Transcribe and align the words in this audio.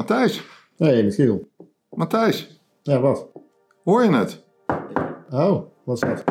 Matthijs, 0.00 0.42
Nee, 0.76 1.04
Michiel. 1.04 1.48
Matthijs, 1.90 2.60
Ja, 2.82 3.00
wat? 3.00 3.28
hoor 3.84 4.04
je 4.04 4.10
het? 4.12 4.44
Oh, 5.30 5.62
wat 5.84 6.02
is 6.02 6.08
dat? 6.08 6.24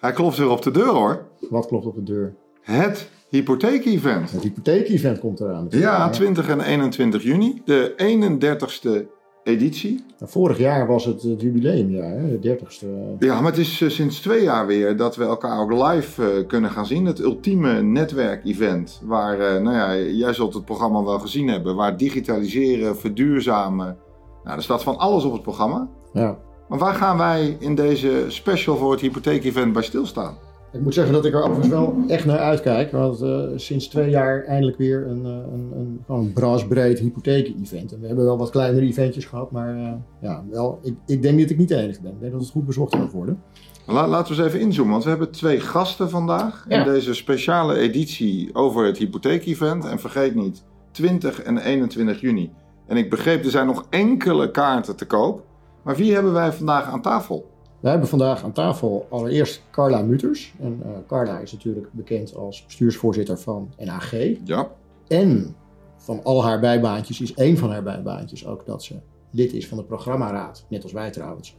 Hij 0.00 0.12
klopt 0.12 0.36
weer 0.36 0.50
op 0.50 0.62
de 0.62 0.70
deur 0.70 0.86
hoor. 0.86 1.26
Wat 1.50 1.66
klopt 1.66 1.86
op 1.86 1.94
de 1.94 2.02
deur? 2.02 2.34
Het 2.60 3.10
hypotheek-event. 3.28 4.30
Het 4.30 4.42
hypotheek-event 4.42 5.18
komt 5.18 5.40
eraan. 5.40 5.66
Ja, 5.70 6.10
20 6.10 6.48
en 6.48 6.60
21 6.60 7.22
juni, 7.22 7.62
de 7.64 7.94
31ste 7.96 9.06
editie. 9.44 10.04
Nou, 10.18 10.30
Vorig 10.30 10.58
jaar 10.58 10.86
was 10.86 11.04
het 11.04 11.22
het 11.22 11.40
jubileumjaar, 11.40 12.10
hè? 12.10 12.28
de 12.28 12.38
dertigste. 12.38 12.86
Ja, 13.18 13.40
maar 13.40 13.50
het 13.50 13.60
is 13.60 13.80
eh, 13.80 13.88
sinds 13.88 14.20
twee 14.20 14.42
jaar 14.42 14.66
weer 14.66 14.96
dat 14.96 15.16
we 15.16 15.24
elkaar 15.24 15.60
ook 15.60 15.72
live 15.72 16.30
eh, 16.30 16.46
kunnen 16.46 16.70
gaan 16.70 16.86
zien. 16.86 17.04
Het 17.04 17.20
ultieme 17.20 17.82
netwerkevent. 17.82 19.00
Waar, 19.04 19.40
eh, 19.40 19.62
nou 19.62 19.76
ja, 19.76 19.96
jij 19.96 20.32
zult 20.32 20.54
het 20.54 20.64
programma 20.64 21.04
wel 21.04 21.18
gezien 21.18 21.48
hebben. 21.48 21.76
Waar 21.76 21.96
digitaliseren, 21.96 22.96
verduurzamen. 22.96 23.96
Nou, 24.44 24.56
er 24.56 24.62
staat 24.62 24.82
van 24.82 24.98
alles 24.98 25.24
op 25.24 25.32
het 25.32 25.42
programma. 25.42 25.88
Ja. 26.12 26.38
Maar 26.68 26.78
waar 26.78 26.94
gaan 26.94 27.18
wij 27.18 27.56
in 27.60 27.74
deze 27.74 28.24
special 28.28 28.76
voor 28.76 28.90
het 28.90 29.00
hypotheek-event 29.00 29.72
bij 29.72 29.82
stilstaan? 29.82 30.38
Ik 30.72 30.80
moet 30.80 30.94
zeggen 30.94 31.12
dat 31.12 31.24
ik 31.24 31.32
er 31.34 31.42
overigens 31.42 31.68
wel 31.68 31.96
echt 32.06 32.24
naar 32.24 32.38
uitkijk. 32.38 32.92
Want 32.92 33.20
eh, 33.20 33.42
sinds 33.56 33.88
twee 33.88 34.10
jaar 34.10 34.44
eindelijk 34.44 34.76
weer 34.78 35.06
een, 35.06 35.24
eh, 35.26 35.32
een, 35.32 35.72
een, 35.76 36.00
gewoon 36.06 36.24
een 36.24 36.32
braasbreed 36.32 36.98
hypotheek-event. 36.98 37.92
En 37.92 38.00
we 38.00 38.06
hebben 38.06 38.24
wel 38.24 38.38
wat 38.38 38.50
kleinere 38.50 38.86
eventjes 38.86 39.24
gehad, 39.24 39.50
maar 39.50 39.76
eh, 39.76 39.92
ja, 40.20 40.44
wel, 40.50 40.78
ik, 40.82 40.94
ik 41.06 41.22
denk 41.22 41.40
dat 41.40 41.50
ik 41.50 41.58
niet 41.58 41.68
de 41.68 41.76
enige 41.76 42.00
ben. 42.02 42.10
Ik 42.12 42.20
denk 42.20 42.32
dat 42.32 42.40
het 42.40 42.50
goed 42.50 42.66
bezocht 42.66 42.94
gaat 42.94 43.12
worden. 43.12 43.42
La- 43.86 44.08
laten 44.08 44.36
we 44.36 44.42
eens 44.42 44.48
even 44.52 44.66
inzoomen, 44.66 44.92
want 44.92 45.04
we 45.04 45.10
hebben 45.10 45.30
twee 45.30 45.60
gasten 45.60 46.10
vandaag 46.10 46.64
Ja. 46.68 46.78
in 46.78 46.92
deze 46.92 47.14
speciale 47.14 47.78
editie 47.78 48.54
over 48.54 48.84
het 48.86 48.98
hypotheek-event. 48.98 49.84
En 49.84 49.98
vergeet 49.98 50.34
niet, 50.34 50.64
20 50.90 51.42
en 51.42 51.58
21 51.58 52.20
juni. 52.20 52.50
En 52.86 52.96
ik 52.96 53.10
begreep, 53.10 53.44
er 53.44 53.50
zijn 53.50 53.66
nog 53.66 53.86
enkele 53.90 54.50
kaarten 54.50 54.96
te 54.96 55.06
koop. 55.06 55.44
Maar 55.84 55.96
wie 55.96 56.14
hebben 56.14 56.32
wij 56.32 56.52
vandaag 56.52 56.84
aan 56.92 57.02
tafel? 57.02 57.50
We 57.80 57.88
hebben 57.88 58.08
vandaag 58.08 58.44
aan 58.44 58.52
tafel 58.52 59.06
allereerst 59.10 59.62
Carla 59.70 60.02
Muters. 60.02 60.54
En 60.60 60.80
eh, 60.82 60.90
Carla 61.06 61.38
is 61.38 61.52
natuurlijk 61.52 61.92
bekend 61.92 62.34
als 62.36 62.64
bestuursvoorzitter 62.64 63.38
van 63.38 63.72
NAG. 63.78 64.14
Ja, 64.44 64.70
En 65.08 65.56
van 65.96 66.24
al 66.24 66.44
haar 66.44 66.60
bijbaantjes 66.60 67.20
is 67.20 67.34
één 67.34 67.56
van 67.56 67.70
haar 67.70 67.82
bijbaantjes 67.82 68.46
ook 68.46 68.66
dat 68.66 68.82
ze 68.82 68.94
lid 69.30 69.52
is 69.52 69.68
van 69.68 69.78
de 69.78 69.84
programmaraad, 69.84 70.64
net 70.68 70.82
als 70.82 70.92
wij 70.92 71.10
trouwens. 71.10 71.56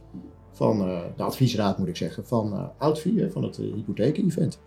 Van 0.52 0.80
eh, 0.80 1.00
de 1.16 1.22
adviesraad 1.22 1.78
moet 1.78 1.88
ik 1.88 1.96
zeggen, 1.96 2.26
van 2.26 2.52
eh 2.52 2.64
Oudvie, 2.78 3.20
hè, 3.20 3.30
van 3.30 3.42
het 3.42 3.58
uh, 3.58 3.74
hypotheek-event. 3.74 4.60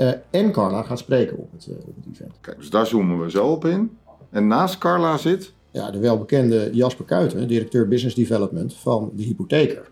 Eh, 0.00 0.12
en 0.30 0.52
Carla 0.52 0.82
gaat 0.82 0.98
spreken 0.98 1.38
op 1.38 1.52
het, 1.52 1.66
eh, 1.66 1.88
op 1.88 1.96
het 1.96 2.06
event. 2.12 2.32
kijk, 2.40 2.58
dus 2.58 2.70
daar 2.70 2.86
zoomen 2.86 3.20
we 3.20 3.30
zo 3.30 3.46
op 3.46 3.64
in. 3.64 3.98
En 4.30 4.46
naast 4.46 4.78
Carla 4.78 5.16
zit, 5.16 5.52
Ja, 5.70 5.90
de 5.90 5.98
welbekende 5.98 6.70
Jasper 6.72 7.04
Kuiten, 7.04 7.48
directeur 7.48 7.88
Business 7.88 8.16
Development 8.16 8.74
van 8.74 9.10
de 9.14 9.22
hypotheker. 9.22 9.90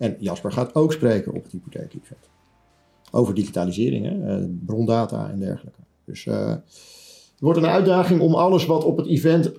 En 0.00 0.16
Jasper 0.18 0.52
gaat 0.52 0.74
ook 0.74 0.92
spreken 0.92 1.32
op 1.32 1.42
het 1.42 1.52
hypotheek-event. 1.52 2.28
Over 3.10 3.34
digitalisering, 3.34 4.04
hè, 4.04 4.36
eh, 4.36 4.44
brondata 4.66 5.30
en 5.30 5.38
dergelijke. 5.38 5.80
Dus 6.04 6.26
eh, 6.26 6.48
het 6.48 7.40
wordt 7.40 7.58
een 7.58 7.66
uitdaging 7.66 8.20
om 8.20 8.34
alles 8.34 8.66
wat 8.66 8.84
op 8.84 8.96
het 8.96 9.06
event 9.06 9.52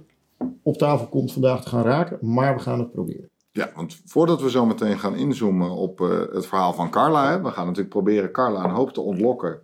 op 0.64 0.78
tafel 0.78 1.08
komt 1.08 1.32
vandaag 1.32 1.64
te 1.64 1.70
gaan 1.70 1.84
raken. 1.84 2.18
Maar 2.22 2.56
we 2.56 2.62
gaan 2.62 2.80
het 2.80 2.92
proberen. 2.92 3.30
ja, 3.52 3.72
want 3.76 4.02
voordat 4.06 4.42
we 4.42 4.50
zo 4.50 4.66
meteen 4.66 5.00
gaan 5.00 5.16
inzoomen 5.16 5.72
op 5.72 6.02
eh, 6.02 6.20
het 6.32 6.46
verhaal 6.46 6.74
van 6.74 6.90
Carla. 6.90 7.32
Hè, 7.32 7.42
we 7.42 7.50
gaan 7.50 7.66
natuurlijk 7.66 7.94
proberen 7.94 8.32
Carla 8.32 8.64
een 8.64 8.70
hoop 8.70 8.94
te 8.94 9.02
ontlokken. 9.02 9.60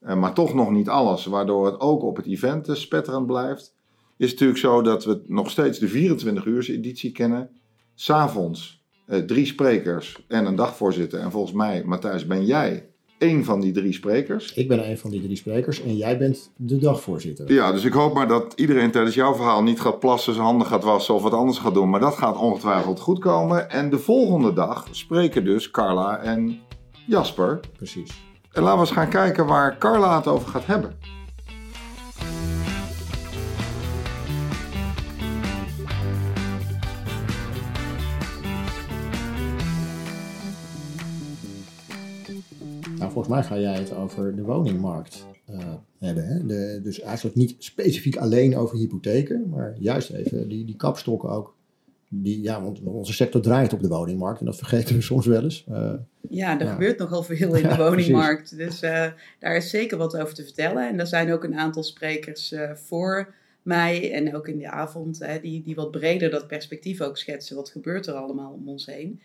Maar 0.00 0.34
toch 0.34 0.54
nog 0.54 0.70
niet 0.70 0.88
alles, 0.88 1.24
waardoor 1.24 1.66
het 1.66 1.80
ook 1.80 2.02
op 2.02 2.16
het 2.16 2.26
event 2.26 2.68
spetterend 2.72 3.26
blijft. 3.26 3.74
Is 4.16 4.30
natuurlijk 4.30 4.58
zo 4.58 4.82
dat 4.82 5.04
we 5.04 5.22
nog 5.26 5.50
steeds 5.50 5.78
de 5.78 5.88
24 5.88 6.44
uur 6.44 6.70
editie 6.70 7.12
kennen. 7.12 7.50
S'avonds 7.94 8.79
drie 9.26 9.46
sprekers 9.46 10.24
en 10.28 10.46
een 10.46 10.54
dagvoorzitter. 10.56 11.20
En 11.20 11.30
volgens 11.30 11.52
mij, 11.54 11.82
Matthijs, 11.84 12.26
ben 12.26 12.44
jij 12.44 12.90
één 13.20 13.44
van 13.44 13.60
die 13.60 13.72
drie 13.72 13.92
sprekers. 13.92 14.52
Ik 14.54 14.68
ben 14.68 14.90
een 14.90 14.98
van 14.98 15.10
die 15.10 15.22
drie 15.22 15.36
sprekers 15.36 15.82
en 15.82 15.96
jij 15.96 16.18
bent 16.18 16.50
de 16.56 16.78
dagvoorzitter. 16.78 17.52
Ja, 17.52 17.72
dus 17.72 17.84
ik 17.84 17.92
hoop 17.92 18.14
maar 18.14 18.28
dat 18.28 18.52
iedereen 18.56 18.90
tijdens 18.90 19.14
jouw 19.14 19.34
verhaal 19.34 19.62
niet 19.62 19.80
gaat 19.80 19.98
plassen, 19.98 20.34
zijn 20.34 20.46
handen 20.46 20.66
gaat 20.66 20.84
wassen 20.84 21.14
of 21.14 21.22
wat 21.22 21.32
anders 21.32 21.58
gaat 21.58 21.74
doen. 21.74 21.90
Maar 21.90 22.00
dat 22.00 22.14
gaat 22.14 22.36
ongetwijfeld 22.36 23.00
goed 23.00 23.18
komen. 23.18 23.70
En 23.70 23.90
de 23.90 23.98
volgende 23.98 24.52
dag 24.52 24.86
spreken 24.90 25.44
dus 25.44 25.70
Carla 25.70 26.18
en 26.18 26.58
Jasper. 27.06 27.60
Precies. 27.76 28.22
En 28.52 28.62
laten 28.62 28.78
we 28.78 28.86
eens 28.86 28.96
gaan 28.96 29.08
kijken 29.08 29.46
waar 29.46 29.78
Carla 29.78 30.16
het 30.16 30.26
over 30.26 30.48
gaat 30.48 30.66
hebben. 30.66 30.98
Volgens 43.24 43.48
mij 43.50 43.58
ga 43.58 43.70
jij 43.70 43.78
het 43.78 43.94
over 43.94 44.36
de 44.36 44.42
woningmarkt 44.42 45.26
eh, 45.46 45.58
hebben. 45.98 46.26
Hè? 46.26 46.46
De, 46.46 46.80
dus 46.82 47.00
eigenlijk 47.00 47.36
niet 47.36 47.54
specifiek 47.58 48.16
alleen 48.16 48.56
over 48.56 48.76
hypotheken, 48.78 49.48
maar 49.48 49.76
juist 49.78 50.10
even 50.10 50.48
die, 50.48 50.64
die 50.64 50.76
kapstokken 50.76 51.28
ook. 51.30 51.54
Die, 52.08 52.42
ja, 52.42 52.62
want 52.62 52.80
onze 52.80 53.12
sector 53.12 53.40
draait 53.40 53.72
op 53.72 53.80
de 53.82 53.88
woningmarkt 53.88 54.40
en 54.40 54.46
dat 54.46 54.56
vergeten 54.56 54.94
we 54.94 55.00
soms 55.02 55.26
wel 55.26 55.42
eens. 55.42 55.64
Eh, 55.68 55.92
Ja, 56.28 56.60
er 56.60 56.66
Ja. 56.66 56.72
gebeurt 56.72 56.98
nogal 56.98 57.22
veel 57.22 57.54
in 57.54 57.62
Ja, 57.68 57.76
de 57.76 57.82
woningmarkt. 57.82 58.56
Dus 58.56 58.80
eh, 58.82 59.06
daar 59.38 59.56
is 59.56 59.70
zeker 59.70 59.98
wat 59.98 60.16
over 60.16 60.34
te 60.34 60.44
vertellen. 60.44 60.88
En 60.88 61.00
er 61.00 61.06
zijn 61.06 61.32
ook 61.32 61.44
een 61.44 61.58
aantal 61.58 61.82
sprekers 61.82 62.54
voor 62.74 63.34
mij 63.62 64.12
en 64.12 64.36
ook 64.36 64.48
in 64.48 64.58
de 64.58 64.70
avond 64.70 65.18
hè, 65.18 65.40
die, 65.40 65.62
die 65.62 65.74
wat 65.74 65.90
breder 65.90 66.30
dat 66.30 66.46
perspectief 66.46 67.00
ook 67.00 67.16
schetsen. 67.16 67.56
Wat 67.56 67.70
gebeurt 67.70 68.06
er 68.06 68.14
allemaal 68.14 68.52
om 68.52 68.68
ons 68.68 68.86
heen? 68.86 69.20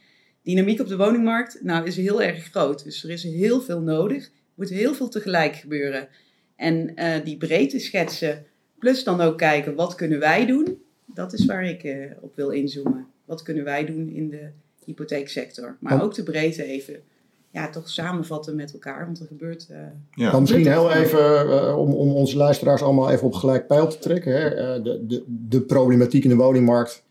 Dynamiek 0.45 0.79
op 0.79 0.88
de 0.88 0.97
woningmarkt 0.97 1.59
nou, 1.63 1.85
is 1.85 1.95
heel 1.95 2.22
erg 2.22 2.44
groot. 2.44 2.83
Dus 2.83 3.03
er 3.03 3.09
is 3.09 3.23
heel 3.23 3.61
veel 3.61 3.81
nodig. 3.81 4.23
Er 4.25 4.31
moet 4.56 4.69
heel 4.69 4.94
veel 4.94 5.09
tegelijk 5.09 5.56
gebeuren. 5.56 6.07
En 6.56 6.95
eh, 6.95 7.23
die 7.23 7.38
breedte 7.38 7.79
schetsen, 7.79 8.45
plus 8.79 9.03
dan 9.03 9.22
ook 9.22 9.38
kijken 9.38 9.75
wat 9.75 9.95
kunnen 9.95 10.19
wij 10.19 10.45
doen. 10.45 10.81
Dat 11.05 11.34
is 11.34 11.45
waar 11.45 11.66
ik 11.66 11.84
eh, 11.84 12.11
op 12.22 12.35
wil 12.35 12.50
inzoomen. 12.50 13.07
Wat 13.25 13.41
kunnen 13.41 13.63
wij 13.63 13.85
doen 13.85 14.09
in 14.09 14.29
de 14.29 14.50
hypotheeksector? 14.85 15.78
Maar 15.79 16.03
ook 16.03 16.13
de 16.13 16.23
breedte 16.23 16.63
even 16.63 17.00
ja, 17.51 17.69
toch 17.69 17.89
samenvatten 17.89 18.55
met 18.55 18.73
elkaar. 18.73 19.05
Want 19.05 19.19
er 19.19 19.25
gebeurt... 19.28 19.67
eh, 19.69 19.78
Ja. 20.11 20.31
Dan 20.31 20.41
misschien 20.41 20.67
heel 20.67 20.91
even, 20.94 21.78
om, 21.78 21.94
om 21.94 22.11
onze 22.11 22.38
luisteraars 22.38 22.81
allemaal 22.81 23.11
even 23.11 23.28
op 23.28 23.34
gelijk 23.34 23.67
pijl 23.67 23.88
te 23.88 23.97
trekken. 24.00 24.31
Hè. 24.34 24.47
Eh, 24.50 24.84
de, 24.84 25.05
de, 25.05 25.23
de 25.28 25.61
problematiek 25.61 26.23
in 26.23 26.29
de 26.29 26.35
woningmarkt 26.35 27.03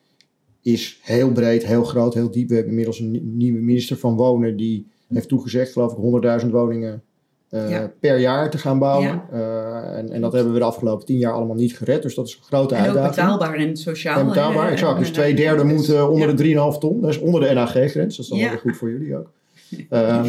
is 0.64 0.98
heel 1.02 1.32
breed, 1.32 1.66
heel 1.66 1.84
groot, 1.84 2.14
heel 2.14 2.30
diep. 2.30 2.48
We 2.48 2.54
hebben 2.54 2.70
inmiddels 2.72 3.00
een 3.00 3.10
nie- 3.10 3.22
nieuwe 3.25 3.60
minister 3.60 3.97
van 3.97 4.16
Wonen 4.16 4.56
die 4.56 4.86
heeft 5.08 5.28
toegezegd, 5.28 5.72
geloof 5.72 5.92
ik, 5.92 5.98
100.000 6.44 6.50
woningen 6.50 7.02
eh, 7.48 7.70
Ja. 7.70 7.92
per 8.00 8.19
jaar 8.19 8.50
te 8.50 8.58
gaan 8.58 8.78
bouwen. 8.78 9.08
Ja. 9.08 9.28
Eh, 9.32 9.98
en, 9.98 10.10
en 10.10 10.20
dat 10.20 10.32
hebben 10.32 10.52
we 10.52 10.58
de 10.58 10.64
afgelopen 10.64 11.06
tien 11.06 11.19
jaar 11.19 11.32
allemaal 11.32 11.56
niet 11.56 11.76
gered. 11.76 12.02
Dus 12.02 12.14
dat 12.14 12.26
is 12.26 12.34
een 12.34 12.42
grote 12.44 12.75
en 12.75 12.82
uitdaging. 12.84 13.14
betaalbaar 13.14 13.54
en 13.54 13.76
sociaal. 13.76 14.19
En 14.19 14.26
betaalbaar, 14.26 14.70
exact. 14.70 14.98
Dus 14.98 15.10
twee 15.10 15.34
derde 15.34 15.64
moet 15.64 15.88
eh, 15.88 16.10
onder 16.10 16.28
ja. 16.28 16.34
de 16.34 16.72
3,5 16.75 16.78
ton. 16.78 17.00
Dat 17.00 17.10
is 17.10 17.19
onder 17.19 17.41
de 17.41 17.54
NAG-grens. 17.54 18.16
Dat 18.16 18.25
is 18.25 18.28
dan 18.28 18.38
weer 18.38 18.58
goed 18.58 18.76
voor 18.76 18.91
jullie 18.91 19.16
ook. 19.16 19.31
Ehm, 19.91 20.28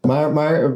maar 0.00 0.32
maar 0.32 0.64
eh, 0.64 0.70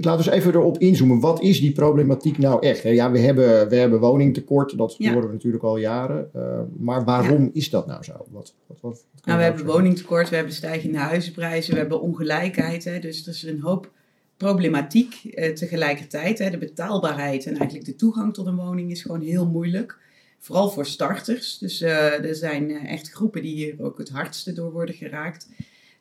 laten 0.00 0.24
we 0.24 0.32
eens 0.32 0.44
even 0.44 0.54
erop 0.54 0.78
inzoomen. 0.78 1.20
Wat 1.20 1.42
is 1.42 1.60
die 1.60 1.72
problematiek 1.72 2.38
nou 2.38 2.66
echt? 2.66 2.82
Ja, 2.82 3.10
we 3.10 3.18
hebben, 3.18 3.68
we 3.68 3.76
hebben 3.76 4.00
woningtekort. 4.00 4.78
Dat 4.78 4.94
Ja. 4.98 5.12
horen 5.12 5.26
we 5.26 5.34
natuurlijk 5.34 5.64
al 5.64 5.76
jaren. 5.76 6.30
Eh, 6.34 6.60
maar 6.78 7.04
waarom 7.04 7.50
is 7.52 7.70
dat 7.70 7.86
nou 7.86 8.04
zo? 8.04 8.12
Wat, 8.30 8.54
wat, 8.66 8.78
wat, 8.80 9.04
Nou, 9.24 9.38
we 9.38 9.44
hebben 9.44 9.66
woningtekort, 9.66 10.28
we 10.28 10.36
hebben 10.36 10.54
stijgende 10.54 10.98
huizenprijzen, 10.98 11.72
we 11.72 11.78
hebben 11.78 12.00
ongelijkheid. 12.00 12.84
Hè, 12.84 12.98
dus 12.98 13.22
er 13.22 13.32
is 13.32 13.42
een 13.42 13.60
hoop 13.60 13.90
problematiek 14.36 15.14
eh, 15.24 15.52
tegelijkertijd. 15.52 16.38
Hè, 16.38 16.50
de 16.50 16.58
betaalbaarheid 16.58 17.46
en 17.46 17.56
eigenlijk 17.56 17.84
de 17.86 17.96
toegang 17.96 18.34
tot 18.34 18.46
een 18.46 18.56
woning 18.56 18.90
is 18.90 19.02
gewoon 19.02 19.20
heel 19.20 19.46
moeilijk. 19.46 19.98
Vooral 20.38 20.70
voor 20.70 20.86
starters. 20.86 21.58
Dus 21.58 21.80
eh, 21.80 22.24
er 22.24 22.34
zijn 22.34 22.70
echt 22.70 23.10
groepen 23.10 23.42
die 23.42 23.54
hier 23.54 23.74
ook 23.78 23.98
het 23.98 24.08
hardste 24.08 24.52
door 24.52 24.72
worden 24.72 24.94
geraakt. 24.94 25.48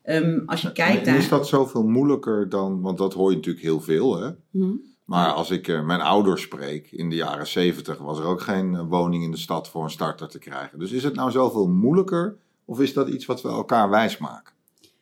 Ehm, 0.03 0.39
als 0.45 0.61
je 0.61 0.71
kijkt 0.71 1.05
naar... 1.05 1.17
is 1.17 1.29
dat 1.29 1.47
zoveel 1.47 1.83
moeilijker 1.83 2.49
dan, 2.49 2.81
want 2.81 2.97
dat 2.97 3.13
hoor 3.13 3.29
je 3.29 3.35
natuurlijk 3.35 3.65
heel 3.65 3.81
veel 3.81 4.21
hè. 4.21 4.31
Hm? 4.51 4.75
Maar 5.05 5.31
als 5.31 5.51
ik 5.51 5.67
eh, 5.67 5.85
mijn 5.85 6.01
ouders 6.01 6.41
spreek, 6.41 6.91
in 6.91 7.09
de 7.09 7.15
jaren 7.15 7.47
70 7.47 7.97
was 7.97 8.19
er 8.19 8.25
ook 8.25 8.41
geen 8.41 8.75
eh, 8.75 8.87
woning 8.87 9.23
in 9.23 9.31
de 9.31 9.37
stad 9.37 9.69
voor 9.69 9.83
een 9.83 9.89
starter 9.89 10.27
te 10.27 10.39
krijgen. 10.39 10.79
Dus 10.79 10.91
is 10.91 11.03
het 11.03 11.15
nou 11.15 11.31
zoveel 11.31 11.67
moeilijker 11.67 12.37
of 12.65 12.79
is 12.79 12.93
dat 12.93 13.09
iets 13.09 13.25
wat 13.25 13.41
we 13.41 13.49
elkaar 13.49 13.89
wijsmaken? 13.89 14.53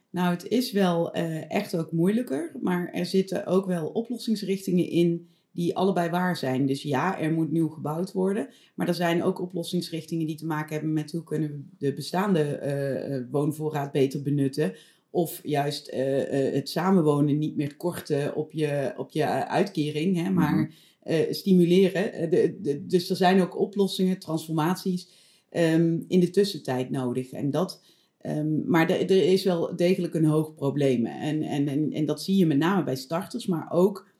Nou, 0.10 0.30
het 0.30 0.48
is 0.48 0.72
wel 0.72 1.14
eh, 1.14 1.52
echt 1.52 1.78
ook 1.78 1.92
moeilijker, 1.92 2.52
maar 2.62 2.90
er 2.92 3.06
zitten 3.06 3.46
ook 3.46 3.66
wel 3.66 3.88
oplossingsrichtingen 3.88 4.90
in 4.90 5.28
die 5.58 5.76
allebei 5.76 6.10
waar 6.10 6.38
zijn. 6.38 6.66
Dus 6.66 6.82
ja, 6.82 7.20
er 7.20 7.32
moet 7.32 7.52
nieuw 7.52 7.68
gebouwd 7.68 8.12
worden, 8.12 8.50
maar 8.76 8.88
er 8.88 8.94
zijn 8.94 9.24
ook 9.24 9.42
oplossingsrichtingen 9.42 10.28
die 10.28 10.36
te 10.36 10.46
maken 10.46 10.74
hebben 10.74 10.94
met 10.94 11.12
hoe 11.12 11.24
kunnen 11.24 11.50
we 11.52 11.62
de 11.78 11.94
bestaande 11.94 12.40
eh, 12.42 13.16
eh, 13.16 13.24
woonvoorraad 13.32 13.92
beter 13.92 14.22
benutten. 14.22 14.74
Of 15.10 15.40
juist 15.44 15.88
eh, 15.88 16.54
het 16.54 16.70
samenwonen 16.70 17.38
niet 17.38 17.56
meer 17.56 17.76
korten 17.78 18.36
op 18.36 18.52
je, 18.52 18.94
op 18.98 19.12
je 19.12 19.26
uitkering, 19.48 20.16
hè, 20.24 20.30
maar 20.30 20.72
Mhm. 21.04 21.34
stimuleren. 21.34 22.30
De, 22.30 22.58
de, 22.62 22.86
dus 22.86 23.10
er 23.10 23.16
zijn 23.16 23.42
ook 23.42 23.60
oplossingen, 23.60 24.20
transformaties 24.20 25.10
ehm, 25.50 26.00
in 26.08 26.20
de 26.20 26.30
tussentijd 26.30 26.90
nodig. 26.90 27.32
En 27.32 27.52
dat, 27.52 27.82
ehm, 28.22 28.70
maar 28.70 28.90
er 28.90 29.12
is 29.12 29.44
wel 29.44 29.76
degelijk 29.76 30.14
een 30.14 30.26
hoog 30.26 30.56
probleem. 30.56 31.06
En, 31.06 31.42
en, 31.42 31.68
en, 31.68 31.92
en 31.92 32.06
dat 32.06 32.22
zie 32.22 32.38
je 32.38 32.46
met 32.46 32.58
name 32.58 32.84
bij 32.84 32.96
starters, 32.96 33.46
maar 33.46 33.72
ook 33.72 34.16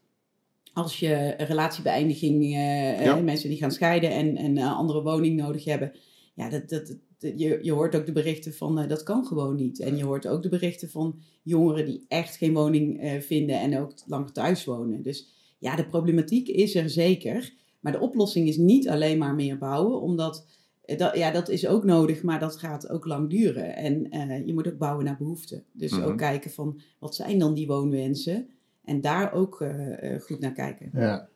als 0.78 1.00
je 1.00 1.34
een 1.38 1.46
relatiebeëindiging, 1.46 2.44
uh, 2.44 3.22
mensen 3.22 3.50
die 3.50 3.58
gaan 3.58 3.72
scheiden 3.72 4.12
en 4.12 4.44
een 4.44 4.58
andere 4.60 5.02
woning 5.02 5.36
nodig 5.36 5.64
hebben. 5.64 5.92
Ja, 6.36 6.50
dat, 6.50 6.70
dat, 6.70 6.96
je, 7.18 7.60
je 7.62 7.72
hoort 7.72 7.96
ook 7.96 8.06
de 8.06 8.12
berichten 8.12 8.54
van 8.54 8.88
dat 8.88 9.04
kan 9.04 9.26
gewoon 9.26 9.56
niet. 9.56 9.80
En 9.80 9.98
je 9.98 10.04
hoort 10.04 10.28
ook 10.28 10.44
de 10.44 10.50
berichten 10.50 10.90
van 10.90 11.20
jongeren 11.44 11.86
die 11.86 12.06
echt 12.08 12.36
geen 12.36 12.54
woning 12.54 13.18
vinden 13.20 13.60
en 13.60 13.80
ook 13.80 13.94
lang 14.06 14.32
thuis 14.32 14.66
wonen. 14.66 15.02
Dus 15.02 15.28
ja, 15.60 15.76
de 15.76 15.86
problematiek 15.86 16.48
is 16.48 16.76
er 16.76 16.90
zeker. 16.90 17.54
Maar 17.80 17.92
de 17.92 18.00
oplossing 18.00 18.48
is 18.48 18.58
niet 18.58 18.90
alleen 18.90 19.18
maar 19.18 19.36
meer 19.36 19.58
bouwen, 19.58 20.02
omdat 20.02 20.48
eh, 20.82 20.98
dat, 20.98 21.18
ja, 21.18 21.32
dat 21.32 21.50
is 21.50 21.68
ook 21.68 21.84
nodig, 21.84 22.24
maar 22.24 22.40
dat 22.40 22.56
gaat 22.56 22.90
ook 22.90 23.06
lang 23.06 23.30
duren. 23.30 23.76
En 23.76 24.46
je 24.46 24.54
moet 24.54 24.68
ook 24.68 24.78
bouwen 24.78 25.06
naar 25.06 25.18
behoeften. 25.18 25.64
Dus 25.72 25.94
ook 25.94 26.08
mhm. 26.08 26.18
kijken 26.18 26.52
van 26.52 26.82
wat 27.00 27.16
zijn 27.16 27.40
dan 27.40 27.54
die 27.54 27.68
woonwensen 27.68 28.48
en 28.88 29.02
daar 29.02 29.34
ook 29.34 29.62
uh, 29.62 30.20
goed 30.22 30.40
naar 30.40 30.54
kijken. 30.54 30.90
Ja, 30.94 31.28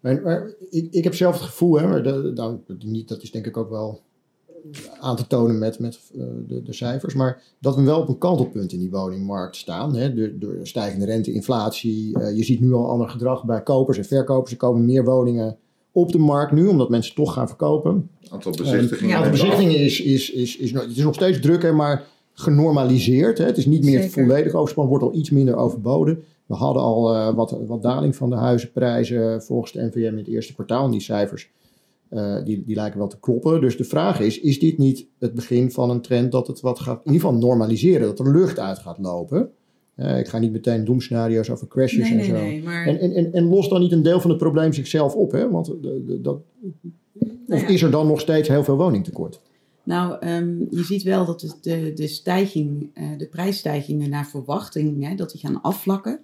maar, 0.00 0.22
maar 0.22 0.52
ik, 0.70 0.88
ik 0.90 1.04
heb 1.04 1.14
zelf 1.14 1.34
het 1.34 1.42
gevoel, 1.42 1.78
hè, 1.78 1.86
maar 1.88 2.02
dat, 2.02 2.36
dat, 2.36 2.58
dat 3.06 3.22
is 3.22 3.30
denk 3.30 3.46
ik 3.46 3.56
ook 3.56 3.70
wel 3.70 4.00
aan 5.00 5.16
te 5.16 5.26
tonen 5.26 5.58
met, 5.58 5.78
met 5.78 6.00
de, 6.46 6.62
de, 6.62 6.72
cijfers. 6.72 7.14
Maar 7.14 7.42
dat 7.58 7.76
we 7.76 7.82
wel 7.82 8.00
op 8.00 8.08
een 8.08 8.18
kantelpunt 8.18 8.72
in 8.72 8.78
die 8.78 8.90
woningmarkt 8.90 9.56
staan. 9.56 9.96
Hè, 9.96 10.14
door, 10.14 10.30
door 10.34 10.58
stijgende 10.62 11.04
rente, 11.04 11.32
inflatie. 11.32 12.18
Uh, 12.18 12.36
je 12.36 12.44
ziet 12.44 12.60
nu 12.60 12.72
al 12.72 12.90
ander 12.90 13.08
gedrag 13.08 13.44
bij 13.44 13.62
kopers 13.62 13.98
en 13.98 14.04
verkopers. 14.04 14.52
Er 14.52 14.58
komen 14.58 14.84
meer 14.84 15.04
woningen 15.04 15.56
op 15.92 16.12
de 16.12 16.18
markt 16.18 16.52
nu, 16.52 16.66
omdat 16.66 16.88
mensen 16.88 17.14
toch 17.14 17.32
gaan 17.32 17.48
verkopen. 17.48 18.10
Aantal 18.28 18.52
bezichtigingen. 18.52 19.16
aantal 19.16 19.30
bezichtigingen 19.30 19.78
is, 19.78 20.00
is, 20.00 20.30
is, 20.30 20.56
is, 20.56 20.72
het 20.72 20.96
is 20.96 21.02
nog 21.02 21.14
steeds 21.14 21.40
drukker, 21.40 21.74
maar 21.74 22.04
genormaliseerd. 22.32 23.38
Hè. 23.38 23.44
Het 23.44 23.56
is 23.56 23.66
niet 23.66 23.84
meer 23.84 24.02
Zeker. 24.02 24.22
volledig 24.22 24.54
overspan, 24.54 24.86
wordt 24.86 25.04
al 25.04 25.14
iets 25.14 25.30
minder 25.30 25.56
overboden. 25.56 26.24
We 26.52 26.58
hadden 26.58 26.82
al 26.82 27.14
uh, 27.14 27.34
wat, 27.34 27.58
wat 27.66 27.82
daling 27.82 28.16
van 28.16 28.30
de 28.30 28.36
huizenprijzen 28.36 29.42
volgens 29.42 29.72
de 29.72 29.82
NVM 29.82 29.98
in 29.98 30.16
het 30.16 30.28
eerste 30.28 30.54
kwartaal. 30.54 30.84
En 30.84 30.90
die 30.90 31.00
cijfers 31.00 31.50
uh, 32.10 32.44
die, 32.44 32.64
die 32.64 32.74
lijken 32.74 32.98
wel 32.98 33.08
te 33.08 33.20
kloppen. 33.20 33.60
Dus 33.60 33.76
de 33.76 33.84
vraag 33.84 34.20
is, 34.20 34.40
is 34.40 34.58
dit 34.58 34.78
niet 34.78 35.06
het 35.18 35.34
begin 35.34 35.70
van 35.70 35.90
een 35.90 36.00
trend 36.00 36.32
dat 36.32 36.46
het 36.46 36.60
wat 36.60 36.80
gaat, 36.80 37.00
in 37.04 37.12
ieder 37.12 37.28
geval 37.28 37.40
normaliseren, 37.40 38.06
dat 38.06 38.18
er 38.18 38.32
lucht 38.32 38.58
uit 38.58 38.78
gaat 38.78 38.98
lopen? 38.98 39.50
Uh, 39.96 40.18
ik 40.18 40.28
ga 40.28 40.38
niet 40.38 40.52
meteen 40.52 40.84
doemscenario's 40.84 41.50
over 41.50 41.68
crashes 41.68 42.10
nee, 42.10 42.18
en 42.18 42.24
zo. 42.24 42.32
Nee, 42.32 42.62
maar... 42.62 42.86
en, 42.86 42.98
en, 42.98 43.32
en, 43.32 43.48
los 43.48 43.68
dan 43.68 43.80
niet 43.80 43.92
een 43.92 44.02
deel 44.02 44.20
van 44.20 44.30
het 44.30 44.38
probleem 44.38 44.72
zichzelf 44.72 45.14
op, 45.14 45.32
hè? 45.32 45.50
Want 45.50 45.66
de, 45.66 46.04
de, 46.06 46.20
dat, 46.20 46.40
of 47.48 47.68
is 47.68 47.82
er 47.82 47.90
dan 47.90 48.06
nog 48.06 48.20
steeds 48.20 48.48
heel 48.48 48.64
veel 48.64 48.76
woningtekort? 48.76 49.40
Nou, 49.84 50.26
um, 50.26 50.66
je 50.70 50.84
ziet 50.84 51.02
wel 51.02 51.24
dat 51.24 51.40
de, 51.40 51.52
de, 51.60 51.92
de 51.92 52.06
stijging, 52.06 52.90
uh, 52.94 53.18
de 53.18 53.26
prijsstijgingen 53.26 54.10
naar 54.10 54.26
verwachting, 54.26 55.08
hè, 55.08 55.14
dat 55.14 55.30
die 55.30 55.40
gaan 55.40 55.62
afvlakken. 55.62 56.20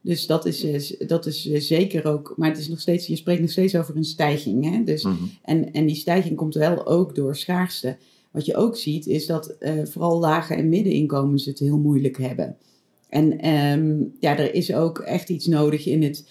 Dus 0.00 0.26
dat 0.26 0.46
is, 0.46 0.64
eh, 0.96 1.08
dat 1.08 1.26
is 1.26 1.48
eh, 1.48 1.60
zeker 1.60 2.06
ook, 2.06 2.34
maar 2.36 2.48
het 2.48 2.58
is 2.58 2.68
nog 2.68 2.80
steeds, 2.80 3.06
je 3.06 3.16
spreekt 3.16 3.40
nog 3.40 3.50
steeds 3.50 3.76
over 3.76 3.96
een 3.96 4.04
stijging. 4.04 4.70
Hè? 4.70 4.84
Dus, 4.84 5.02
mhm. 5.02 5.24
en, 5.42 5.72
en 5.72 5.86
die 5.86 5.96
stijging 5.96 6.36
komt 6.36 6.54
wel 6.54 6.86
ook 6.86 7.14
door 7.14 7.36
schaarste. 7.36 7.96
Wat 8.30 8.46
je 8.46 8.56
ook 8.56 8.76
ziet 8.76 9.06
is 9.06 9.26
dat 9.26 9.54
vooral 9.84 10.18
lage 10.18 10.54
en 10.54 10.68
middeninkomens 10.68 11.44
het 11.44 11.58
heel 11.58 11.78
moeilijk 11.78 12.18
hebben. 12.18 12.56
En 13.08 13.48
um, 13.48 14.14
ja, 14.20 14.38
er 14.38 14.54
is 14.54 14.74
ook 14.74 14.98
echt 14.98 15.28
iets 15.28 15.46
nodig 15.46 15.86
in 15.86 16.02
het, 16.02 16.28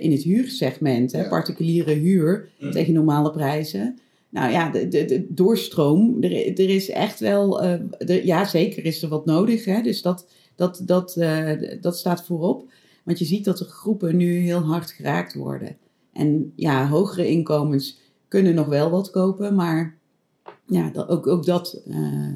in 0.00 0.12
het 0.12 0.22
huursegment. 0.22 1.12
Hè? 1.12 1.28
Particuliere 1.28 1.92
huur 1.92 2.48
mm. 2.60 2.70
tegen 2.70 2.94
normale 2.94 3.30
prijzen. 3.30 3.98
Nou 4.30 4.50
ja, 4.50 4.70
de, 4.70 5.26
doorstroom, 5.28 6.22
er, 6.22 6.32
er 6.32 6.68
is 6.68 6.90
echt 6.90 7.20
wel, 7.20 7.50
de, 7.98 8.20
ja 8.24 8.44
zeker 8.44 8.84
is 8.84 9.02
er 9.02 9.08
wat 9.08 9.26
nodig. 9.26 9.64
Hè? 9.64 9.82
Dus 9.82 10.02
dat, 10.02 10.26
dat, 10.54 10.82
dat, 10.84 11.16
uh, 11.16 11.52
dat 11.80 11.98
staat 11.98 12.24
voorop. 12.24 12.70
Want 13.04 13.18
je 13.18 13.24
ziet 13.24 13.44
dat 13.44 13.58
de 13.58 13.64
groepen 13.64 14.16
nu 14.16 14.36
heel 14.36 14.60
hard 14.60 14.90
geraakt 14.90 15.34
worden. 15.34 15.76
En 16.12 16.52
ja, 16.56 16.88
hogere 16.88 17.28
inkomens 17.28 17.98
kunnen 18.28 18.54
nog 18.54 18.66
wel 18.66 18.90
wat 18.90 19.10
kopen, 19.10 19.54
maar 19.54 19.98
ja, 20.66 20.92
ook, 20.94 21.26
ook 21.26 21.44
dat. 21.44 21.82
Uh, 21.86 22.32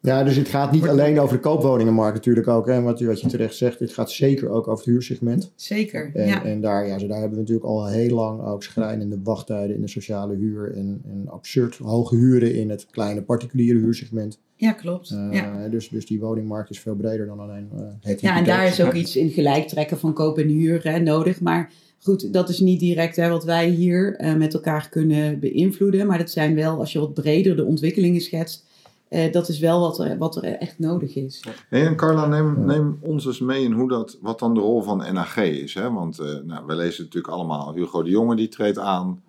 ja, 0.00 0.24
dus 0.24 0.36
het 0.36 0.48
gaat 0.48 0.72
niet 0.72 0.88
alleen 0.88 1.20
over 1.20 1.36
de 1.36 1.42
koopwoningenmarkt 1.42 2.14
natuurlijk 2.14 2.48
ook. 2.48 2.66
Hè, 2.66 2.82
wat, 2.82 3.00
wat 3.00 3.20
je 3.20 3.28
terecht 3.28 3.54
zegt, 3.54 3.78
het 3.78 3.92
gaat 3.92 4.10
zeker 4.10 4.48
ook 4.48 4.68
over 4.68 4.84
het 4.84 4.92
huursegment. 4.92 5.52
Zeker, 5.54 6.10
en, 6.14 6.26
ja. 6.26 6.44
En 6.44 6.60
daar, 6.60 6.86
ja, 6.86 6.98
zo 6.98 7.06
daar 7.06 7.20
hebben 7.20 7.34
we 7.34 7.40
natuurlijk 7.40 7.66
al 7.66 7.86
heel 7.86 8.14
lang 8.14 8.42
ook 8.42 8.62
schrijnende 8.62 9.18
wachttijden 9.22 9.76
in 9.76 9.82
de 9.82 9.88
sociale 9.88 10.36
huur. 10.36 10.72
En, 10.74 11.02
en 11.04 11.28
absurd 11.28 11.76
hoge 11.76 12.16
huren 12.16 12.54
in 12.54 12.70
het 12.70 12.86
kleine 12.90 13.22
particuliere 13.22 13.78
huursegment. 13.78 14.38
Ja, 14.56 14.72
klopt. 14.72 15.10
Uh, 15.10 15.28
ja. 15.30 15.68
Dus, 15.68 15.88
dus 15.88 16.06
die 16.06 16.20
woningmarkt 16.20 16.70
is 16.70 16.80
veel 16.80 16.94
breder 16.94 17.26
dan 17.26 17.40
alleen 17.40 17.68
uh, 17.74 17.80
het 18.00 18.20
Ja, 18.20 18.36
en 18.36 18.44
daar 18.44 18.66
is 18.66 18.82
ook 18.82 18.92
iets 18.92 19.16
in 19.16 19.30
gelijk 19.30 19.68
trekken 19.68 19.98
van 19.98 20.12
koop 20.12 20.38
en 20.38 20.48
huur 20.48 20.80
hè, 20.82 20.98
nodig. 20.98 21.40
Maar 21.40 21.72
goed, 21.98 22.32
dat 22.32 22.48
is 22.48 22.58
niet 22.58 22.80
direct 22.80 23.16
hè, 23.16 23.28
wat 23.28 23.44
wij 23.44 23.68
hier 23.68 24.20
uh, 24.20 24.34
met 24.34 24.54
elkaar 24.54 24.88
kunnen 24.88 25.40
beïnvloeden. 25.40 26.06
Maar 26.06 26.18
dat 26.18 26.30
zijn 26.30 26.54
wel, 26.54 26.78
als 26.78 26.92
je 26.92 26.98
wat 26.98 27.14
breder 27.14 27.56
de 27.56 27.64
ontwikkelingen 27.64 28.20
schetst, 28.20 28.64
uh, 29.10 29.32
dat 29.32 29.48
is 29.48 29.58
wel 29.58 29.80
wat 29.80 29.98
er, 29.98 30.18
wat 30.18 30.36
er 30.36 30.44
echt 30.44 30.78
nodig 30.78 31.14
is. 31.14 31.44
Hey, 31.68 31.86
en 31.86 31.96
Carla, 31.96 32.26
neem, 32.26 32.64
neem 32.64 32.98
ons 33.00 33.26
eens 33.26 33.40
mee 33.40 33.64
in 33.64 33.72
hoe 33.72 33.88
dat, 33.88 34.18
wat 34.20 34.38
dan 34.38 34.54
de 34.54 34.60
rol 34.60 34.82
van 34.82 35.12
NAG 35.12 35.36
is. 35.36 35.74
Hè? 35.74 35.92
Want 35.92 36.20
uh, 36.20 36.38
nou, 36.44 36.66
we 36.66 36.74
lezen 36.74 37.04
natuurlijk 37.04 37.34
allemaal, 37.34 37.74
Hugo 37.74 38.02
de 38.02 38.10
Jonge 38.10 38.36
die 38.36 38.48
treedt 38.48 38.78
aan. 38.78 39.22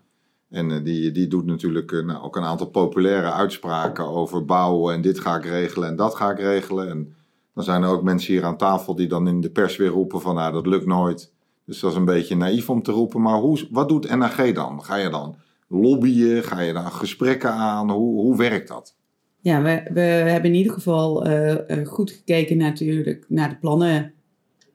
En 0.49 0.69
uh, 0.69 0.83
die, 0.83 1.11
die 1.11 1.27
doet 1.27 1.45
natuurlijk 1.45 1.91
nou, 1.91 2.23
ook 2.23 2.35
een 2.35 2.43
aantal 2.43 2.67
populaire 2.67 3.31
uitspraken 3.31 4.07
over 4.07 4.45
bouwen. 4.45 4.93
En 4.93 5.01
dit 5.01 5.19
ga 5.19 5.35
ik 5.35 5.45
regelen 5.45 5.89
en 5.89 5.95
dat 5.95 6.15
ga 6.15 6.31
ik 6.31 6.39
regelen. 6.39 6.89
En 6.89 7.15
dan 7.53 7.63
zijn 7.63 7.83
er 7.83 7.89
ook 7.89 8.03
mensen 8.03 8.33
hier 8.33 8.43
aan 8.43 8.57
tafel 8.57 8.95
die 8.95 9.07
dan 9.07 9.27
in 9.27 9.41
de 9.41 9.49
pers 9.49 9.75
weer 9.75 9.89
roepen 9.89 10.21
van 10.21 10.35
nou, 10.35 10.53
dat 10.53 10.65
lukt 10.65 10.85
nooit. 10.85 11.31
Dus 11.65 11.79
dat 11.79 11.91
is 11.91 11.97
een 11.97 12.05
beetje 12.05 12.35
naïef 12.35 12.69
om 12.69 12.83
te 12.83 12.91
roepen. 12.91 13.21
Maar 13.21 13.39
hoe, 13.39 13.67
wat 13.71 13.89
doet 13.89 14.15
NAG 14.15 14.51
dan? 14.51 14.83
Ga 14.83 14.95
je 14.95 15.09
dan 15.09 15.35
lobbyen? 15.67 16.43
Ga 16.43 16.59
je 16.59 16.73
dan 16.73 16.91
gesprekken 16.91 17.51
aan? 17.51 17.91
Hoe, 17.91 18.21
hoe 18.21 18.37
werkt 18.37 18.67
dat? 18.67 18.95
Ja, 19.41 19.61
we, 19.61 19.93
we 19.93 19.99
hebben 19.99 20.51
in 20.51 20.57
ieder 20.57 20.73
geval 20.73 21.27
uh, 21.27 21.49
uh, 21.49 21.87
goed 21.87 22.11
gekeken 22.11 22.57
natuurlijk 22.57 23.25
naar 23.27 23.49
de 23.49 23.55
plannen 23.55 24.13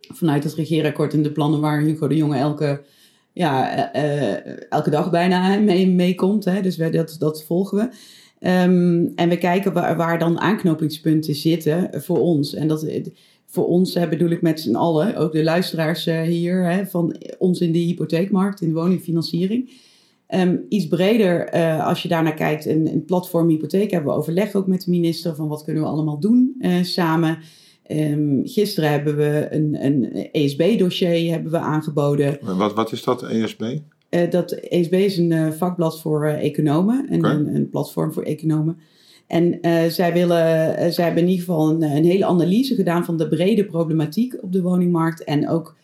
vanuit 0.00 0.44
het 0.44 0.54
regeerakkoord 0.54 1.12
en 1.12 1.22
de 1.22 1.32
plannen 1.32 1.60
waar 1.60 1.80
Hugo 1.80 2.08
de 2.08 2.16
Jonge 2.16 2.36
elke, 2.36 2.82
ja, 3.32 3.94
uh, 3.96 4.70
elke 4.70 4.90
dag 4.90 5.10
bijna 5.10 5.58
mee, 5.58 5.88
mee 5.88 6.14
komt. 6.14 6.44
Hè. 6.44 6.60
Dus 6.60 6.76
dat, 6.76 7.16
dat 7.18 7.44
volgen 7.44 7.78
we. 7.78 7.82
Um, 8.48 9.12
en 9.14 9.28
we 9.28 9.38
kijken 9.38 9.72
waar, 9.72 9.96
waar, 9.96 10.18
dan 10.18 10.40
aanknopingspunten 10.40 11.34
zitten 11.34 12.02
voor 12.02 12.18
ons. 12.18 12.54
En 12.54 12.68
dat, 12.68 12.86
voor 13.46 13.66
ons 13.66 13.94
hè, 13.94 14.08
bedoel 14.08 14.30
ik 14.30 14.42
met 14.42 14.60
z'n 14.60 14.74
allen, 14.74 15.16
ook 15.16 15.32
de 15.32 15.42
luisteraars 15.42 16.04
hier, 16.04 16.64
hè, 16.70 16.86
van 16.86 17.16
ons 17.38 17.60
in 17.60 17.72
de 17.72 17.78
hypotheekmarkt, 17.78 18.60
in 18.60 18.68
de 18.68 18.74
woningfinanciering. 18.74 19.70
Um, 20.34 20.66
iets 20.68 20.88
breder, 20.88 21.54
uh, 21.54 21.86
als 21.86 22.02
je 22.02 22.08
daarnaar 22.08 22.34
kijkt, 22.34 22.66
een, 22.66 22.86
een, 22.86 23.04
platform 23.04 23.48
hypotheek 23.48 23.90
hebben 23.90 24.12
we 24.12 24.18
overleg 24.18 24.54
ook 24.54 24.66
met 24.66 24.84
de 24.84 24.90
minister 24.90 25.34
van 25.34 25.48
wat 25.48 25.64
kunnen 25.64 25.82
we 25.82 25.88
allemaal 25.88 26.18
doen 26.18 26.54
uh, 26.60 26.82
samen. 26.82 27.38
Um, 27.90 28.40
gisteren 28.44 28.90
hebben 28.90 29.16
we 29.16 29.48
een, 29.50 29.84
een 29.84 30.30
ESB-dossier 30.32 31.32
hebben 31.32 31.52
we 31.52 31.58
aangeboden. 31.58 32.38
Wat, 32.40 32.74
wat 32.74 32.92
is 32.92 33.04
dat, 33.04 33.22
ESB? 33.22 33.62
Uh, 34.10 34.30
dat 34.30 34.52
ESB 34.52 34.92
is 34.92 35.16
een 35.16 35.52
vakblad 35.52 36.00
voor 36.00 36.26
economen, 36.26 37.06
en 37.08 37.18
okay. 37.18 37.34
een, 37.34 37.54
een, 37.54 37.70
platform 37.70 38.12
voor 38.12 38.22
economen. 38.22 38.78
En 39.26 39.58
zij, 39.90 40.12
willen, 40.12 40.92
zij 40.92 41.04
hebben 41.04 41.22
in 41.22 41.28
ieder 41.28 41.44
geval 41.44 41.70
een, 41.70 41.82
een, 41.82 42.04
hele 42.04 42.26
analyse 42.26 42.74
gedaan 42.74 43.04
van 43.04 43.16
de 43.16 43.28
brede 43.28 43.64
problematiek 43.64 44.36
op 44.42 44.52
de 44.52 44.62
woningmarkt. 44.62 45.24
En 45.24 45.48
ook 45.48 45.76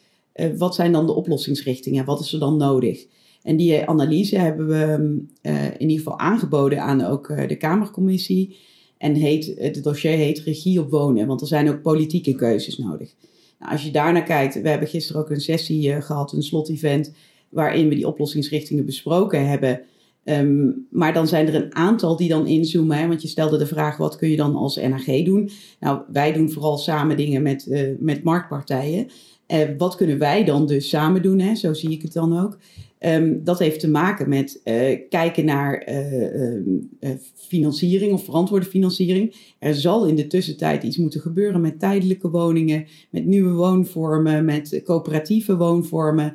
wat 0.56 0.74
zijn 0.74 0.92
dan 0.92 1.06
de 1.06 1.12
oplossingsrichtingen, 1.12 2.04
wat 2.04 2.20
is 2.20 2.32
er 2.32 2.38
dan 2.38 2.56
nodig? 2.56 3.06
En 3.42 3.56
die 3.56 3.86
analyse 3.86 4.38
hebben 4.38 4.68
we 4.68 5.22
uh, 5.42 5.64
in 5.64 5.80
ieder 5.80 5.96
geval 5.96 6.18
aangeboden 6.18 6.82
aan 6.82 7.04
ook 7.04 7.28
uh, 7.28 7.48
de 7.48 7.56
Kamercommissie. 7.56 8.56
En 8.98 9.14
heet, 9.14 9.54
het 9.58 9.82
dossier 9.82 10.16
heet 10.16 10.38
Regie 10.38 10.80
op 10.80 10.90
Wonen, 10.90 11.26
want 11.26 11.40
er 11.40 11.46
zijn 11.46 11.70
ook 11.70 11.82
politieke 11.82 12.34
keuzes 12.34 12.78
nodig. 12.78 13.14
Nou, 13.58 13.72
als 13.72 13.84
je 13.84 13.90
daarnaar 13.90 14.22
kijkt, 14.22 14.60
we 14.60 14.68
hebben 14.68 14.88
gisteren 14.88 15.22
ook 15.22 15.30
een 15.30 15.40
sessie 15.40 15.88
uh, 15.88 16.02
gehad, 16.02 16.32
een 16.32 16.42
slot-event, 16.42 17.14
waarin 17.48 17.88
we 17.88 17.94
die 17.94 18.06
oplossingsrichtingen 18.06 18.86
besproken 18.86 19.48
hebben. 19.48 19.80
Um, 20.24 20.86
maar 20.90 21.12
dan 21.12 21.28
zijn 21.28 21.46
er 21.46 21.54
een 21.54 21.74
aantal 21.74 22.16
die 22.16 22.28
dan 22.28 22.46
inzoomen. 22.46 22.96
Hè, 22.96 23.08
want 23.08 23.22
je 23.22 23.28
stelde 23.28 23.58
de 23.58 23.66
vraag: 23.66 23.96
wat 23.96 24.16
kun 24.16 24.30
je 24.30 24.36
dan 24.36 24.54
als 24.54 24.76
NAG 24.76 25.22
doen? 25.24 25.50
Nou, 25.80 26.00
wij 26.12 26.32
doen 26.32 26.50
vooral 26.50 26.78
samen 26.78 27.16
dingen 27.16 27.42
met, 27.42 27.96
met 27.98 28.22
marktpartijen. 28.22 29.06
Uh, 29.48 29.58
wat 29.78 29.96
kunnen 29.96 30.18
wij 30.18 30.44
dan 30.44 30.66
dus 30.66 30.88
samen 30.88 31.22
doen? 31.22 31.38
Hè? 31.38 31.54
Zo 31.54 31.72
zie 31.72 31.90
ik 31.90 32.02
het 32.02 32.12
dan 32.12 32.38
ook. 32.38 32.58
Um, 33.06 33.44
dat 33.44 33.58
heeft 33.58 33.80
te 33.80 33.90
maken 33.90 34.28
met 34.28 34.60
uh, 34.64 34.98
kijken 35.08 35.44
naar 35.44 35.88
uh, 35.88 36.54
uh, 37.00 37.10
financiering 37.34 38.12
of 38.12 38.24
verantwoorde 38.24 38.66
financiering. 38.66 39.34
Er 39.58 39.74
zal 39.74 40.06
in 40.06 40.14
de 40.14 40.26
tussentijd 40.26 40.82
iets 40.82 40.96
moeten 40.96 41.20
gebeuren 41.20 41.60
met 41.60 41.78
tijdelijke 41.78 42.30
woningen, 42.30 42.86
met 43.10 43.26
nieuwe 43.26 43.52
woonvormen, 43.52 44.44
met 44.44 44.80
coöperatieve 44.84 45.56
woonvormen, 45.56 46.34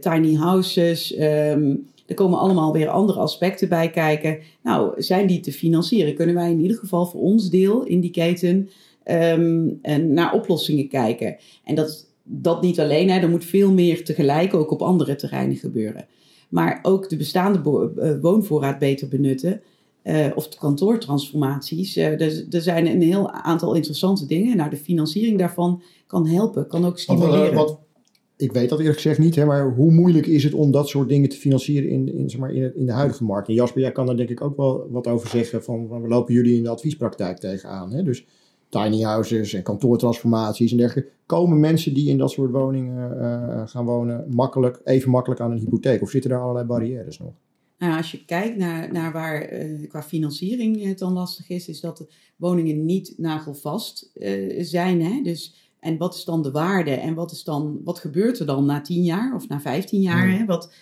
tiny 0.00 0.34
houses. 0.34 1.18
Um, 1.18 1.86
er 2.06 2.14
komen 2.14 2.38
allemaal 2.38 2.72
weer 2.72 2.88
andere 2.88 3.18
aspecten 3.18 3.68
bij 3.68 3.90
kijken. 3.90 4.38
Nou, 4.62 5.02
zijn 5.02 5.26
die 5.26 5.40
te 5.40 5.52
financieren? 5.52 6.14
Kunnen 6.14 6.34
wij 6.34 6.50
in 6.50 6.60
ieder 6.60 6.76
geval 6.76 7.06
voor 7.06 7.20
ons 7.20 7.50
deel 7.50 7.84
in 7.84 8.00
die 8.00 8.10
keten 8.10 8.68
ehm, 9.02 9.68
naar 10.12 10.34
oplossingen 10.34 10.88
kijken? 10.88 11.36
En 11.64 11.74
dat, 11.74 12.09
dat 12.32 12.62
niet 12.62 12.80
alleen, 12.80 13.10
hè, 13.10 13.18
er 13.18 13.28
moet 13.28 13.44
veel 13.44 13.72
meer 13.72 14.04
tegelijk 14.04 14.54
ook 14.54 14.70
op 14.70 14.82
andere 14.82 15.16
terreinen 15.16 15.56
gebeuren. 15.56 16.06
Maar 16.48 16.78
ook 16.82 17.08
de 17.08 17.16
bestaande 17.16 17.90
eh, 17.96 18.20
woonvoorraad 18.20 18.78
beter 18.78 19.08
benutten. 19.08 19.60
Uh, 20.04 20.26
of 20.34 20.48
de 20.48 20.58
kantoortransformaties. 20.58 21.96
Uh, 21.96 22.20
er, 22.20 22.44
er, 22.50 22.60
zijn 22.60 22.86
een 22.86 23.02
heel 23.02 23.30
aantal 23.30 23.74
interessante 23.74 24.26
dingen. 24.26 24.56
Nou, 24.56 24.70
de 24.70 24.76
financiering 24.76 25.38
daarvan 25.38 25.82
kan 26.06 26.26
helpen, 26.26 26.66
kan 26.66 26.84
ook 26.84 26.98
stimuleren. 26.98 27.54
Wat, 27.54 27.78
ik 28.36 28.52
weet 28.52 28.68
dat 28.68 28.78
eerlijk 28.78 28.96
gezegd 28.96 29.18
niet, 29.18 29.34
hè, 29.34 29.44
maar 29.44 29.74
hoe 29.74 29.92
moeilijk 29.92 30.26
is 30.26 30.44
het 30.44 30.54
om 30.54 30.70
dat 30.70 30.88
soort 30.88 31.08
dingen 31.08 31.28
te 31.28 31.36
financieren 31.36 31.90
in, 31.90 32.14
in, 32.14 32.30
zeg 32.30 32.40
maar, 32.40 32.52
in, 32.52 32.76
in 32.76 32.86
de 32.86 32.92
huidige 32.92 33.24
markt? 33.24 33.48
En 33.48 33.54
Jasper, 33.54 33.80
jij 33.80 33.92
kan 33.92 34.06
daar 34.06 34.16
denk 34.16 34.28
ik 34.28 34.40
ook 34.40 34.56
wel 34.56 34.86
wat 34.90 35.06
over 35.06 35.28
zeggen 35.28 35.62
van, 35.62 36.02
we 36.02 36.08
lopen 36.08 36.34
jullie 36.34 36.56
in 36.56 36.62
de 36.62 36.68
adviespraktijk 36.68 37.38
tegenaan. 37.38 37.92
Hè? 37.92 38.02
Dus 38.02 38.26
tiny 38.70 39.02
houses 39.02 39.52
en 39.52 39.62
kantoortransformaties 39.62 40.70
en 40.70 40.76
dergelijke. 40.76 41.10
Komen 41.26 41.60
mensen 41.60 41.94
die 41.94 42.08
in 42.08 42.18
dat 42.18 42.30
soort 42.30 42.50
woningen 42.50 43.16
uh, 43.16 43.62
gaan 43.66 43.84
wonen 43.84 44.26
makkelijk, 44.30 44.80
even 44.84 45.10
makkelijk 45.10 45.40
aan 45.40 45.50
een 45.50 45.58
hypotheek? 45.58 46.02
Of 46.02 46.10
zitten 46.10 46.30
er 46.30 46.40
allerlei 46.40 46.66
barrières 46.66 47.18
nog? 47.18 47.32
Nou, 47.78 47.96
als 47.96 48.10
je 48.10 48.24
kijkt 48.24 48.56
naar, 48.56 48.92
naar 48.92 49.12
waar 49.12 49.52
uh, 49.52 49.88
qua 49.88 50.02
financiering 50.02 50.84
het 50.84 50.98
dan 50.98 51.12
lastig 51.12 51.48
is, 51.48 51.68
is 51.68 51.80
dat 51.80 51.96
de 51.96 52.06
woningen 52.36 52.84
niet 52.84 53.14
nagelvast 53.16 54.10
uh, 54.14 54.64
zijn. 54.64 55.02
Hè? 55.02 55.22
Dus, 55.22 55.72
en 55.80 55.96
wat 55.96 56.14
is 56.14 56.24
dan 56.24 56.42
de 56.42 56.50
waarde 56.50 56.90
en 56.90 57.14
wat, 57.14 57.32
is 57.32 57.44
dan, 57.44 57.80
wat 57.84 57.98
gebeurt 57.98 58.38
er 58.38 58.46
dan 58.46 58.64
na 58.64 58.80
10 58.80 59.02
jaar 59.02 59.34
of 59.34 59.48
na 59.48 59.60
15 59.60 60.00
jaar? 60.00 60.30
Hè? 60.38 60.44
Wat, 60.44 60.72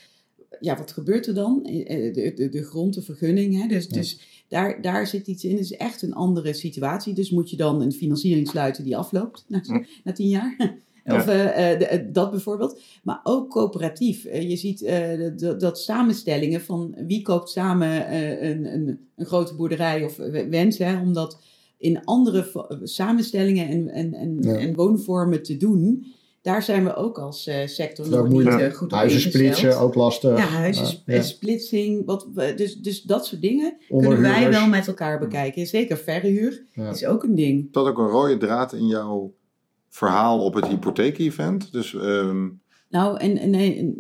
ja, 0.61 0.79
wat 0.79 0.93
gebeurt 0.93 1.27
er 1.27 1.35
dan? 1.35 1.63
De, 1.63 2.33
de, 2.35 2.49
de 2.49 2.65
grond, 2.65 2.95
de 2.95 3.03
vergunning. 3.03 3.61
Hè? 3.61 3.69
Dus, 3.69 3.89
dus 3.89 4.38
daar, 4.49 4.83
daar 4.83 5.07
zit 5.07 5.27
iets 5.27 5.45
in. 5.45 5.51
Het 5.51 5.61
is 5.61 5.77
echt 5.77 6.03
een 6.03 6.15
andere 6.15 6.53
situatie. 6.53 7.15
Dus 7.15 7.31
moet 7.31 7.51
je 7.51 7.57
dan 7.57 7.83
een 7.83 7.93
financiering 7.93 8.49
sluiten 8.49 8.85
die 8.85 8.97
afloopt 8.97 9.45
na, 9.49 9.61
na 10.05 10.13
tien 10.13 10.29
jaar. 10.29 10.57
Of 11.05 11.29
uh, 11.29 11.99
dat 12.13 12.31
bijvoorbeeld. 12.31 12.81
Maar 13.03 13.21
ook 13.23 13.51
coöperatief. 13.51 14.23
je 14.23 14.57
ziet 14.57 14.91
dat 15.61 15.79
samenstellingen 15.79 16.61
van 16.61 16.97
wie 17.07 17.23
koopt 17.23 17.51
samen 17.51 18.15
een, 18.15 18.75
een, 18.75 18.99
een, 19.17 19.27
grote 19.27 19.55
boerderij 19.55 20.05
of 20.05 20.17
wens. 20.51 20.79
Hè, 20.79 21.01
omdat 21.01 21.41
in 21.79 22.05
andere 22.05 22.69
samenstellingen 22.83 23.69
en, 23.69 23.89
en, 23.89 24.15
en, 24.15 24.41
en 24.45 24.75
woonvormen 24.75 25.43
te 25.43 25.57
doen 25.57 26.07
daar 26.49 26.63
zijn 26.63 26.85
we 26.85 26.95
ook 26.95 27.19
als 27.19 27.47
uh, 27.47 27.55
sector 27.67 28.09
nog 28.09 28.29
niet 28.29 28.47
uh, 28.47 28.73
goed 28.73 28.91
Huizen 28.91 29.21
splitsen, 29.21 29.79
ook 29.79 29.95
lastig. 29.95 30.39
Ja, 30.39 30.45
huizensplitsing. 30.45 32.05
Wat, 32.05 32.29
dus, 32.35 32.77
dus 32.77 33.03
dat 33.03 33.27
soort 33.27 33.41
dingen 33.41 33.77
kunnen 33.89 34.21
wij 34.21 34.51
wel 34.51 34.69
met 34.69 34.87
elkaar 34.87 35.19
bekijken. 35.19 35.67
Zeker 35.67 35.97
verhuur 35.97 36.65
ja. 36.73 36.91
is 36.91 37.07
ook 37.07 37.23
een 37.23 37.35
ding. 37.35 37.73
Dat 37.73 37.87
ook 37.87 37.99
een 37.99 38.07
rode 38.07 38.37
draad 38.37 38.73
in 38.73 38.87
jouw 38.87 39.35
verhaal 39.89 40.45
op 40.45 40.55
het 40.55 40.67
hypotheek-event? 40.67 41.73
Dus, 41.73 41.93
um... 41.93 42.61
Nou, 42.91 43.19
en, 43.19 43.51
nee, 43.51 43.95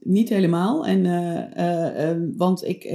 niet 0.00 0.28
helemaal. 0.28 0.86
En, 0.86 1.04
uh, 1.04 2.36
want 2.36 2.64
ik, 2.64 2.92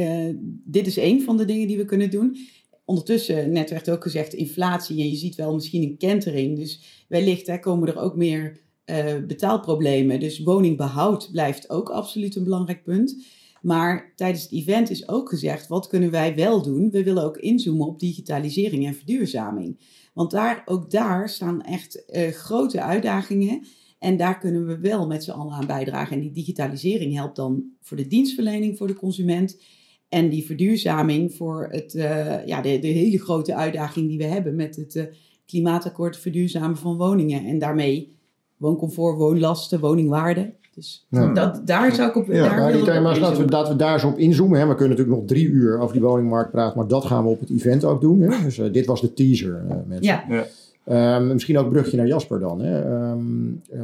dit 0.64 0.88
is 0.88 0.98
een 0.98 1.22
van 1.22 1.38
de 1.38 1.46
dingen 1.46 1.68
die 1.68 1.78
we 1.78 1.86
kunnen 1.86 2.10
doen 2.10 2.38
ondertussen, 2.86 3.52
net 3.52 3.70
werd 3.70 3.90
ook 3.90 4.04
gezegd, 4.04 4.34
inflatie. 4.34 5.02
En 5.02 5.10
je 5.10 5.16
ziet 5.16 5.36
wel 5.36 5.54
misschien 5.54 5.84
een 5.84 5.98
kentering. 5.98 6.58
Dus 6.58 7.06
wellicht 7.08 7.48
hè, 7.48 7.60
komen 7.60 7.88
er 7.88 7.98
ook 7.98 8.16
meer 8.16 8.66
uh, 8.90 9.26
betaalproblemen. 9.28 10.20
Dus 10.20 10.40
woningbehoud 10.40 11.30
blijft 11.32 11.70
ook 11.70 11.90
absoluut 11.90 12.36
een 12.36 12.44
belangrijk 12.44 12.84
punt. 12.84 13.26
Maar 13.62 14.14
tijdens 14.16 14.44
het 14.44 14.52
event 14.52 14.90
is 14.90 15.08
ook 15.08 15.30
gezegd, 15.30 15.68
wat 15.68 15.88
kunnen 15.88 16.12
wij 16.12 16.36
wel 16.36 16.62
doen? 16.62 16.90
We 16.90 17.04
willen 17.04 17.24
ook 17.24 17.38
inzoomen 17.38 17.88
op 17.88 18.00
digitalisering 18.00 18.86
en 18.86 18.96
verduurzaming. 18.96 19.80
Want 20.14 20.32
daar, 20.32 20.62
ook 20.66 20.92
daar 20.92 21.30
staan 21.30 21.62
echt 21.62 22.04
uh, 22.10 22.28
grote 22.28 22.82
uitdagingen. 22.82 23.66
En 24.00 24.18
daar 24.18 24.40
kunnen 24.40 24.68
we 24.68 24.80
wel 24.80 25.08
met 25.08 25.24
z'n 25.24 25.32
allen 25.32 25.54
aan 25.54 25.68
bijdragen. 25.68 26.16
En 26.16 26.22
die 26.22 26.32
digitalisering 26.32 27.14
helpt 27.14 27.36
dan 27.36 27.64
voor 27.82 27.98
de 27.98 28.08
dienstverlening 28.08 28.78
voor 28.78 28.88
de 28.88 28.96
consument. 28.96 29.62
En 30.10 30.30
die 30.30 30.46
verduurzaming 30.46 31.34
voor 31.34 31.68
het, 31.72 31.94
uh, 31.94 32.46
ja, 32.46 32.62
de, 32.62 32.80
de, 32.80 32.88
hele 32.88 33.20
grote 33.20 33.56
uitdaging 33.56 34.08
die 34.08 34.18
we 34.18 34.24
hebben 34.24 34.56
met 34.56 34.76
het 34.76 35.10
klimaatakkoord 35.46 36.18
verduurzamen 36.18 36.78
van 36.78 36.98
woningen. 36.98 37.46
En 37.46 37.60
daarmee 37.60 38.17
wooncomfort, 38.58 39.18
woonlasten, 39.18 39.80
woningwaarde. 39.80 40.54
Dus 40.78 41.06
dat, 41.34 41.62
daar 41.66 41.94
zou 41.96 42.10
ik 42.10 42.16
op. 42.16 42.28
Ja, 42.28 42.56
daar 42.56 42.72
die 42.72 42.84
thema's, 42.84 43.20
laten 43.20 43.46
we, 43.46 43.52
laten 43.52 43.72
we 43.72 43.78
daar 43.78 44.00
zo 44.00 44.08
op 44.08 44.18
inzoomen. 44.18 44.60
Hè. 44.60 44.68
We 44.68 44.76
kunnen 44.76 44.98
natuurlijk 44.98 45.18
nog 45.18 45.28
drie 45.28 45.48
uur 45.48 45.80
over 45.80 45.94
die 45.94 46.04
woningmarkt 46.04 46.52
praten, 46.52 46.78
maar 46.78 46.88
dat 46.88 47.06
gaan 47.06 47.24
we 47.24 47.30
op 47.30 47.40
het 47.40 47.50
event 47.50 47.84
ook 47.84 48.02
doen. 48.02 48.22
Hè. 48.22 48.44
Dus 48.44 48.58
uh, 48.58 48.74
dit 48.74 48.86
was 48.86 49.02
de 49.02 49.14
teaser, 49.14 49.64
uh, 49.66 49.76
mensen. 49.86 50.06
Ja. 50.06 50.46
ja. 50.86 51.16
Um, 51.16 51.28
misschien 51.28 51.58
ook 51.58 51.66
een 51.66 51.72
brugje 51.72 51.98
naar 51.98 52.08
Jasper 52.08 52.40
dan. 52.40 52.62
Hè. 52.62 53.10
Um, 53.12 53.62
uh, 53.74 53.82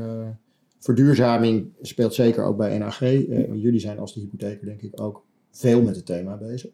verduurzaming 0.80 1.66
speelt 1.82 2.14
zeker 2.14 2.44
ook 2.44 2.58
bij 2.58 2.78
NAG. 2.78 3.00
jullie 3.00 3.80
zijn 3.80 4.00
als 4.00 4.14
de 4.14 4.20
hypotheker 4.20 4.66
denk 4.66 4.82
ik 4.82 5.02
ook 5.02 5.24
veel 5.52 5.82
met 5.82 5.96
het 5.96 6.06
thema 6.06 6.36
bezig. 6.36 6.72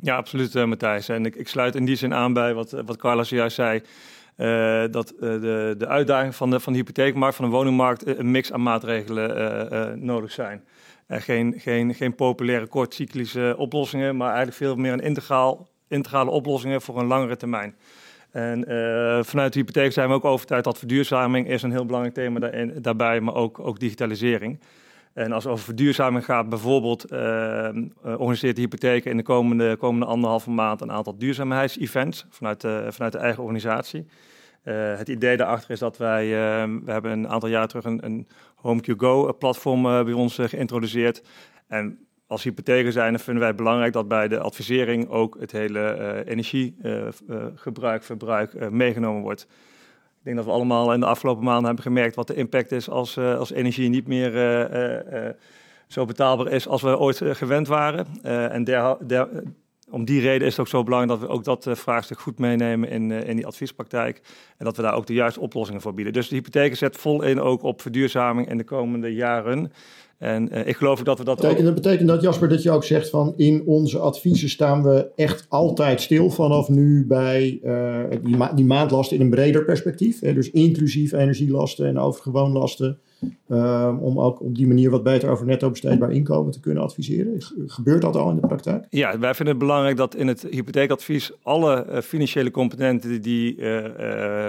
Ja, 0.00 0.16
absoluut 0.16 0.66
Matthijs. 0.66 1.08
En 1.08 1.26
ik, 1.26 1.36
ik, 1.36 1.48
sluit 1.48 1.74
in 1.74 1.84
die 1.84 1.96
zin 1.96 2.14
aan 2.14 2.32
bij 2.32 2.54
wat, 2.54 2.70
wat 2.70 2.96
Carla 2.96 3.22
zojuist 3.22 3.56
zei. 3.56 3.82
Uh, 4.38 4.84
dat 4.90 5.12
uh, 5.12 5.20
de, 5.20 5.74
de 5.78 5.86
uitdaging 5.86 6.34
van 6.34 6.50
de, 6.50 6.60
van 6.60 6.72
de 6.72 6.78
hypotheekmarkt, 6.78 7.36
van 7.36 7.44
de 7.44 7.50
woningmarkt, 7.50 8.02
eh, 8.02 8.18
een 8.18 8.30
mix 8.30 8.52
aan 8.52 8.62
maatregelen 8.62 10.04
nodig 10.04 10.32
zijn. 10.32 10.64
geen, 11.08 11.54
geen, 11.56 11.94
geen 11.94 12.14
populaire 12.14 12.66
kortcyclische 12.66 13.54
oplossingen, 13.56 14.16
maar 14.16 14.26
eigenlijk 14.28 14.56
veel 14.56 14.76
meer 14.76 14.92
een 14.92 15.00
integraal, 15.00 15.68
integrale 15.88 16.30
oplossingen 16.30 16.82
voor 16.82 16.98
een 16.98 17.06
langere 17.06 17.36
termijn. 17.36 17.76
En 18.30 18.64
vanuit 19.24 19.52
de 19.52 19.58
hypotheek 19.58 19.92
zijn 19.92 20.08
we 20.08 20.14
ook 20.14 20.24
overtuigd 20.24 20.64
dat 20.64 20.78
verduurzaming 20.78 21.48
is 21.48 21.62
een 21.62 21.70
heel 21.70 21.86
belangrijk 21.86 22.14
thema 22.14 22.38
daarin, 22.40 22.74
daarbij, 22.80 23.20
maar 23.20 23.34
ook, 23.34 23.58
ook 23.58 23.80
digitalisering. 23.80 24.60
En 25.12 25.32
als 25.32 25.44
het 25.44 25.52
over 25.52 25.64
verduurzaming 25.64 26.24
gaat, 26.24 26.48
bijvoorbeeld 26.48 27.10
organiseert 28.02 28.56
de 28.56 28.62
hypotheken 28.62 29.10
in 29.10 29.16
de 29.16 29.22
komende, 29.22 29.76
komende 29.76 30.06
anderhalve 30.06 30.50
maand 30.50 30.80
een 30.80 30.92
aantal 30.92 31.18
duurzaamheidsevents 31.18 32.26
vanuit, 32.30 32.60
vanuit 32.88 33.12
de 33.12 33.18
eigen 33.18 33.42
organisatie. 33.42 34.06
Uh, 34.68 34.96
het 34.96 35.08
idee 35.08 35.36
daarachter 35.36 35.70
is 35.70 35.78
dat 35.78 35.96
wij, 35.96 36.24
uh, 36.26 36.64
we 36.84 36.92
hebben 36.92 37.12
een 37.12 37.28
aantal 37.28 37.48
jaar 37.48 37.68
terug 37.68 37.84
een, 37.84 38.04
een 38.04 38.28
HomeQGo-platform 38.54 39.82
bij 39.82 40.12
ons 40.12 40.38
geïntroduceerd. 40.40 41.22
En 41.66 41.98
als 42.26 42.42
hypotheken 42.42 42.92
zijn, 42.92 43.18
vinden 43.18 43.38
wij 43.38 43.48
het 43.48 43.56
belangrijk 43.56 43.92
dat 43.92 44.08
bij 44.08 44.28
de 44.28 44.38
advisering 44.38 45.08
ook 45.08 45.36
het 45.40 45.52
hele 45.52 46.22
energiegebruik, 46.26 48.02
verbruik 48.02 48.70
meegenomen 48.70 49.22
wordt. 49.22 49.42
Ik 50.18 50.24
denk 50.24 50.36
dat 50.36 50.44
we 50.44 50.50
allemaal 50.50 50.92
in 50.92 51.00
de 51.00 51.06
afgelopen 51.06 51.44
maanden 51.44 51.64
hebben 51.66 51.82
gemerkt 51.82 52.14
wat 52.14 52.26
de 52.26 52.34
impact 52.34 52.72
is 52.72 52.88
als, 52.90 53.18
als 53.18 53.50
energie 53.50 53.88
niet 53.88 54.06
meer 54.06 54.32
zo 55.86 56.04
betaalbaar 56.04 56.48
is 56.48 56.68
als 56.68 56.82
we 56.82 56.98
ooit 56.98 57.20
gewend 57.24 57.68
waren. 57.68 58.06
en 58.50 58.64
der, 58.64 58.96
der, 59.06 59.28
om 59.90 60.04
die 60.04 60.20
reden 60.20 60.46
is 60.46 60.52
het 60.52 60.60
ook 60.60 60.68
zo 60.68 60.82
belangrijk 60.82 61.20
dat 61.20 61.28
we 61.28 61.34
ook 61.34 61.44
dat 61.44 61.78
vraagstuk 61.78 62.18
goed 62.18 62.38
meenemen 62.38 62.88
in, 62.88 63.10
in 63.10 63.36
die 63.36 63.46
adviespraktijk. 63.46 64.20
En 64.56 64.64
dat 64.64 64.76
we 64.76 64.82
daar 64.82 64.94
ook 64.94 65.06
de 65.06 65.12
juiste 65.12 65.40
oplossingen 65.40 65.80
voor 65.80 65.94
bieden. 65.94 66.12
Dus 66.12 66.28
de 66.28 66.34
hypotheek 66.34 66.76
zet 66.76 66.96
vol 66.96 67.22
in 67.22 67.40
ook 67.40 67.62
op 67.62 67.82
verduurzaming 67.82 68.48
in 68.48 68.56
de 68.56 68.64
komende 68.64 69.14
jaren. 69.14 69.72
En 70.18 70.48
uh, 70.52 70.66
ik 70.66 70.76
geloof 70.76 71.02
dat 71.02 71.18
we 71.18 71.24
dat 71.24 71.36
betekent, 71.36 71.64
Dat 71.64 71.74
betekent 71.74 72.08
dat, 72.08 72.22
Jasper, 72.22 72.48
dat 72.48 72.62
je 72.62 72.70
ook 72.70 72.84
zegt 72.84 73.10
van 73.10 73.34
in 73.36 73.62
onze 73.66 73.98
adviezen 73.98 74.48
staan 74.48 74.82
we 74.82 75.10
echt 75.16 75.46
altijd 75.48 76.00
stil 76.00 76.30
vanaf 76.30 76.68
nu 76.68 77.06
bij 77.06 77.60
uh, 77.64 78.00
die, 78.24 78.36
ma 78.36 78.52
die, 78.52 78.64
maandlasten 78.64 79.16
in 79.16 79.22
een 79.22 79.30
breder 79.30 79.64
perspectief. 79.64 80.20
Hè, 80.20 80.34
dus 80.34 80.50
inclusief 80.50 81.12
energielasten 81.12 81.86
en 81.86 81.98
overgewoon 81.98 82.52
lasten. 82.52 82.98
Uh, 83.48 83.96
om 84.00 84.20
ook 84.20 84.40
op 84.40 84.54
die 84.54 84.66
manier 84.66 84.90
wat 84.90 85.02
beter 85.02 85.30
over 85.30 85.46
netto 85.46 85.70
besteedbaar 85.70 86.10
inkomen 86.10 86.52
te 86.52 86.60
kunnen 86.60 86.82
adviseren. 86.82 87.42
Gebeurt 87.66 88.02
dat 88.02 88.16
al 88.16 88.30
in 88.30 88.36
de 88.40 88.46
praktijk? 88.46 88.86
Ja, 88.90 89.18
wij 89.18 89.34
vinden 89.34 89.54
het 89.54 89.64
belangrijk 89.64 89.96
dat 89.96 90.14
in 90.14 90.26
het 90.26 90.46
hypotheekadvies 90.50 91.32
alle 91.42 91.86
uh, 91.90 92.00
financiële 92.00 92.50
componenten 92.50 93.22
die 93.22 93.56
uh, 93.56 93.84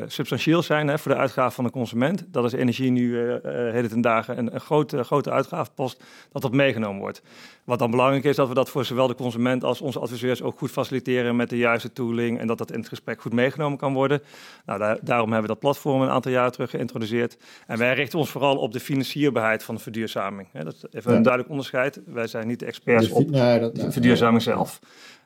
substantieel 0.07 0.61
zijn 0.61 0.87
hè, 0.87 0.97
voor 0.97 1.11
de 1.11 1.17
uitgave 1.17 1.55
van 1.55 1.63
de 1.63 1.69
consument, 1.69 2.25
dat 2.31 2.45
is 2.45 2.53
energie 2.53 2.91
nu 2.91 3.17
hele 3.43 3.87
ten 3.87 4.01
dagen 4.01 4.37
een, 4.37 4.53
een 4.53 4.61
grote, 4.61 5.03
grote 5.03 5.31
uitgavenpost, 5.59 6.03
dat 6.31 6.41
dat 6.41 6.51
meegenomen 6.51 7.01
wordt. 7.01 7.21
Wat 7.63 7.79
dan 7.79 7.91
belangrijk 7.91 8.23
is, 8.23 8.35
dat 8.35 8.47
we 8.47 8.53
dat 8.53 8.69
voor 8.69 8.85
zowel 8.85 9.07
de 9.07 9.15
consument 9.15 9.63
als 9.63 9.81
onze 9.81 9.99
adviseurs 9.99 10.41
ook 10.41 10.57
goed 10.57 10.71
faciliteren 10.71 11.35
met 11.35 11.49
de 11.49 11.57
juiste 11.57 11.91
tooling 11.91 12.39
en 12.39 12.47
dat 12.47 12.57
dat 12.57 12.71
in 12.71 12.79
het 12.79 12.87
gesprek 12.87 13.21
goed 13.21 13.33
meegenomen 13.33 13.77
kan 13.77 13.93
worden. 13.93 14.21
Nou, 14.65 14.79
daar, 14.79 14.97
daarom 15.01 15.31
hebben 15.31 15.47
we 15.47 15.53
dat 15.53 15.59
platform 15.59 16.01
een 16.01 16.09
aantal 16.09 16.31
jaar 16.31 16.51
terug 16.51 16.69
geïntroduceerd. 16.69 17.37
En 17.67 17.77
wij 17.77 17.93
richten 17.93 18.19
ons 18.19 18.29
vooral 18.29 18.57
op 18.57 18.71
de 18.71 18.79
financierbaarheid 18.79 19.63
van 19.63 19.75
de 19.75 19.81
verduurzaming. 19.81 20.47
Dat 20.51 20.73
is 20.73 20.83
even 20.91 21.15
een 21.15 21.21
duidelijk 21.21 21.49
onderscheid. 21.49 22.01
Wij 22.05 22.27
zijn 22.27 22.47
niet 22.47 22.59
de 22.59 22.65
experts 22.65 23.09
op 23.09 23.33
de 23.33 23.87
verduurzaming 23.91 24.41
zelf. 24.41 24.79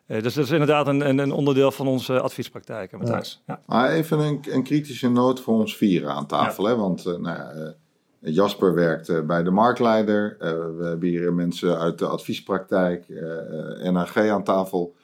Uh, 0.08 0.22
dus 0.22 0.34
dat 0.34 0.44
is 0.44 0.52
inderdaad 0.52 0.88
een, 0.88 1.08
een, 1.10 1.18
een 1.18 1.32
onderdeel 1.32 1.72
van 1.72 1.88
onze 1.88 2.22
adviespraktijk, 2.22 2.92
Matthijs. 2.92 3.44
Ja. 3.48 3.62
Maar 3.66 3.90
even 3.90 4.20
een, 4.20 4.40
een, 4.50 4.63
kritische 4.63 5.10
noot 5.10 5.42
voor 5.42 5.54
ons 5.60 5.78
vieren 5.78 6.13
aan 6.13 6.25
tafel. 6.25 6.63
Hè? 6.63 6.75
Want 6.75 7.06
uh, 7.06 7.18
nou 7.18 7.38
ja, 7.38 7.74
Jasper 8.25 8.74
werkt 8.74 9.25
bij 9.27 9.44
de 9.44 9.51
marktleider. 9.51 10.36
we 10.77 10.86
hebben 10.86 11.10
hier 11.10 11.34
mensen 11.34 11.80
uit 11.80 12.00
de 12.00 12.08
adviespraktijk, 12.08 13.06
NAG 13.92 14.18
aan 14.18 14.44
tafel. 14.44 14.96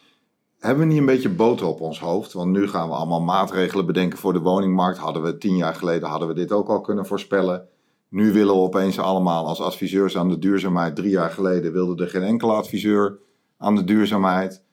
Hebben 0.60 0.88
we 0.88 0.90
niet 0.90 1.00
een 1.00 1.06
beetje 1.06 1.30
boter 1.30 1.68
op 1.68 1.82
ons 1.82 2.00
hoofd? 2.00 2.34
Want 2.34 2.52
nu 2.52 2.68
gaan 2.68 2.88
we 2.90 2.96
allemaal 2.96 3.22
maatregelen 3.22 3.86
bedenken 3.86 4.18
voor 4.18 4.34
de 4.34 4.40
woningmarkt. 4.40 4.98
Hadden 4.98 5.24
we 5.24 5.38
tien 5.38 5.56
jaar 5.56 5.76
geleden 5.76 6.10
hadden 6.10 6.28
we 6.28 6.34
dit 6.34 6.52
ook 6.52 6.70
al 6.70 6.82
kunnen 6.82 7.06
voorspellen. 7.06 7.68
Nu 8.10 8.34
willen 8.34 8.54
we 8.54 8.62
opeens 8.62 9.00
allemaal 9.00 9.48
als 9.48 9.62
adviseurs 9.62 10.18
aan 10.18 10.30
de 10.30 10.40
duurzaamheid. 10.40 10.96
Drie 10.96 11.10
jaar 11.10 11.32
geleden 11.32 11.72
wilde 11.74 12.04
er 12.04 12.10
geen 12.10 12.24
enkele 12.24 12.54
adviseur 12.54 13.20
aan 13.58 13.76
de 13.76 13.84
duurzaamheid. 13.84 14.64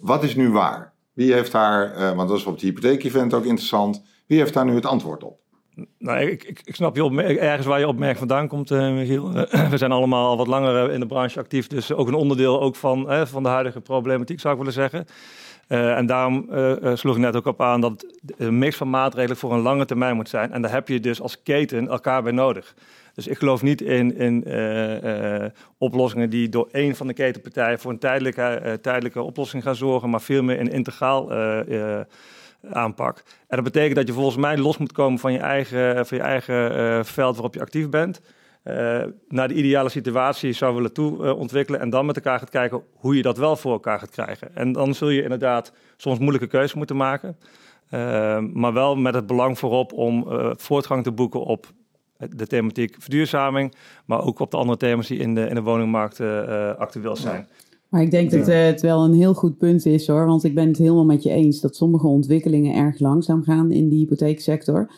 Wat 0.00 0.22
is 0.22 0.36
nu 0.36 0.50
waar? 0.50 0.94
Wie 1.12 1.32
heeft 1.32 1.52
daar, 1.52 2.14
want 2.16 2.28
dat 2.28 2.38
is 2.38 2.44
op 2.44 2.52
het 2.52 2.62
hypotheek-event 2.62 3.34
ook 3.34 3.44
interessant. 3.44 4.02
Wie 4.26 4.38
heeft 4.38 4.54
daar 4.54 4.64
nu 4.64 4.74
het 4.74 4.86
antwoord 4.86 5.24
op? 5.24 5.39
Nou, 5.98 6.20
ik, 6.20 6.44
ik, 6.44 6.60
ik 6.64 6.74
snap 6.74 6.96
je 6.96 7.38
ergens 7.38 7.66
waar 7.66 7.78
je 7.78 7.88
opmerking 7.88 8.18
vandaan 8.18 8.48
komt, 8.48 8.70
uh, 8.70 8.92
Michiel. 8.92 9.32
we 9.70 9.76
zijn 9.76 9.92
allemaal 9.92 10.28
al 10.28 10.36
wat 10.36 10.46
langer 10.46 10.90
in 10.90 11.00
de 11.00 11.06
branche 11.06 11.38
actief, 11.38 11.66
dus 11.66 11.92
ook 11.92 12.08
een 12.08 12.14
onderdeel 12.14 12.60
ook 12.60 12.76
van, 12.76 13.26
van 13.26 13.42
de 13.42 13.48
huidige 13.48 13.80
problematiek, 13.80 14.40
zou 14.40 14.52
ik 14.52 14.58
willen 14.58 14.74
zeggen. 14.74 15.06
En 15.68 16.06
daarom 16.06 16.48
sloeg 16.94 17.14
ik 17.14 17.20
net 17.20 17.36
ook 17.36 17.46
op 17.46 17.60
aan 17.62 17.80
dat 17.80 18.06
een 18.36 18.58
mix 18.58 18.76
van 18.76 18.90
maatregelen 18.90 19.36
voor 19.36 19.52
een 19.52 19.60
lange 19.60 19.84
termijn 19.84 20.16
moet 20.16 20.28
zijn. 20.28 20.52
En 20.52 20.62
daar 20.62 20.72
heb 20.72 20.88
je 20.88 21.00
dus 21.00 21.20
als 21.20 21.42
keten 21.42 21.88
elkaar 21.88 22.22
bij 22.22 22.32
nodig. 22.32 22.74
Dus 23.14 23.26
ik 23.26 23.38
geloof 23.38 23.62
niet 23.62 23.80
in, 23.80 24.16
in 24.16 24.44
oplossingen 25.78 26.30
die 26.30 26.48
door 26.48 26.68
één 26.72 26.96
van 26.96 27.06
de 27.06 27.12
ketenpartijen 27.12 27.78
voor 27.78 27.90
een 27.90 27.98
tijdelijke, 27.98 28.78
tijdelijke 28.82 29.22
oplossing 29.22 29.62
gaan 29.62 29.76
zorgen, 29.76 30.10
maar 30.10 30.20
veel 30.20 30.42
meer 30.42 30.60
een 30.60 30.72
integraal 30.72 31.30
aanpak. 32.72 33.22
En 33.26 33.56
dat 33.56 33.64
betekent 33.64 33.96
dat 33.96 34.06
je 34.06 34.12
volgens 34.12 34.36
mij 34.36 34.58
los 34.58 34.78
moet 34.78 34.92
komen 34.92 35.18
van 35.18 35.32
je 35.32 35.38
eigen, 35.38 36.06
van 36.06 36.18
je 36.18 36.24
eigen 36.24 37.04
veld 37.06 37.34
waarop 37.34 37.54
je 37.54 37.60
actief 37.60 37.88
bent. 37.88 38.20
Uh, 38.64 39.02
naar 39.28 39.48
de 39.48 39.54
ideale 39.54 39.88
situatie 39.88 40.52
zou 40.52 40.74
willen 40.74 40.92
toe 40.92 41.24
uh, 41.24 41.38
ontwikkelen. 41.38 41.80
En 41.80 41.90
dan 41.90 42.06
met 42.06 42.16
elkaar 42.16 42.38
gaat 42.38 42.50
kijken 42.50 42.82
hoe 42.94 43.16
je 43.16 43.22
dat 43.22 43.38
wel 43.38 43.56
voor 43.56 43.72
elkaar 43.72 43.98
gaat 43.98 44.10
krijgen. 44.10 44.56
En 44.56 44.72
dan 44.72 44.94
zul 44.94 45.08
je 45.08 45.22
inderdaad 45.22 45.72
soms 45.96 46.18
moeilijke 46.18 46.46
keuzes 46.46 46.74
moeten 46.74 46.96
maken. 46.96 47.36
Maar 48.52 48.72
wel 48.72 48.96
met 48.96 49.14
het 49.14 49.26
belang 49.26 49.58
voorop 49.58 49.92
om 49.92 50.26
voortgang 50.56 51.02
te 51.02 51.12
boeken 51.12 51.40
op 51.40 51.66
de 52.16 52.46
thematiek 52.46 52.96
verduurzaming. 52.98 53.74
Maar 54.04 54.24
ook 54.24 54.38
op 54.38 54.50
de 54.50 54.56
andere 54.56 54.78
thema's 54.78 55.06
die 55.06 55.18
in 55.18 55.34
de, 55.34 55.46
in 55.46 55.54
de 55.54 55.62
woningmarkt 55.62 56.20
actueel 56.78 57.16
zijn. 57.16 57.48
Maar 57.90 58.02
ik 58.02 58.10
denk 58.10 58.30
dat 58.30 58.46
het 58.46 58.80
wel 58.80 59.04
een 59.04 59.14
heel 59.14 59.34
goed 59.34 59.58
punt 59.58 59.86
is 59.86 60.06
hoor. 60.06 60.26
Want 60.26 60.44
ik 60.44 60.54
ben 60.54 60.68
het 60.68 60.78
helemaal 60.78 61.04
met 61.04 61.22
je 61.22 61.30
eens 61.30 61.60
dat 61.60 61.76
sommige 61.76 62.06
ontwikkelingen 62.06 62.74
erg 62.74 62.98
langzaam 62.98 63.42
gaan 63.42 63.70
in 63.70 63.88
de 63.88 63.94
hypotheeksector. 63.94 64.90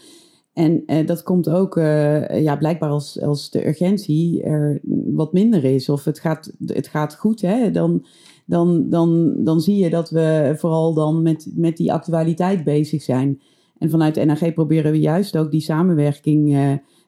En 0.52 0.82
uh, 0.86 1.06
dat 1.06 1.22
komt 1.22 1.48
ook 1.48 1.76
uh, 1.76 2.42
ja, 2.42 2.56
blijkbaar 2.56 2.90
als, 2.90 3.20
als 3.20 3.50
de 3.50 3.66
urgentie 3.66 4.42
er 4.42 4.80
wat 5.12 5.32
minder 5.32 5.64
is. 5.64 5.88
Of 5.88 6.04
het 6.04 6.18
gaat, 6.18 6.52
het 6.66 6.88
gaat 6.88 7.16
goed, 7.16 7.40
hè, 7.40 7.70
dan, 7.70 8.06
dan, 8.46 8.88
dan, 8.88 9.34
dan 9.44 9.60
zie 9.60 9.76
je 9.76 9.90
dat 9.90 10.10
we 10.10 10.54
vooral 10.56 10.94
dan 10.94 11.22
met, 11.22 11.52
met 11.54 11.76
die 11.76 11.92
actualiteit 11.92 12.64
bezig 12.64 13.02
zijn. 13.02 13.40
En 13.78 13.90
vanuit 13.90 14.14
de 14.14 14.24
NAG 14.24 14.54
proberen 14.54 14.92
we 14.92 15.00
juist 15.00 15.36
ook 15.36 15.50
die 15.50 15.60
samenwerking, 15.60 16.56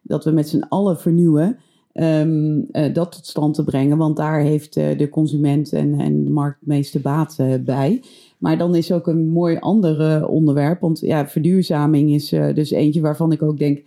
dat 0.03 0.25
we 0.25 0.31
met 0.31 0.49
z'n 0.49 0.65
allen 0.69 0.99
vernieuwen, 0.99 1.59
um, 1.95 2.67
dat 2.71 3.13
tot 3.13 3.27
stand 3.27 3.55
te 3.55 3.65
brengen. 3.65 3.97
Want 3.97 4.17
daar 4.17 4.41
heeft 4.41 4.75
de 4.75 5.09
consument 5.11 5.73
en, 5.73 6.01
en 6.01 6.25
de 6.25 6.31
markt 6.31 6.61
het 6.61 6.69
meeste 6.69 7.01
baat 7.01 7.37
bij. 7.65 8.03
Maar 8.39 8.59
dan 8.59 8.75
is 8.75 8.93
ook 8.93 9.07
een 9.07 9.29
mooi 9.29 9.57
ander 9.59 10.27
onderwerp. 10.27 10.81
Want 10.81 11.01
ja, 11.01 11.29
verduurzaming 11.29 12.11
is 12.11 12.29
dus 12.29 12.71
eentje 12.71 13.01
waarvan 13.01 13.33
ik 13.33 13.43
ook 13.43 13.59
denk. 13.59 13.83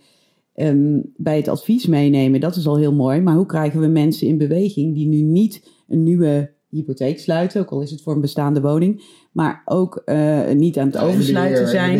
Um, 0.54 1.12
bij 1.16 1.36
het 1.36 1.48
advies 1.48 1.86
meenemen, 1.86 2.40
dat 2.40 2.56
is 2.56 2.66
al 2.66 2.76
heel 2.76 2.94
mooi. 2.94 3.20
Maar 3.20 3.34
hoe 3.34 3.46
krijgen 3.46 3.80
we 3.80 3.86
mensen 3.86 4.26
in 4.26 4.38
beweging 4.38 4.94
die 4.94 5.06
nu 5.06 5.20
niet 5.20 5.68
een 5.88 6.02
nieuwe 6.02 6.50
hypotheek 6.70 7.18
sluiten, 7.18 7.60
ook 7.60 7.70
al 7.70 7.80
is 7.80 7.90
het 7.90 8.02
voor 8.02 8.14
een 8.14 8.20
bestaande 8.20 8.60
woning, 8.60 9.02
maar 9.32 9.62
ook 9.64 10.02
uh, 10.06 10.50
niet 10.50 10.78
aan 10.78 10.86
het 10.86 10.94
ja, 10.94 11.02
oversluiten 11.02 11.68
zijn. 11.68 11.98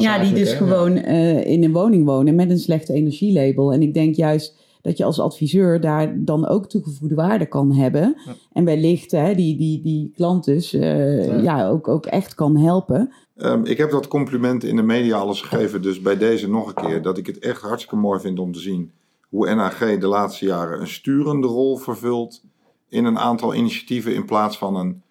ja, 0.00 0.22
die 0.22 0.32
dus 0.32 0.52
gewoon 0.52 0.96
in 0.96 1.64
een 1.64 1.72
woning 1.72 2.04
wonen 2.04 2.34
met 2.34 2.50
een 2.50 2.58
slechte 2.58 2.92
energielabel. 2.92 3.72
En 3.72 3.82
ik 3.82 3.94
denk 3.94 4.14
juist 4.14 4.58
dat 4.82 4.96
je 4.96 5.04
als 5.04 5.20
adviseur 5.20 5.80
daar 5.80 6.24
dan 6.24 6.48
ook 6.48 6.68
toegevoegde 6.68 7.14
waarde 7.14 7.46
kan 7.46 7.72
hebben. 7.72 8.16
En 8.52 8.64
wellicht 8.64 9.10
hè, 9.10 9.34
die, 9.34 9.56
die, 9.56 9.82
die 9.82 10.10
klant 10.14 10.44
dus 10.44 10.74
uh, 10.74 11.42
ja. 11.42 11.68
ook, 11.68 11.88
ook 11.88 12.06
echt 12.06 12.34
kan 12.34 12.56
helpen. 12.56 13.12
Um, 13.36 13.64
ik 13.64 13.78
heb 13.78 13.90
dat 13.90 14.08
compliment 14.08 14.64
in 14.64 14.76
de 14.76 14.82
media 14.82 15.16
alles 15.16 15.40
gegeven, 15.40 15.82
dus 15.82 16.00
bij 16.00 16.16
deze 16.16 16.48
nog 16.48 16.68
een 16.68 16.86
keer. 16.86 17.02
Dat 17.02 17.18
ik 17.18 17.26
het 17.26 17.38
echt 17.38 17.62
hartstikke 17.62 17.96
mooi 17.96 18.20
vind 18.20 18.38
om 18.38 18.52
te 18.52 18.60
zien 18.60 18.92
hoe 19.28 19.54
NAG 19.54 19.78
de 19.78 20.06
laatste 20.06 20.44
jaren 20.44 20.80
een 20.80 20.88
sturende 20.88 21.46
rol 21.46 21.76
vervult 21.76 22.42
in 22.88 23.04
een 23.04 23.18
aantal 23.18 23.54
initiatieven 23.54 24.14
in 24.14 24.24
plaats 24.24 24.58
van 24.58 24.76
een, 24.76 25.02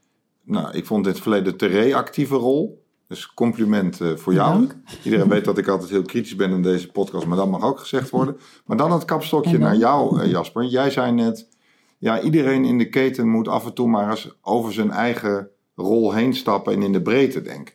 nou, 0.43 0.77
ik 0.77 0.85
vond 0.85 1.05
in 1.05 1.11
het 1.11 1.21
verleden 1.21 1.57
te 1.57 1.65
reactieve 1.65 2.35
rol. 2.35 2.83
Dus 3.09 3.33
compliment 3.33 4.01
uh, 4.01 4.15
voor 4.15 4.33
jou. 4.33 4.53
Dank. 4.53 4.75
Iedereen 5.03 5.29
weet 5.29 5.45
dat 5.45 5.57
ik 5.57 5.67
altijd 5.67 5.89
heel 5.89 6.01
kritisch 6.01 6.35
ben 6.35 6.51
in 6.51 6.61
deze 6.61 6.91
podcast, 6.91 7.25
maar 7.25 7.37
dat 7.37 7.49
mag 7.49 7.63
ook 7.63 7.79
gezegd 7.79 8.09
worden. 8.09 8.37
Maar 8.65 8.77
dan 8.77 8.91
het 8.91 9.05
kapstokje 9.05 9.57
naar 9.57 9.75
jou, 9.75 10.21
uh, 10.21 10.31
Jasper. 10.31 10.63
Jij 10.63 10.89
zei 10.89 11.11
net, 11.11 11.47
ja, 11.97 12.21
iedereen 12.21 12.65
in 12.65 12.77
de 12.77 12.89
keten 12.89 13.27
moet 13.27 13.47
af 13.47 13.65
en 13.65 13.73
toe 13.73 13.87
maar 13.87 14.09
eens 14.09 14.37
over 14.41 14.73
zijn 14.73 14.91
eigen 14.91 15.49
rol 15.75 16.13
heen 16.13 16.33
stappen 16.33 16.73
en 16.73 16.81
in 16.81 16.91
de 16.91 17.01
breedte 17.01 17.41
denken. 17.41 17.73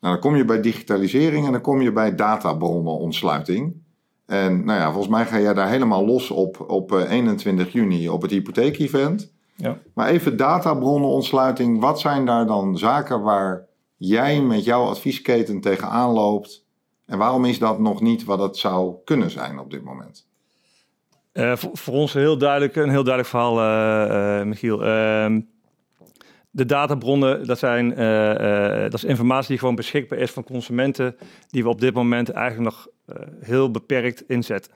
Nou, 0.00 0.12
dan 0.12 0.20
kom 0.20 0.36
je 0.36 0.44
bij 0.44 0.60
digitalisering 0.60 1.46
en 1.46 1.52
dan 1.52 1.60
kom 1.60 1.82
je 1.82 1.92
bij 1.92 2.14
databronnen-ontsluiting. 2.14 3.82
En 4.26 4.64
nou 4.64 4.78
ja, 4.78 4.86
volgens 4.92 5.12
mij 5.14 5.26
ga 5.26 5.40
jij 5.40 5.54
daar 5.54 5.68
helemaal 5.68 6.06
los 6.06 6.30
op 6.30 6.64
op 6.70 6.92
21 6.92 7.66
eh, 7.66 7.72
juni 7.72 8.08
op 8.08 8.22
het 8.22 8.30
hypotheek-event. 8.30 9.32
Ja. 9.54 9.78
Maar 9.94 10.08
even 10.08 10.36
databronnen-ontsluiting, 10.36 11.80
wat 11.80 12.00
zijn 12.00 12.26
daar 12.26 12.46
dan 12.46 12.78
zaken 12.78 13.22
waar 13.22 13.65
jij 13.96 14.40
met 14.40 14.64
jouw 14.64 14.84
adviesketen 14.84 15.60
tegenaan 15.60 16.10
loopt. 16.10 16.64
En 17.06 17.18
waarom 17.18 17.44
is 17.44 17.58
dat 17.58 17.78
nog 17.78 18.00
niet 18.00 18.24
wat 18.24 18.38
het 18.38 18.56
zou 18.56 18.94
kunnen 19.04 19.30
zijn 19.30 19.58
op 19.58 19.70
dit 19.70 19.84
moment? 19.84 20.26
Uh, 21.32 21.56
voor, 21.56 21.94
ons 21.94 22.12
heel 22.12 22.38
duidelijk, 22.38 22.76
een 22.76 22.90
heel 22.90 23.04
duidelijk 23.04 23.28
verhaal, 23.28 23.58
uh, 23.58 24.38
uh, 24.40 24.46
Michiel. 24.46 24.84
Ehm, 24.84 25.40
de 26.50 26.64
databronnen, 26.66 27.46
dat, 27.46 27.58
zijn, 27.58 27.88
dat 28.90 28.94
is 28.94 29.04
informatie 29.04 29.48
die 29.48 29.58
gewoon 29.58 29.74
beschikbaar 29.74 30.18
is 30.18 30.30
van 30.30 30.44
consumenten, 30.44 31.16
die 31.50 31.62
we 31.62 31.68
op 31.68 31.80
dit 31.80 31.94
moment 31.94 32.30
eigenlijk 32.30 32.74
nog 32.74 32.88
heel 33.40 33.70
beperkt 33.70 34.28
inzetten. 34.28 34.72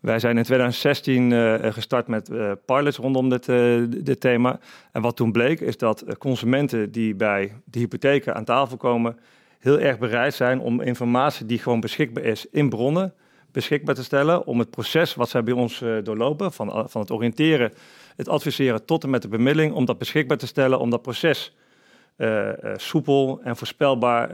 Wij 0.00 0.18
zijn 0.18 0.36
in 0.36 0.42
2016 0.42 1.30
uh, 1.30 1.54
gestart 1.60 2.06
met 2.06 2.28
uh, 2.28 2.52
pilots 2.66 2.96
rondom 2.96 3.28
dit, 3.28 3.48
uh, 3.48 3.84
dit 3.88 4.20
thema. 4.20 4.58
En 4.92 5.02
wat 5.02 5.16
toen 5.16 5.32
bleek 5.32 5.60
is 5.60 5.76
dat 5.76 6.04
consumenten 6.18 6.92
die 6.92 7.14
bij 7.14 7.52
de 7.64 7.78
hypotheken 7.78 8.34
aan 8.34 8.44
tafel 8.44 8.76
komen, 8.76 9.18
heel 9.58 9.78
erg 9.78 9.98
bereid 9.98 10.34
zijn 10.34 10.60
om 10.60 10.80
informatie 10.80 11.46
die 11.46 11.58
gewoon 11.58 11.80
beschikbaar 11.80 12.24
is 12.24 12.46
in 12.50 12.68
bronnen 12.68 13.14
beschikbaar 13.52 13.94
te 13.94 14.04
stellen. 14.04 14.46
Om 14.46 14.58
het 14.58 14.70
proces 14.70 15.14
wat 15.14 15.28
zij 15.28 15.42
bij 15.42 15.54
ons 15.54 15.84
doorlopen, 16.02 16.52
van, 16.52 16.88
van 16.88 17.00
het 17.00 17.10
oriënteren, 17.10 17.72
het 18.16 18.28
adviseren 18.28 18.84
tot 18.84 19.04
en 19.04 19.10
met 19.10 19.22
de 19.22 19.28
bemiddeling, 19.28 19.74
om 19.74 19.84
dat 19.84 19.98
beschikbaar 19.98 20.36
te 20.36 20.46
stellen, 20.46 20.78
om 20.78 20.90
dat 20.90 21.02
proces 21.02 21.56
soepel 22.76 23.40
en 23.42 23.56
voorspelbaar 23.56 24.28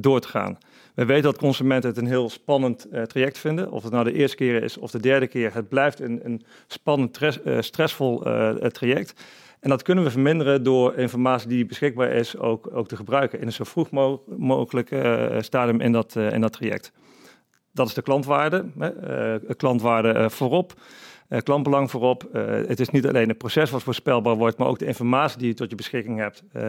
door 0.00 0.20
te 0.20 0.28
gaan. 0.28 0.58
We 0.94 1.04
weten 1.04 1.22
dat 1.22 1.38
consumenten 1.38 1.90
het 1.90 1.98
een 1.98 2.06
heel 2.06 2.30
spannend 2.30 2.86
traject 3.06 3.38
vinden. 3.38 3.70
Of 3.70 3.82
het 3.82 3.92
nou 3.92 4.04
de 4.04 4.12
eerste 4.12 4.36
keer 4.36 4.62
is 4.62 4.78
of 4.78 4.90
de 4.90 5.00
derde 5.00 5.26
keer. 5.26 5.54
Het 5.54 5.68
blijft 5.68 6.00
een, 6.00 6.20
een 6.24 6.42
spannend, 6.66 7.14
stress, 7.14 7.38
stressvol 7.58 8.18
traject. 8.72 9.24
En 9.60 9.70
dat 9.70 9.82
kunnen 9.82 10.04
we 10.04 10.10
verminderen 10.10 10.62
door 10.62 10.94
informatie 10.94 11.48
die 11.48 11.66
beschikbaar 11.66 12.10
is 12.10 12.36
ook, 12.36 12.68
ook 12.72 12.88
te 12.88 12.96
gebruiken 12.96 13.40
in 13.40 13.46
een 13.46 13.52
zo 13.52 13.64
vroeg 13.64 13.90
mo 13.90 14.24
mogelijk 14.36 14.88
stadium 15.40 15.80
in 15.80 15.92
dat, 15.92 16.16
in 16.16 16.40
dat 16.40 16.52
traject. 16.52 16.92
Dat 17.72 17.86
is 17.86 17.94
de 17.94 18.02
klantwaarde. 18.02 18.64
klantwaarde 19.56 20.30
voorop 20.30 20.74
uh, 21.28 21.38
klantbelang 21.38 21.90
voorop. 21.90 22.28
Uh, 22.32 22.42
het 22.66 22.80
is 22.80 22.88
niet 22.88 23.06
alleen 23.06 23.28
het 23.28 23.38
proces 23.38 23.70
wat 23.70 23.82
voorspelbaar 23.82 24.36
wordt, 24.36 24.58
maar 24.58 24.68
ook 24.68 24.78
de 24.78 24.86
informatie 24.86 25.38
die 25.38 25.48
je 25.48 25.54
tot 25.54 25.70
je 25.70 25.76
beschikking 25.76 26.18
hebt. 26.18 26.42
Uh, 26.46 26.62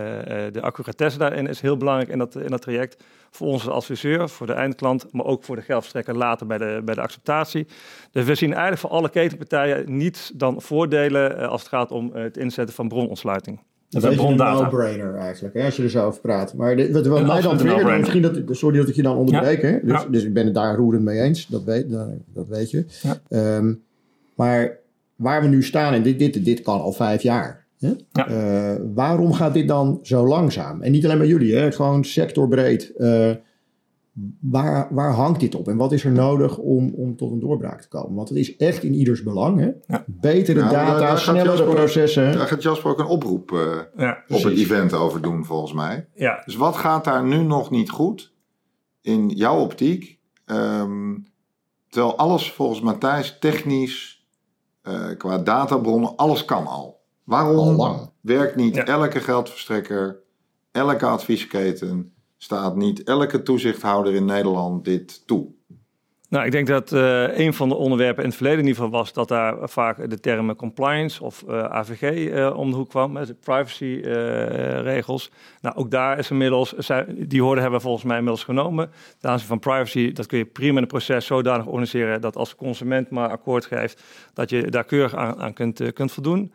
de 0.51 0.61
accuratesse 0.61 1.17
daarin 1.17 1.47
is 1.47 1.61
heel 1.61 1.77
belangrijk 1.77 2.09
in 2.09 2.17
dat, 2.17 2.35
in 2.35 2.47
dat 2.47 2.61
traject. 2.61 3.03
Voor 3.31 3.47
ons 3.47 3.67
als 3.67 3.75
adviseur, 3.75 4.29
voor 4.29 4.47
de 4.47 4.53
eindklant, 4.53 5.05
maar 5.11 5.25
ook 5.25 5.43
voor 5.43 5.55
de 5.55 5.61
geldverstrekker 5.61 6.17
later 6.17 6.47
bij 6.47 6.57
de, 6.57 6.81
bij 6.85 6.95
de 6.95 7.01
acceptatie. 7.01 7.67
Dus 8.11 8.25
we 8.25 8.35
zien 8.35 8.49
eigenlijk 8.49 8.81
voor 8.81 8.89
alle 8.89 9.09
ketenpartijen 9.09 9.97
niets 9.97 10.31
dan 10.35 10.61
voordelen 10.61 11.49
als 11.49 11.61
het 11.61 11.69
gaat 11.69 11.91
om 11.91 12.11
het 12.13 12.37
inzetten 12.37 12.75
van 12.75 12.87
bronontsluiting. 12.87 13.59
Dat 13.89 14.03
is 14.03 14.17
een 14.17 14.35
no-brainer 14.35 15.15
eigenlijk, 15.15 15.55
hè, 15.55 15.65
als 15.65 15.75
je 15.75 15.83
er 15.83 15.89
zo 15.89 16.05
over 16.05 16.21
praat. 16.21 16.53
Maar 16.53 16.75
dit, 16.75 16.91
wat, 16.91 17.05
wat 17.05 17.25
mij 17.25 17.41
dan 17.41 17.57
triggert, 17.57 17.99
misschien 17.99 18.21
dat, 18.21 18.41
sorry 18.49 18.77
dat 18.77 18.87
ik 18.87 18.95
je 18.95 19.01
dan 19.01 19.17
onderbreek, 19.17 19.61
hè? 19.61 19.79
Dus, 19.83 20.01
ja. 20.01 20.07
dus 20.09 20.23
ik 20.23 20.33
ben 20.33 20.45
het 20.45 20.53
daar 20.53 20.75
roerend 20.75 21.03
mee 21.03 21.19
eens, 21.19 21.47
dat 21.47 21.63
weet, 21.63 21.89
dat, 21.89 22.09
dat 22.33 22.47
weet 22.47 22.71
je. 22.71 22.85
Ja. 23.01 23.55
Um, 23.57 23.83
maar 24.39 24.79
waar 25.15 25.41
we 25.41 25.47
nu 25.47 25.63
staan, 25.63 25.93
en 25.93 26.03
dit, 26.03 26.19
dit, 26.19 26.45
dit 26.45 26.61
kan 26.61 26.81
al 26.81 26.91
vijf 26.91 27.21
jaar. 27.21 27.65
Hè? 27.79 27.91
Ja. 28.11 28.29
Uh, 28.29 28.81
waarom 28.95 29.33
gaat 29.33 29.53
dit 29.53 29.67
dan 29.67 29.99
zo 30.01 30.27
langzaam? 30.27 30.81
En 30.81 30.91
niet 30.91 31.05
alleen 31.05 31.17
bij 31.17 31.27
jullie, 31.27 31.55
hè? 31.55 31.71
gewoon 31.71 32.03
sectorbreed. 32.03 32.93
Uh, 32.97 33.31
waar, 34.41 34.87
waar 34.91 35.11
hangt 35.13 35.39
dit 35.39 35.55
op 35.55 35.67
en 35.67 35.77
wat 35.77 35.91
is 35.91 36.03
er 36.03 36.11
nodig 36.11 36.57
om, 36.57 36.93
om 36.95 37.15
tot 37.15 37.31
een 37.31 37.39
doorbraak 37.39 37.81
te 37.81 37.87
komen? 37.87 38.15
Want 38.15 38.29
het 38.29 38.37
is 38.37 38.55
echt 38.57 38.83
in 38.83 38.93
ieders 38.93 39.23
belang. 39.23 39.59
Hè? 39.59 39.69
Ja. 39.87 40.03
Betere 40.07 40.59
Ja, 40.59 40.69
daar- 40.69 40.85
data, 40.85 40.99
daar 40.99 41.17
snellere 41.19 41.49
Jasper- 41.57 41.73
processen. 41.75 42.31
Daar 42.31 42.47
gaat 42.47 42.63
Jasper 42.63 42.91
ook 42.91 42.99
een 42.99 43.05
oproep 43.05 43.51
eh, 43.51 43.59
Ja, 43.97 44.23
op 44.27 44.43
het 44.43 44.57
event 44.57 44.93
over 44.93 45.21
doen, 45.21 45.45
volgens 45.45 45.73
mij. 45.73 46.07
ja. 46.15 46.41
Dus 46.45 46.55
wat 46.55 46.75
gaat 46.75 47.03
daar 47.05 47.23
nu 47.25 47.37
nog 47.43 47.69
niet 47.71 47.89
goed 47.89 48.33
in 49.01 49.29
jouw 49.29 49.59
optiek? 49.59 50.19
Ehm, 50.45 51.15
terwijl 51.89 52.17
alles 52.17 52.51
volgens 52.51 52.81
Matthijs 52.81 53.37
technisch, 53.39 54.18
eh, 54.81 55.07
qua 55.17 55.37
databronnen, 55.37 56.15
alles 56.15 56.45
kan 56.45 56.67
al. 56.67 56.99
Waarom 57.23 57.57
Al 57.57 57.71
lang. 57.75 58.09
werkt 58.21 58.55
niet 58.55 58.75
Ja. 58.75 58.85
elke 58.85 59.19
geldverstrekker, 59.19 60.19
elke 60.71 61.05
adviesketen, 61.05 62.13
staat 62.37 62.75
niet 62.75 63.03
elke 63.03 63.43
toezichthouder 63.43 64.13
in 64.13 64.25
Nederland 64.25 64.85
dit 64.85 65.27
toe? 65.27 65.47
Nou, 66.29 66.45
ik 66.45 66.51
denk 66.51 66.67
dat 66.67 66.91
eh, 66.91 67.37
een 67.37 67.53
van 67.53 67.69
de 67.69 67.75
onderwerpen 67.75 68.23
in 68.23 68.29
het 68.29 68.37
verleden 68.37 68.59
in 68.59 68.67
ieder 68.67 68.83
geval 68.83 68.99
was 68.99 69.13
dat 69.13 69.27
daar 69.27 69.69
vaak 69.69 70.09
de 70.09 70.19
termen 70.19 70.55
compliance 70.55 71.23
of 71.23 71.43
eh, 71.47 71.63
AVG 71.63 72.01
eh, 72.01 72.57
om 72.57 72.69
de 72.69 72.75
hoek 72.75 72.89
kwam, 72.89 73.11
met 73.11 73.27
de 73.27 73.33
privacy-regels. 73.33 75.31
nou, 75.61 75.75
ook 75.75 75.91
daar 75.91 76.17
is 76.17 76.29
inmiddels, 76.29 76.75
die 77.09 77.41
hoorden 77.41 77.61
hebben 77.61 77.79
we 77.79 77.85
volgens 77.85 78.05
mij 78.05 78.17
inmiddels 78.17 78.43
genomen. 78.43 78.91
De 79.19 79.27
aanzien 79.27 79.47
van 79.47 79.59
privacy, 79.59 80.11
dat 80.11 80.25
kun 80.25 80.37
je 80.37 80.45
prima 80.45 80.73
in 80.73 80.81
het 80.81 80.87
proces 80.87 81.25
zodanig 81.25 81.65
organiseren 81.65 82.21
dat 82.21 82.35
als 82.35 82.55
consument 82.55 83.09
maar 83.09 83.29
akkoord 83.29 83.65
geeft, 83.65 84.03
dat 84.33 84.49
je 84.49 84.69
daar 84.69 84.83
keurig 84.83 85.15
aan, 85.15 85.41
aan 85.41 85.53
kunt, 85.53 85.93
kunt 85.93 86.11
voldoen. 86.11 86.53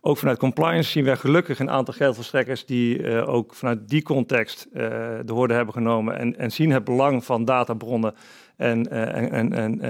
Ook 0.00 0.18
vanuit 0.18 0.38
compliance 0.38 0.90
zien 0.90 1.04
we 1.04 1.16
gelukkig 1.16 1.58
een 1.58 1.70
aantal 1.70 1.94
geldverstrekkers 1.94 2.66
die 2.66 3.24
ook 3.24 3.54
vanuit 3.54 3.88
die 3.88 4.02
context 4.02 4.68
de 4.72 5.32
hoorde 5.32 5.54
hebben 5.54 5.74
genomen 5.74 6.18
en, 6.18 6.38
en 6.38 6.50
zien 6.50 6.70
het 6.70 6.84
belang 6.84 7.24
van 7.24 7.44
databronnen 7.44 8.14
en, 8.56 8.90
eh, 8.90 9.16
en, 9.16 9.30
en, 9.32 9.52
en 9.52 9.82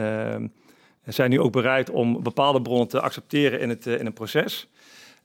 eh, 1.03 1.13
zijn 1.13 1.31
nu 1.31 1.41
ook 1.41 1.53
bereid 1.53 1.91
om 1.91 2.23
bepaalde 2.23 2.63
bronnen 2.63 2.89
te 2.89 3.01
accepteren 3.01 3.61
in 3.61 3.69
het, 3.69 3.87
eh, 3.87 3.99
in 3.99 4.05
het 4.05 4.15
proces. 4.15 4.69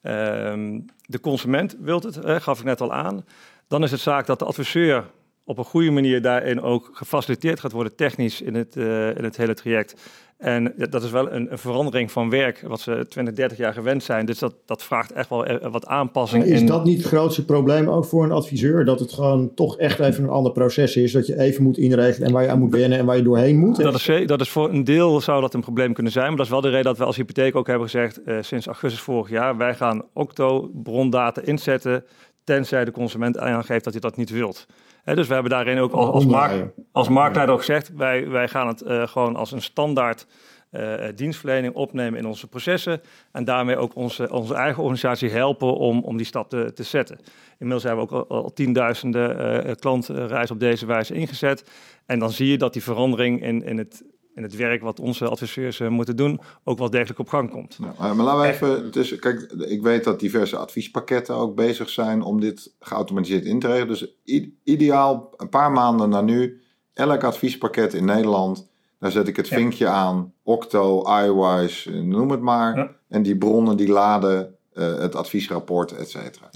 Ehm, 0.01 0.80
de 1.01 1.19
consument 1.19 1.75
wil 1.80 2.01
het, 2.01 2.43
gaf 2.43 2.60
ik 2.60 2.65
net 2.65 2.82
al 2.82 2.93
aan. 2.93 3.25
Dan 3.67 3.84
is 3.84 3.91
het 3.91 3.99
zaak 3.99 4.25
dat 4.25 4.39
de 4.39 4.45
adviseur 4.45 5.06
op 5.43 5.58
een 5.58 5.63
goede 5.63 5.91
manier 5.91 6.21
daarin 6.21 6.62
ook 6.62 6.89
gefaciliteerd 6.93 7.60
gaat 7.60 7.71
worden 7.71 7.95
technisch 7.95 8.41
in 8.41 8.56
het, 8.56 8.75
eh, 8.77 9.17
in 9.17 9.23
het 9.23 9.38
hele 9.38 9.54
traject. 9.54 9.95
En 10.41 10.73
dat 10.89 11.04
is 11.04 11.12
wel 11.12 11.32
een, 11.32 11.51
een 11.51 11.58
verandering 11.58 12.12
van 12.12 12.30
werk 12.30 12.63
wat 12.67 12.80
ze 12.80 13.06
20, 13.10 13.34
30 13.34 13.58
jaar 13.58 13.73
gewend 13.73 14.04
zijn. 14.04 14.25
Dus 14.25 14.39
dat, 14.39 14.56
dat 14.65 14.84
vraagt 14.84 15.12
echt 15.12 15.30
wel 15.30 15.45
eh, 15.45 15.71
wat 15.71 15.86
aanpassing. 15.86 16.43
Is 16.43 16.60
in, 16.60 16.65
dat 16.65 16.84
niet 16.84 16.97
het 16.97 17.08
grootste 17.08 17.45
probleem 17.45 17.89
ook 17.89 18.06
voor 18.06 18.23
een 18.23 18.32
adviseur? 18.32 18.86
Dat 18.86 18.99
het 18.99 19.13
gewoon 19.13 19.54
toch 19.54 19.77
echt 19.77 19.99
even 19.99 20.23
een 20.23 20.30
ander 20.30 20.51
proces 20.51 20.95
is. 20.95 21.12
Dat 21.12 21.27
je 21.27 21.39
even 21.39 21.63
moet 21.63 21.77
inregelen 21.77 22.27
en 22.27 22.34
waar 22.34 22.43
je 22.43 22.49
aan 22.49 22.60
moet 22.60 22.71
wennen 22.71 22.99
en 22.99 23.06
waar 23.06 23.17
je 23.17 23.23
doorheen 23.23 23.58
moet. 23.58 23.75
Dat 23.75 23.95
is, 23.95 24.25
dat 24.25 24.41
is 24.41 24.49
voor 24.49 24.69
een 24.69 24.84
deel 24.84 25.21
zou 25.21 25.41
dat 25.41 25.54
een 25.54 25.62
probleem 25.62 25.93
kunnen 25.93 26.12
zijn. 26.12 26.27
Maar 26.27 26.38
dat 26.38 26.45
is 26.45 26.51
wel 26.51 26.62
de 26.62 26.69
reden 26.69 26.84
dat 26.84 26.97
we 26.97 27.04
als 27.04 27.15
hypotheek 27.15 27.56
ook 27.56 27.67
hebben 27.67 27.89
gezegd 27.89 28.23
eh, 28.23 28.38
sinds 28.41 28.65
augustus 28.65 29.01
vorig 29.01 29.30
jaar. 29.30 29.58
Wij 29.58 29.75
gaan 29.75 30.04
Octo 30.13 30.69
brondata 30.73 31.41
inzetten. 31.41 32.04
Tenzij 32.51 32.85
de 32.85 32.91
consument 32.91 33.37
aangeeft 33.37 33.83
dat 33.83 33.93
hij 33.93 34.01
dat 34.01 34.17
niet 34.17 34.29
wilt. 34.29 34.65
Hè, 35.03 35.15
dus 35.15 35.27
we 35.27 35.33
hebben 35.33 35.51
daarin 35.51 35.79
ook 35.79 35.91
als, 35.91 36.09
als, 36.09 36.25
markt, 36.25 36.53
Omdraaien. 36.53 36.73
als 36.91 37.09
marktleider 37.09 37.53
ook 37.53 37.59
gezegd. 37.59 37.91
Wij, 37.95 38.29
wij 38.29 38.47
gaan 38.47 38.67
het 38.67 38.81
eh, 38.81 39.07
gewoon 39.07 39.35
als 39.35 39.51
een 39.51 39.61
standaard 39.61 40.27
eh, 40.69 40.93
dienstverlening 41.15 41.73
opnemen 41.73 42.19
in 42.19 42.25
onze 42.25 42.47
processen. 42.47 43.01
En 43.31 43.43
daarmee 43.43 43.77
ook 43.77 43.95
onze, 43.95 44.31
onze 44.31 44.53
eigen 44.53 44.83
organisatie 44.83 45.29
helpen 45.29 45.75
om, 45.75 45.99
om 45.99 46.17
die 46.17 46.25
stap 46.25 46.49
te, 46.49 46.73
te 46.73 46.83
zetten. 46.83 47.19
Inmiddels 47.51 47.83
hebben 47.83 48.07
we 48.07 48.13
ook 48.13 48.29
al, 48.29 48.43
al 48.43 48.53
tienduizenden 48.53 49.63
eh 49.65 49.75
klantreizen 49.75 50.55
op 50.55 50.59
deze 50.59 50.85
wijze 50.85 51.13
ingezet. 51.13 51.69
En 52.05 52.19
dan 52.19 52.31
zie 52.31 52.47
je 52.47 52.57
dat 52.57 52.73
die 52.73 52.83
verandering 52.83 53.43
in, 53.43 53.63
in, 53.63 53.77
het, 53.77 54.03
in 54.35 54.43
het 54.43 54.55
werk 54.55 54.81
wat 54.81 54.99
onze 54.99 55.27
adviseurs 55.29 55.79
eh, 55.79 55.87
moeten 55.87 56.15
doen, 56.15 56.39
ook 56.63 56.77
wel 56.77 56.89
degelijk 56.89 57.19
op 57.19 57.27
gang 57.29 57.49
komt. 57.49 57.79
Maar 57.79 58.15
laten 58.15 58.41
we 58.41 58.47
even. 58.47 59.01
Is, 59.01 59.15
kijk, 59.19 59.41
ik 59.51 59.81
weet 59.81 60.03
dat 60.03 60.19
diverse 60.19 60.57
adviespakketten 60.57 61.35
ook 61.35 61.55
bezig 61.55 61.89
zijn 61.89 62.21
om 62.21 62.39
dit 62.39 62.73
geautomatiseerd 62.79 63.45
in 63.45 63.59
te 63.59 63.67
regelen. 63.67 63.87
Dus 63.87 64.15
ideaal, 64.63 65.33
een 65.37 65.49
paar 65.49 65.71
maanden 65.71 66.09
na 66.09 66.21
nu, 66.21 66.61
elk 66.93 67.23
adviespakket 67.23 67.93
in 67.93 68.05
Nederland. 68.05 68.69
Daar 68.99 69.11
zet 69.11 69.27
ik 69.27 69.35
het 69.35 69.47
Ja. 69.47 69.55
vinkje 69.57 69.87
aan. 69.87 70.33
Octo, 70.43 71.03
iWise, 71.23 71.91
eh, 71.91 71.99
noem 72.01 72.31
het 72.31 72.41
maar. 72.41 72.77
Ja. 72.77 72.91
En 73.07 73.21
die 73.23 73.37
bronnen 73.37 73.77
die 73.77 73.89
laden 73.89 74.55
eh, 74.73 74.97
het 74.99 75.15
adviesrapport, 75.15 75.91
et 75.91 76.09
cetera. 76.09 76.49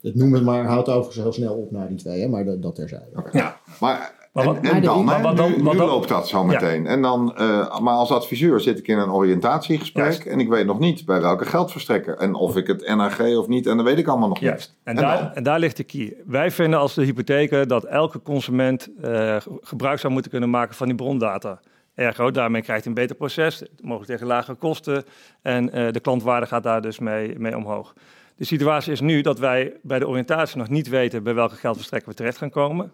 Het 0.00 0.14
noem 0.14 0.32
het 0.34 0.42
maar, 0.44 0.64
houdt 0.66 0.88
overigens 0.88 1.16
heel 1.16 1.32
snel 1.32 1.54
op 1.54 1.70
naar 1.70 1.88
die 1.88 1.96
twee, 1.96 2.20
hè? 2.20 2.28
maar 2.28 2.44
dat, 2.44 2.62
dat 2.62 2.74
terzijde. 2.74 3.24
Ja. 3.32 3.60
Maar, 3.80 4.23
Maar 4.34 4.44
en, 4.46 4.54
wat- 4.54 4.72
en 4.72 4.82
dan, 4.82 5.04
maar 5.04 5.16
hè, 5.16 5.22
wat 5.22 5.36
dan- 5.36 5.52
nu, 5.56 5.74
loopt 5.74 6.08
dat 6.08 6.28
zo 6.28 6.44
meteen. 6.44 6.86
En 6.86 7.02
dan, 7.02 7.36
eh, 7.36 7.78
maar 7.78 7.94
als 7.94 8.10
adviseur 8.10 8.60
zit 8.60 8.78
ik 8.78 8.88
in 8.88 8.98
een 8.98 9.10
oriëntatiegesprek 9.12 10.04
Juist. 10.04 10.24
en 10.26 10.40
ik 10.40 10.48
weet 10.48 10.66
nog 10.66 10.78
niet 10.78 11.04
bij 11.04 11.20
welke 11.20 11.44
geldverstrekker. 11.44 12.16
En 12.16 12.34
of 12.34 12.56
ik 12.56 12.66
het 12.66 12.86
NRG 12.96 13.36
of 13.36 13.48
niet, 13.48 13.66
en 13.66 13.76
dat 13.76 13.86
weet 13.86 13.98
ik 13.98 14.06
allemaal 14.06 14.28
nog 14.28 14.38
Juist. 14.38 14.68
niet. 14.68 14.78
En, 14.84 14.96
En 14.96 15.02
daar, 15.02 15.32
en 15.32 15.42
daar 15.42 15.58
ligt 15.58 15.76
de 15.76 15.84
key. 15.84 16.16
Wij 16.26 16.50
vinden 16.50 16.78
als 16.78 16.94
de 16.94 17.04
hypotheker 17.04 17.66
dat 17.68 17.84
elke 17.84 18.22
consument 18.22 18.88
eh, 19.02 19.36
gebruik 19.60 19.98
zou 19.98 20.12
moeten 20.12 20.30
kunnen 20.30 20.50
maken 20.50 20.74
van 20.74 20.86
die 20.86 20.96
brondata. 20.96 21.60
Ergo, 21.94 22.30
daarmee 22.30 22.62
krijgt 22.62 22.84
hij 22.84 22.92
een 22.92 23.00
beter 23.00 23.16
proces, 23.16 23.62
mogelijk 23.82 24.10
tegen 24.10 24.26
lagere 24.26 24.56
kosten. 24.56 25.04
En 25.42 25.72
eh, 25.72 25.92
de 25.92 26.00
klantwaarde 26.00 26.46
gaat 26.46 26.62
daar 26.62 26.80
dus 26.82 26.98
mee, 26.98 27.38
mee 27.38 27.56
omhoog. 27.56 27.92
De 28.36 28.44
situatie 28.44 28.92
is 28.92 29.00
nu 29.00 29.20
dat 29.20 29.38
wij 29.38 29.72
bij 29.82 29.98
de 29.98 30.08
oriëntatie 30.08 30.58
nog 30.58 30.68
niet 30.68 30.88
weten 30.88 31.22
bij 31.22 31.34
welke 31.34 31.54
geldverstrekker 31.56 32.08
we 32.10 32.14
terecht 32.14 32.36
gaan 32.38 32.50
komen. 32.50 32.92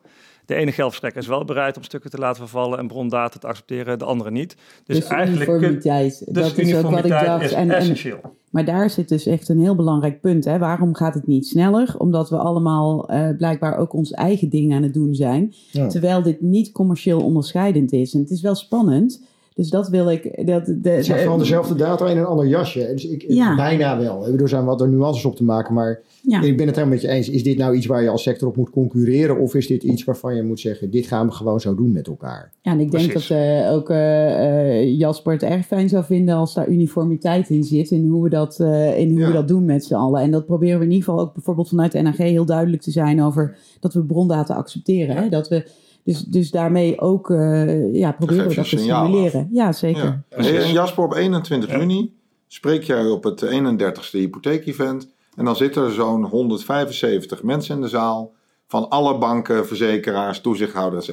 De 0.51 0.57
ene 0.57 0.73
geldverstrekker 0.73 1.21
is 1.23 1.27
wel 1.29 1.45
bereid 1.45 1.77
om 1.77 1.83
stukken 1.83 2.11
te 2.11 2.19
laten 2.19 2.37
vervallen 2.41 2.79
en 2.79 2.87
brondata 2.87 3.39
te 3.39 3.47
accepteren, 3.47 3.99
de 3.99 4.05
andere 4.05 4.31
niet. 4.31 4.57
Dus, 4.85 4.97
Dus, 4.97 5.07
eigenlijk 5.09 5.45
kun- 5.51 5.57
uniformiteit, 5.59 6.19
dus 6.19 6.35
dat 6.35 6.37
is 6.37 6.51
ook 6.51 6.57
wat 6.57 6.59
ik 6.59 6.67
uniformiteit 6.67 7.27
dacht. 7.27 7.45
is 7.45 7.53
En, 7.53 7.71
en, 7.71 7.77
essentieel. 7.77 8.19
maar 8.51 8.65
daar 8.65 8.91
zit 8.91 9.09
dus 9.09 9.27
echt 9.27 9.49
een 9.49 9.61
heel 9.61 9.75
belangrijk 9.75 10.21
punt. 10.21 10.45
Hè? 10.45 10.59
Waarom 10.59 10.95
gaat 10.95 11.15
het 11.15 11.27
niet 11.27 11.47
sneller? 11.47 11.95
Omdat 11.99 12.31
we 12.31 12.37
allemaal 12.37 13.09
eh, 13.09 13.29
blijkbaar 13.37 13.77
ook 13.77 13.93
ons 13.93 14.11
eigen 14.11 14.49
ding 14.49 14.75
aan 14.75 14.83
het 14.83 14.95
doen 14.95 15.15
zijn. 15.15 15.55
Ja. 15.71 15.87
Terwijl 15.87 16.23
dit 16.23 16.41
niet 16.41 16.73
commercieel 16.73 17.21
onderscheidend 17.21 17.93
is. 17.93 18.15
En 18.15 18.21
het 18.21 18.31
is 18.31 18.41
wel 18.41 18.55
spannend. 18.55 19.23
Dus 19.61 19.70
dat 19.70 19.88
wil 19.88 20.11
ik. 20.11 20.46
Dat, 20.46 20.66
de, 20.66 20.88
Het 20.90 21.05
zijn 21.05 21.38
dezelfde 21.38 21.75
data 21.75 22.07
in 22.09 22.16
een 22.16 22.25
ander 22.25 22.46
jasje. 22.46 22.90
Dus 22.92 23.07
ik, 23.07 23.25
Ja. 23.29 23.57
Bijna 23.57 23.99
wel. 23.99 24.27
Er 24.27 24.49
zijn 24.49 24.64
wat 24.64 24.81
er 24.81 24.88
nuances 24.88 25.25
op 25.25 25.37
te 25.37 25.44
maken, 25.44 25.75
maar 25.75 26.01
ja. 26.23 26.42
ik 26.42 26.57
ben 26.57 26.66
het 26.66 26.77
helemaal 26.77 26.96
met 26.96 27.05
je 27.05 27.09
eens. 27.11 27.29
Is 27.29 27.42
dit 27.42 27.59
nou 27.59 27.75
iets 27.75 27.87
waar 27.87 28.03
je 28.03 28.09
als 28.09 28.23
sector 28.23 28.49
op 28.49 28.57
moet 28.57 28.70
concurreren? 28.70 29.38
Of 29.38 29.55
is 29.55 29.66
dit 29.66 29.83
iets 29.83 30.05
waarvan 30.05 30.35
je 30.35 30.42
moet 30.42 30.61
zeggen, 30.61 30.90
dit 30.90 31.07
gaan 31.07 31.27
we 31.27 31.33
gewoon 31.33 31.61
zo 31.61 31.75
doen 31.75 31.92
met 31.92 32.07
elkaar? 32.07 32.53
Ja, 32.62 32.73
en 32.73 32.81
ik 32.81 32.90
denk 32.90 33.09
Precies. 33.09 33.29
dat 33.29 33.38
eh, 33.38 33.73
ook 33.73 33.90
eh, 33.90 34.79
eh, 34.81 34.99
Jasper 34.99 35.33
het 35.33 35.42
erg 35.42 35.66
fijn 35.66 35.88
zou 35.88 36.05
vinden 36.05 36.35
als 36.35 36.55
daar 36.55 36.68
uniformiteit 36.68 37.51
in 37.51 37.64
zit. 37.64 37.90
In 37.90 38.09
hoe 38.09 38.23
we 38.23 38.29
dat, 38.29 38.61
eh, 38.61 38.99
in 38.99 39.11
hoe 39.11 39.20
Ja. 39.20 39.27
we 39.27 39.33
dat 39.33 39.49
doen 39.49 39.64
met 39.64 39.85
z'n 39.85 39.94
allen. 39.94 40.20
En 40.23 40.31
dat 40.31 40.46
proberen 40.46 40.79
we 40.79 40.85
in 40.85 40.90
ieder 40.90 41.05
geval 41.09 41.20
ook 41.25 41.35
bijvoorbeeld 41.35 41.68
vanuit 41.68 41.92
de 41.92 42.01
NAG 42.03 42.16
heel 42.16 42.44
duidelijk 42.44 42.83
te 42.83 42.90
zijn 42.90 43.23
over 43.23 43.57
dat 43.81 43.94
we 43.94 44.05
brondata 44.05 44.55
accepteren. 44.55 45.16
Hè? 45.16 45.29
Dat 45.29 45.49
we, 45.49 45.64
dus, 46.11 46.23
dus 46.23 46.51
daarmee 46.51 47.01
ook 47.01 47.31
eh, 47.31 47.94
ja, 47.94 48.12
proberen 48.12 48.44
we 48.44 48.51
je 48.51 48.57
dat 48.57 48.68
te 48.68 48.77
stimuleren. 48.77 49.49
Ja, 49.53 49.73
zeker. 49.73 50.05
Ja. 50.05 50.23
En 50.37 50.73
Jasper, 50.73 51.05
op 51.05 51.14
21 51.14 51.70
Ja. 51.70 51.79
juni 51.79 52.14
spreek 52.46 52.83
jij 52.83 53.07
op 53.07 53.25
het 53.25 53.44
31ste 53.44 54.18
hypotheekevent. 54.18 55.09
En 55.37 55.44
dan 55.44 55.57
zitten 55.57 55.85
er 55.85 55.92
zo'n 55.92 56.25
175 56.25 57.42
mensen 57.42 57.75
in 57.75 57.81
de 57.81 57.88
zaal. 57.88 58.33
Van 58.66 58.88
alle 58.88 59.18
banken, 59.18 59.66
verzekeraars, 59.66 60.40
toezichthouders. 60.40 61.12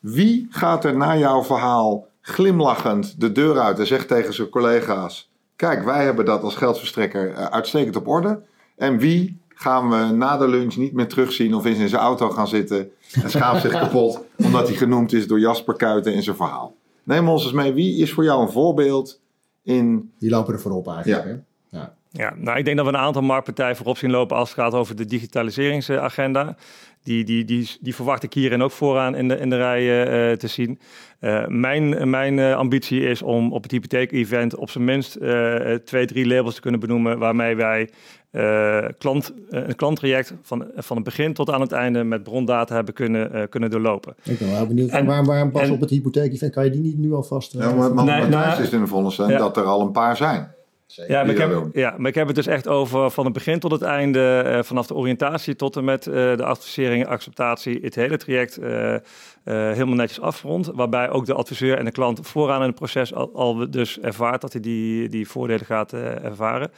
Wie 0.00 0.46
gaat 0.50 0.84
er 0.84 0.96
na 0.96 1.16
jouw 1.16 1.42
verhaal 1.44 2.06
glimlachend 2.20 3.20
de 3.20 3.32
deur 3.32 3.58
uit 3.60 3.78
en 3.78 3.86
zegt 3.86 4.08
tegen 4.08 4.34
zijn 4.34 4.48
collega's: 4.48 5.30
Kijk, 5.56 5.84
wij 5.84 6.04
hebben 6.04 6.24
dat 6.24 6.42
als 6.42 6.54
geldverstrekker 6.54 7.32
eh, 7.32 7.44
uitstekend 7.44 7.96
op 7.96 8.08
orde. 8.08 8.42
En 8.76 8.98
wie 8.98 9.40
gaan 9.58 9.90
we 9.90 10.14
na 10.14 10.36
de 10.36 10.48
lunch 10.48 10.76
niet 10.76 10.92
meer 10.92 11.08
terugzien 11.08 11.54
of 11.54 11.66
is 11.66 11.78
in 11.78 11.88
zijn 11.88 12.02
auto 12.02 12.30
gaan 12.30 12.48
zitten 12.48 12.90
en 13.22 13.30
schaamt 13.30 13.60
zich 13.60 13.72
kapot 13.80 14.24
omdat 14.36 14.68
hij 14.68 14.76
genoemd 14.76 15.12
is 15.12 15.26
door 15.26 15.40
Jasper 15.40 15.74
Kuiten 15.74 16.14
in 16.14 16.22
zijn 16.22 16.36
verhaal? 16.36 16.74
Neem 17.02 17.28
ons 17.28 17.44
eens 17.44 17.52
mee, 17.52 17.72
wie 17.72 18.02
is 18.02 18.12
voor 18.12 18.24
jou 18.24 18.42
een 18.42 18.52
voorbeeld 18.52 19.20
in. 19.62 20.12
Die 20.18 20.30
lopen 20.30 20.54
er 20.54 20.60
voorop 20.60 20.88
eigenlijk. 20.88 21.24
Ja. 21.24 21.30
Hè? 21.30 21.36
Ja. 21.78 21.96
Ja, 22.10 22.34
nou, 22.36 22.58
ik 22.58 22.64
denk 22.64 22.76
dat 22.76 22.86
we 22.86 22.92
een 22.92 22.98
aantal 22.98 23.22
marktpartijen 23.22 23.76
voorop 23.76 23.96
zien 23.96 24.10
lopen 24.10 24.36
als 24.36 24.48
het 24.48 24.58
gaat 24.58 24.72
over 24.72 24.96
de 24.96 25.04
digitaliseringsagenda. 25.04 26.56
Die, 27.02 27.24
die, 27.24 27.44
die, 27.44 27.76
die 27.80 27.94
verwacht 27.94 28.22
ik 28.22 28.32
hierin 28.32 28.62
ook 28.62 28.70
vooraan 28.70 29.14
in 29.14 29.28
de, 29.28 29.36
in 29.36 29.50
de 29.50 29.56
rij 29.56 30.04
eh, 30.04 30.36
te 30.36 30.46
zien. 30.46 30.80
Eh, 31.18 31.46
mijn 31.46 32.10
mijn 32.10 32.38
eh, 32.38 32.54
ambitie 32.54 33.00
is 33.00 33.22
om 33.22 33.52
op 33.52 33.62
het 33.62 33.72
hypotheek-event 33.72 34.56
op 34.56 34.70
zijn 34.70 34.84
minst 34.84 35.16
eh, 35.16 35.74
twee, 35.74 36.06
drie 36.06 36.26
labels 36.26 36.54
te 36.54 36.60
kunnen 36.60 36.80
benoemen 36.80 37.18
waarmee 37.18 37.56
wij 37.56 37.90
eh, 38.30 38.84
klant, 38.98 39.34
eh, 39.50 39.66
een 39.68 39.76
klanttraject 39.76 40.34
van, 40.42 40.66
van 40.76 40.96
het 40.96 41.04
begin 41.04 41.32
tot 41.34 41.50
aan 41.50 41.60
het 41.60 41.72
einde 41.72 42.04
met 42.04 42.22
brondata 42.22 42.74
hebben 42.74 42.94
kunnen, 42.94 43.32
eh, 43.32 43.42
kunnen 43.48 43.70
doorlopen. 43.70 44.14
Ik 44.24 44.38
ben 44.38 44.50
wel 44.50 44.66
benieuwd, 44.66 44.90
En- 44.90 45.06
waarom, 45.06 45.26
waarom 45.26 45.50
pas 45.50 45.62
en- 45.62 45.70
op 45.72 45.80
het 45.80 45.90
hypotheek? 45.90 46.52
Kan 46.52 46.64
je 46.64 46.70
die 46.70 46.80
niet 46.80 46.98
nu 46.98 47.12
alvast... 47.12 47.52
Ja, 47.52 47.72
maar 47.72 47.94
maar 47.94 48.04
Nee, 48.04 48.26
nou, 48.26 48.62
is 48.62 48.70
in 48.70 48.80
de 48.80 48.86
voorstelling 48.86 49.32
ja. 49.34 49.38
dat 49.38 49.56
er 49.56 49.64
al 49.64 49.80
een 49.80 49.92
paar 49.92 50.16
zijn. 50.16 50.56
Ja 50.94 51.22
maar, 51.22 51.30
ik 51.30 51.38
heb, 51.38 51.68
ja, 51.72 51.94
maar 51.98 52.08
ik 52.08 52.14
heb 52.14 52.26
het 52.26 52.36
dus 52.36 52.46
echt 52.46 52.68
over 52.68 53.10
van 53.10 53.24
het 53.24 53.34
begin 53.34 53.58
tot 53.58 53.70
het 53.70 53.82
einde, 53.82 54.42
uh, 54.46 54.62
vanaf 54.62 54.86
de 54.86 54.94
oriëntatie 54.94 55.56
tot 55.56 55.76
en 55.76 55.84
met 55.84 56.06
uh, 56.06 56.14
de 56.14 56.44
advisering, 56.44 57.06
acceptatie, 57.06 57.78
het 57.82 57.94
hele 57.94 58.16
traject 58.16 58.58
uh, 58.58 58.96
helemaal 59.44 59.94
netjes 59.94 60.20
afgerond. 60.20 60.70
Waarbij 60.74 61.10
ook 61.10 61.26
de 61.26 61.34
adviseur 61.34 61.78
en 61.78 61.84
de 61.84 61.90
klant 61.90 62.26
vooraan 62.26 62.60
in 62.60 62.66
het 62.66 62.74
proces 62.74 63.14
al, 63.14 63.30
al 63.34 63.70
dus 63.70 64.00
ervaart 64.00 64.40
dat 64.40 64.52
hij 64.52 64.62
die, 64.62 65.08
die 65.08 65.28
voordelen 65.28 65.66
gaat 65.66 65.92
ervaren. 65.92 66.70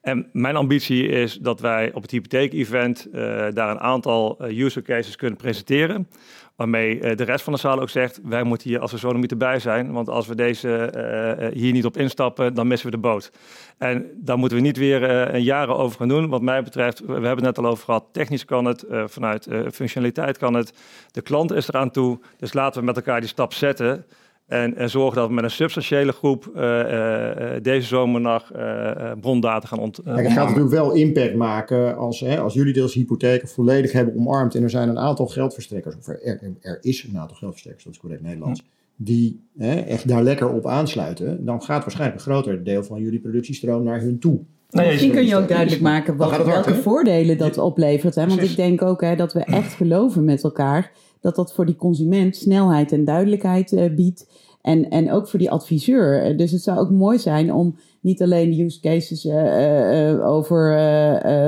En 0.00 0.28
mijn 0.32 0.56
ambitie 0.56 1.08
is 1.08 1.34
dat 1.34 1.60
wij 1.60 1.90
op 1.92 2.02
het 2.02 2.10
hypotheek-event 2.10 3.08
daar 3.54 3.70
een 3.70 3.80
aantal 3.80 4.44
user 4.48 4.82
cases 4.82 5.16
kunnen 5.16 5.38
presenteren. 5.38 6.08
Waarmee 6.56 7.00
uh, 7.00 7.16
de 7.16 7.24
rest 7.24 7.44
van 7.44 7.52
de 7.52 7.58
zaal 7.58 7.80
ook 7.80 7.88
zegt, 7.88 8.20
wij 8.22 8.42
moeten 8.42 8.68
hier 8.68 8.80
als 8.80 8.92
we 8.92 8.98
zo 8.98 9.12
niet 9.12 9.30
erbij 9.30 9.58
zijn. 9.58 9.92
Want 9.92 10.08
als 10.08 10.26
we 10.26 10.34
deze 10.34 10.92
uh, 11.48 11.60
hier 11.60 11.72
niet 11.72 11.84
op 11.84 11.96
instappen, 11.96 12.54
dan 12.54 12.66
missen 12.66 12.90
we 12.90 12.96
de 12.96 13.02
boot. 13.02 13.32
En 13.78 14.10
daar 14.14 14.38
moeten 14.38 14.58
we 14.58 14.64
niet 14.64 14.76
weer 14.76 15.32
uh, 15.34 15.40
jaren 15.40 15.76
over 15.76 15.98
gaan 15.98 16.08
doen. 16.08 16.28
Wat 16.28 16.42
mij 16.42 16.62
betreft, 16.62 17.00
we 17.00 17.12
hebben 17.12 17.30
het 17.30 17.42
net 17.42 17.58
al 17.58 17.66
over 17.66 17.84
gehad, 17.84 18.04
technisch 18.12 18.44
kan 18.44 18.64
het, 18.64 18.84
vanuit 18.88 19.48
functionaliteit 19.72 20.38
kan 20.38 20.54
het. 20.54 20.72
De 21.10 21.22
klant 21.22 21.52
is 21.52 21.68
eraan 21.68 21.90
toe, 21.90 22.18
dus 22.38 22.52
laten 22.52 22.80
we 22.80 22.86
met 22.86 22.96
elkaar 22.96 23.20
die 23.20 23.28
stap 23.28 23.52
zetten. 23.52 24.04
En, 24.46 24.76
en 24.76 24.90
zorgen 24.90 25.16
dat 25.16 25.28
we 25.28 25.34
met 25.34 25.44
een 25.44 25.50
substantiële 25.50 26.12
groep 26.12 26.52
uh, 26.56 26.62
uh, 26.62 27.50
deze 27.62 27.86
zomernacht 27.86 28.52
uh, 28.56 29.12
brondata 29.20 29.66
gaan 29.66 29.78
ont. 29.78 29.96
het 29.96 30.26
gaat 30.26 30.46
natuurlijk 30.46 30.74
wel 30.74 30.92
impact 30.92 31.34
maken 31.34 31.96
als, 31.96 32.20
hè, 32.20 32.40
als 32.40 32.54
jullie 32.54 32.72
deels 32.72 32.94
hypotheken 32.94 33.48
volledig 33.48 33.92
hebben 33.92 34.14
omarmd. 34.16 34.54
En 34.54 34.62
er 34.62 34.70
zijn 34.70 34.88
een 34.88 34.98
aantal 34.98 35.26
geldverstrekkers, 35.26 35.96
of 35.96 36.08
er, 36.08 36.38
er 36.60 36.78
is 36.80 37.02
een 37.02 37.18
aantal 37.18 37.36
geldverstrekkers, 37.36 37.84
dat 37.84 37.94
is 37.94 38.00
correct 38.00 38.22
Nederlands. 38.22 38.60
Hm. 38.60 38.66
Die 38.96 39.40
hè, 39.58 39.74
echt 39.74 40.08
daar 40.08 40.22
lekker 40.22 40.50
op 40.50 40.66
aansluiten. 40.66 41.44
Dan 41.44 41.62
gaat 41.62 41.82
waarschijnlijk 41.82 42.20
een 42.20 42.32
groter 42.32 42.64
deel 42.64 42.82
van 42.82 43.00
jullie 43.00 43.20
productiestroom 43.20 43.84
naar 43.84 44.00
hun 44.00 44.18
toe. 44.18 44.40
Nou, 44.70 44.88
Misschien 44.88 45.12
kun 45.12 45.26
je 45.26 45.36
ook 45.36 45.48
duidelijk 45.48 45.82
maken 45.82 46.16
wat, 46.16 46.44
welke 46.44 46.74
voordelen 46.74 47.38
dat 47.38 47.58
oplevert. 47.58 48.14
Hè? 48.14 48.26
Want 48.26 48.42
ik 48.42 48.56
denk 48.56 48.82
ook 48.82 49.00
hè, 49.00 49.16
dat 49.16 49.32
we 49.32 49.40
echt 49.40 49.72
geloven 49.72 50.24
met 50.24 50.44
elkaar 50.44 50.92
dat 51.24 51.36
dat 51.36 51.54
voor 51.54 51.66
die 51.66 51.76
consument 51.76 52.36
snelheid 52.36 52.92
en 52.92 53.04
duidelijkheid 53.04 53.72
uh, 53.72 53.94
biedt. 53.94 54.26
En, 54.60 54.90
en 54.90 55.12
ook 55.12 55.28
voor 55.28 55.38
die 55.38 55.50
adviseur. 55.50 56.36
Dus 56.36 56.50
het 56.50 56.62
zou 56.62 56.78
ook 56.78 56.90
mooi 56.90 57.18
zijn 57.18 57.52
om 57.52 57.76
niet 58.00 58.22
alleen 58.22 58.50
de 58.50 58.62
use 58.62 58.80
cases 58.80 59.24
uh, 59.24 60.10
uh, 60.10 60.26
over 60.26 60.58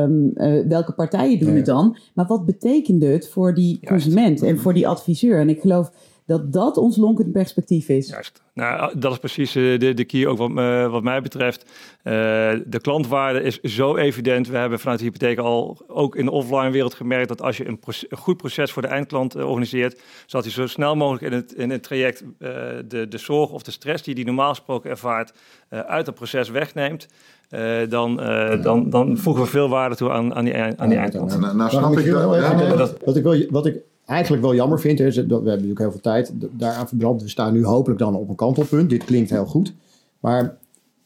um, 0.02 0.32
welke 0.68 0.92
partijen 0.92 1.38
doen 1.38 1.54
het 1.54 1.66
dan, 1.66 1.96
maar 2.14 2.26
wat 2.26 2.46
betekent 2.46 3.02
het 3.02 3.28
voor 3.28 3.54
die 3.54 3.80
consument 3.86 4.42
en 4.42 4.58
voor 4.58 4.74
die 4.74 4.88
adviseur. 4.88 5.40
En 5.40 5.48
ik 5.48 5.60
geloof 5.60 5.90
dat 6.26 6.52
dat 6.52 6.76
ons 6.76 6.96
lonkend 6.96 7.32
perspectief 7.32 7.88
is. 7.88 8.08
Juist. 8.08 8.42
Nou, 8.54 8.98
dat 8.98 9.12
is 9.12 9.18
precies 9.18 9.54
eh, 9.54 9.78
de, 9.78 9.94
de 9.94 10.04
key 10.04 10.26
ook 10.26 10.38
wat, 10.38 10.50
uh, 10.50 10.90
wat 10.90 11.02
mij 11.02 11.22
betreft. 11.22 11.64
Uh, 11.64 12.12
de 12.66 12.80
klantwaarde 12.80 13.42
is 13.42 13.60
zo 13.60 13.96
evident. 13.96 14.48
We 14.48 14.56
hebben 14.56 14.78
vanuit 14.78 14.98
de 14.98 15.04
hypotheek 15.04 15.38
al 15.38 15.78
ook 15.86 16.16
in 16.16 16.24
de 16.24 16.30
offline 16.30 16.70
wereld 16.70 16.94
gemerkt 16.94 17.28
dat 17.28 17.42
als 17.42 17.56
je 17.56 17.68
een, 17.68 17.78
een 18.08 18.18
goed 18.18 18.36
proces 18.36 18.72
voor 18.72 18.82
de 18.82 18.88
eindklant 18.88 19.34
organiseert, 19.34 20.00
zodat 20.26 20.44
hij 20.44 20.54
zo 20.54 20.66
snel 20.66 20.96
mogelijk 20.96 21.24
in 21.24 21.32
het, 21.32 21.52
in 21.52 21.70
het 21.70 21.82
traject 21.82 22.24
de, 22.38 23.06
de 23.08 23.18
zorg 23.18 23.50
of 23.50 23.62
de 23.62 23.70
stress 23.70 24.02
die 24.02 24.14
hij 24.14 24.24
normaal 24.24 24.48
gesproken 24.48 24.90
ervaart 24.90 25.32
uit 25.68 26.06
het 26.06 26.14
proces 26.14 26.48
wegneemt. 26.48 27.06
dan, 27.88 28.16
dan, 28.62 28.90
dan 28.90 29.16
voegen 29.16 29.42
we 29.42 29.48
veel 29.48 29.68
waarde 29.68 29.96
toe 29.96 30.10
aan, 30.10 30.34
aan 30.34 30.44
die, 30.44 30.56
aan 30.56 30.88
die 30.88 30.98
eindklant. 30.98 31.40
Nou, 31.40 31.56
nou 31.56 31.70
snap 31.70 31.98
ik 31.98 32.10
dat. 32.76 32.96
Wat 33.04 33.16
ik, 33.16 33.22
wil, 33.22 33.46
wat 33.50 33.66
ik 33.66 33.76
eigenlijk 34.06 34.42
wel 34.42 34.54
jammer 34.54 34.80
vind, 34.80 35.00
is 35.00 35.16
we 35.16 35.20
hebben 35.20 35.44
natuurlijk 35.44 35.78
heel 35.78 35.90
veel 35.90 36.00
tijd 36.00 36.32
daaraan 36.50 36.88
verbrand. 36.88 37.22
We 37.22 37.28
staan 37.28 37.52
nu 37.52 37.64
hopelijk 37.64 38.00
dan 38.00 38.14
op 38.14 38.28
een 38.28 38.34
kantelpunt. 38.34 38.90
Dit 38.90 39.04
klinkt 39.04 39.30
heel 39.30 39.46
goed. 39.46 39.72
Maar 40.20 40.56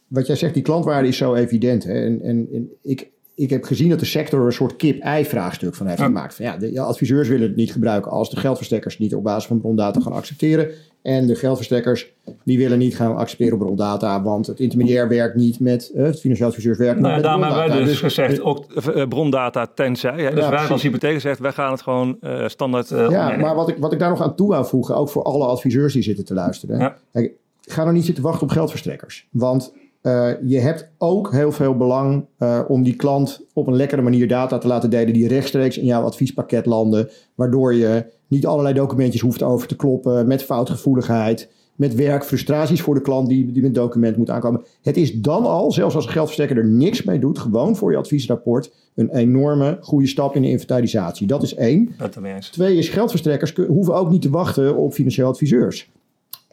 wat 0.09 0.27
jij 0.27 0.37
zegt, 0.37 0.55
die 0.55 0.63
klantwaarde 0.63 1.09
is 1.09 1.17
zo 1.17 1.35
evident. 1.35 1.85
Hè? 1.85 2.05
En, 2.05 2.23
en 2.23 2.71
ik, 2.83 3.11
ik 3.41 3.51
heb 3.51 3.65
gezien 3.65 3.89
dat 3.89 3.99
de 3.99 4.05
sector 4.05 4.47
een 4.47 4.53
soort 4.53 4.77
kip-ei-vraagstuk 4.77 5.75
van 5.75 5.87
heeft 5.87 6.03
gemaakt. 6.03 6.35
Van, 6.35 6.45
ja, 6.45 6.57
de 6.57 6.81
adviseurs 6.81 7.29
willen 7.29 7.47
het 7.47 7.57
niet 7.57 7.73
gebruiken 7.73 8.11
als 8.11 8.31
de 8.31 8.37
geldverstekkers 8.37 8.99
niet 8.99 9.15
op 9.15 9.23
basis 9.23 9.47
van 9.47 9.61
brondata 9.61 10.01
gaan 10.01 10.13
accepteren. 10.13 10.71
En 11.03 11.27
de 11.27 11.35
geldverstekkers 11.35 12.13
die 12.45 12.59
willen 12.59 12.79
niet 12.79 12.97
gaan 12.97 13.17
accepteren 13.17 13.53
op 13.53 13.59
brondata, 13.59 14.23
want 14.23 14.47
het 14.47 14.61
intermediair 14.61 15.09
werkt 15.09 15.35
niet 15.35 15.61
met, 15.61 15.91
uh, 15.95 16.05
het 16.05 16.21
financieel 16.21 16.49
adviseurs 16.49 16.79
werkt 16.79 17.01
nou, 17.01 17.15
niet 17.15 17.15
met 17.15 17.25
Daarom 17.25 17.43
hebben 17.43 17.69
wij 17.69 17.79
dus, 17.79 17.89
dus 17.89 18.01
gezegd, 18.01 18.41
ook 18.41 18.67
uh, 18.95 19.09
brondata 19.09 19.67
tenzij. 19.75 20.23
Hè? 20.23 20.35
Dus 20.35 20.49
wij 20.49 20.67
als 20.67 20.83
hypotheek 20.83 21.15
gezegd, 21.15 21.39
wij 21.39 21.53
gaan 21.53 21.71
het 21.71 21.83
gewoon 21.83 22.17
uh, 22.21 22.49
standaard 22.49 22.89
Ja, 22.89 23.37
maar 23.37 23.55
wat 23.55 23.69
ik, 23.69 23.77
wat 23.79 23.93
ik 23.93 23.99
daar 23.99 24.11
nog 24.11 24.23
aan 24.23 24.35
toe 24.35 24.49
wou 24.49 24.67
voegen, 24.67 24.97
ook 24.97 25.09
voor 25.09 25.23
alle 25.23 25.45
adviseurs 25.45 25.93
die 25.93 26.03
zitten 26.03 26.25
te 26.25 26.35
luisteren. 26.35 26.79
Ja. 26.79 26.97
Kijk, 27.13 27.33
ga 27.61 27.83
nou 27.83 27.95
niet 27.95 28.05
zitten 28.05 28.25
wachten 28.25 28.43
op 28.43 28.51
geldverstrekkers. 28.51 29.27
Want 29.31 29.73
uh, 30.03 30.31
je 30.43 30.59
hebt 30.59 30.91
ook 30.99 31.33
heel 31.33 31.53
veel 31.53 31.77
belang 31.77 32.27
uh, 32.39 32.61
om 32.69 32.83
die 32.83 32.97
klant 32.97 33.47
op 33.53 33.67
een 33.67 33.77
lekkere 33.77 34.03
manier 34.03 34.29
data 34.29 34.59
te 34.59 34.67
laten 34.67 34.91
delen 34.91 35.13
die 35.13 35.29
rechtstreeks 35.29 35.79
in 35.79 35.85
jouw 35.85 36.03
adviespakket 36.03 36.67
landen, 36.67 37.11
waardoor 37.35 37.75
je 37.75 38.05
niet 38.27 38.47
allerlei 38.47 38.75
documentjes 38.75 39.21
hoeft 39.21 39.43
over 39.43 39.69
te 39.69 39.77
kloppen 39.77 40.27
met 40.27 40.43
foutgevoeligheid, 40.43 41.51
met 41.75 41.95
werk, 41.95 42.25
frustraties 42.25 42.83
voor 42.83 42.95
de 42.95 43.01
klant 43.01 43.29
die, 43.29 43.53
die 43.53 43.63
met 43.63 43.75
document 43.75 44.17
moet 44.17 44.31
aankomen. 44.31 44.65
Het 44.83 44.97
is 44.97 45.13
dan 45.13 45.45
al, 45.45 45.73
zelfs 45.73 45.95
als 45.95 46.07
een 46.07 46.13
geldverstrekker 46.13 46.57
er 46.57 46.67
niks 46.67 47.03
mee 47.03 47.19
doet, 47.19 47.39
gewoon 47.39 47.77
voor 47.77 47.91
je 47.91 47.97
adviesrapport, 47.97 48.73
een 48.95 49.11
enorme 49.11 49.79
goede 49.81 50.07
stap 50.07 50.37
in 50.37 50.43
de 50.43 50.49
inventarisatie. 50.49 51.27
Dat 51.27 51.43
is 51.43 51.55
één. 51.55 51.95
Dat 51.99 52.17
Twee 52.53 52.77
is 52.77 52.89
geldverstrekkers 52.89 53.55
hoeven 53.55 53.95
ook 53.95 54.11
niet 54.11 54.23
te 54.23 54.31
wachten 54.31 54.77
op 54.77 54.93
financieel 54.93 55.29
adviseurs. 55.29 55.91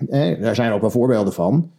Eh, 0.10 0.42
daar 0.42 0.56
zijn 0.56 0.72
ook 0.72 0.82
wel 0.82 0.90
voorbeelden 0.90 1.34
van. 1.34 1.70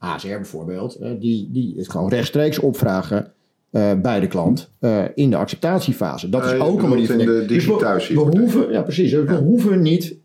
ASR 0.00 0.28
bijvoorbeeld, 0.28 1.00
uh, 1.00 1.10
die, 1.18 1.48
die 1.52 1.74
het 1.76 1.90
gewoon 1.90 2.08
rechtstreeks 2.08 2.58
opvragen 2.58 3.32
uh, 3.70 3.92
bij 4.02 4.20
de 4.20 4.26
klant 4.26 4.70
uh, 4.80 5.04
in 5.14 5.30
de 5.30 5.36
acceptatiefase. 5.36 6.28
Dat 6.28 6.44
is 6.44 6.60
ook 6.60 6.82
een 6.82 6.88
manier 6.88 7.06
van 7.06 7.18
de 7.18 7.44
dus 7.46 7.66
we, 7.66 8.04
we, 8.08 8.38
hoeven, 8.38 8.72
ja, 8.72 8.82
precies. 8.82 9.12
We 9.12 9.34
hoeven 9.34 9.82
niet 9.82 10.16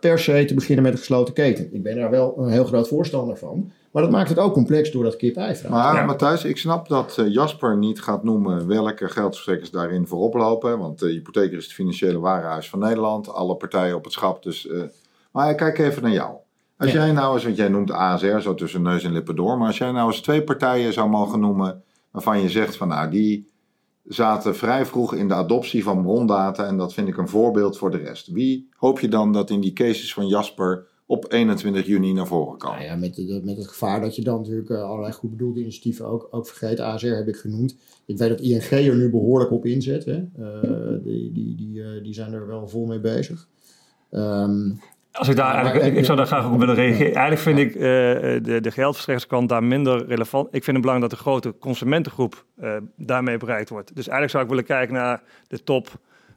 per 0.00 0.18
se 0.18 0.44
te 0.44 0.54
beginnen 0.54 0.84
met 0.84 0.92
een 0.92 0.98
gesloten 0.98 1.34
keten. 1.34 1.74
Ik 1.74 1.82
ben 1.82 1.96
daar 1.96 2.10
wel 2.10 2.38
een 2.38 2.48
heel 2.48 2.64
groot 2.64 2.88
voorstander 2.88 3.36
van. 3.36 3.70
Maar 3.90 4.02
dat 4.02 4.12
maakt 4.12 4.28
het 4.28 4.38
ook 4.38 4.52
complex 4.52 4.90
door 4.90 5.04
dat 5.04 5.16
kip-ei 5.16 5.54
vraag. 5.54 5.70
Maar 5.70 5.94
ja. 5.94 6.04
Matthijs, 6.04 6.44
ik 6.44 6.56
snap 6.56 6.88
dat 6.88 7.22
Jasper 7.28 7.76
niet 7.76 8.02
gaat 8.02 8.24
noemen 8.24 8.66
welke 8.66 9.08
geldverstrekkers 9.08 9.70
daarin 9.70 10.06
voorop 10.06 10.34
lopen. 10.34 10.78
Want 10.78 10.98
de 10.98 11.08
hypotheker 11.08 11.56
is 11.56 11.64
het 11.64 11.72
financiële 11.72 12.18
warenhuis 12.18 12.68
van 12.68 12.78
Nederland. 12.78 13.28
Alle 13.28 13.56
partijen 13.56 13.96
op 13.96 14.04
het 14.04 14.12
schap. 14.12 14.42
Dus, 14.42 14.68
maar 15.32 15.54
kijk 15.54 15.78
even 15.78 16.02
naar 16.02 16.12
jou. 16.12 16.30
Als 16.84 16.92
jij 16.92 17.12
nou 17.12 17.34
eens, 17.34 17.44
want 17.44 17.56
jij 17.56 17.68
noemt 17.68 17.90
ASR 17.90 18.38
zo 18.38 18.54
tussen 18.54 18.82
neus 18.82 19.04
en 19.04 19.12
lippen 19.12 19.36
door, 19.36 19.58
maar 19.58 19.66
als 19.66 19.78
jij 19.78 19.90
nou 19.90 20.06
eens 20.06 20.20
twee 20.20 20.42
partijen 20.42 20.92
zou 20.92 21.08
mogen 21.08 21.40
noemen 21.40 21.82
waarvan 22.10 22.40
je 22.40 22.48
zegt 22.48 22.76
van 22.76 22.88
nou 22.88 23.10
die 23.10 23.52
zaten 24.04 24.56
vrij 24.56 24.86
vroeg 24.86 25.14
in 25.14 25.28
de 25.28 25.34
adoptie 25.34 25.82
van 25.82 26.02
brondata 26.02 26.66
en 26.66 26.76
dat 26.76 26.94
vind 26.94 27.08
ik 27.08 27.16
een 27.16 27.28
voorbeeld 27.28 27.78
voor 27.78 27.90
de 27.90 27.96
rest. 27.96 28.28
Wie 28.32 28.68
hoop 28.76 29.00
je 29.00 29.08
dan 29.08 29.32
dat 29.32 29.50
in 29.50 29.60
die 29.60 29.72
cases 29.72 30.14
van 30.14 30.26
Jasper 30.26 30.86
op 31.06 31.32
21 31.32 31.86
juni 31.86 32.12
naar 32.12 32.26
voren 32.26 32.58
komen? 32.58 32.78
Nou 32.78 32.90
ja, 32.90 32.96
met, 32.96 33.14
de, 33.14 33.40
met 33.44 33.56
het 33.56 33.68
gevaar 33.68 34.00
dat 34.00 34.16
je 34.16 34.22
dan 34.22 34.40
natuurlijk 34.40 34.70
uh, 34.70 34.82
allerlei 34.82 35.12
goed 35.12 35.30
bedoelde 35.30 35.60
initiatieven 35.60 36.06
ook, 36.06 36.28
ook 36.30 36.46
vergeet. 36.46 36.80
ASR 36.80 37.06
heb 37.06 37.28
ik 37.28 37.36
genoemd. 37.36 37.76
Ik 38.04 38.18
weet 38.18 38.28
dat 38.28 38.40
ING 38.40 38.70
er 38.70 38.96
nu 38.96 39.10
behoorlijk 39.10 39.50
op 39.50 39.66
inzet. 39.66 40.04
Hè. 40.04 40.24
Uh, 40.38 41.04
die, 41.04 41.32
die, 41.32 41.54
die, 41.56 41.74
uh, 41.76 42.02
die 42.02 42.14
zijn 42.14 42.32
er 42.32 42.46
wel 42.46 42.68
vol 42.68 42.86
mee 42.86 43.00
bezig. 43.00 43.48
Um, 44.10 44.80
als 45.14 45.28
ik 45.28 45.36
daar 45.36 45.54
eigenlijk, 45.54 45.96
ik, 45.96 46.04
zou 46.04 46.16
daar 46.16 46.26
graag 46.26 46.50
op 46.50 46.58
willen 46.58 46.74
reageren. 46.74 47.14
Eigenlijk 47.14 47.40
vind 47.40 47.58
ik 47.58 47.74
uh, 47.74 47.82
de, 47.82 48.58
de 48.60 48.70
geldverstrekkerskant 48.70 49.48
daar 49.48 49.64
minder 49.64 50.06
relevant. 50.06 50.46
Ik 50.46 50.64
vind 50.64 50.76
het 50.76 50.80
belangrijk 50.80 51.10
dat 51.10 51.18
de 51.18 51.24
grote 51.24 51.54
consumentengroep 51.58 52.44
uh, 52.62 52.76
daarmee 52.96 53.36
bereikt 53.36 53.68
wordt. 53.68 53.88
Dus 53.88 54.08
eigenlijk 54.08 54.30
zou 54.30 54.42
ik 54.42 54.48
willen 54.48 54.64
kijken 54.64 54.94
naar 54.94 55.22
de 55.48 55.62
top, 55.62 55.88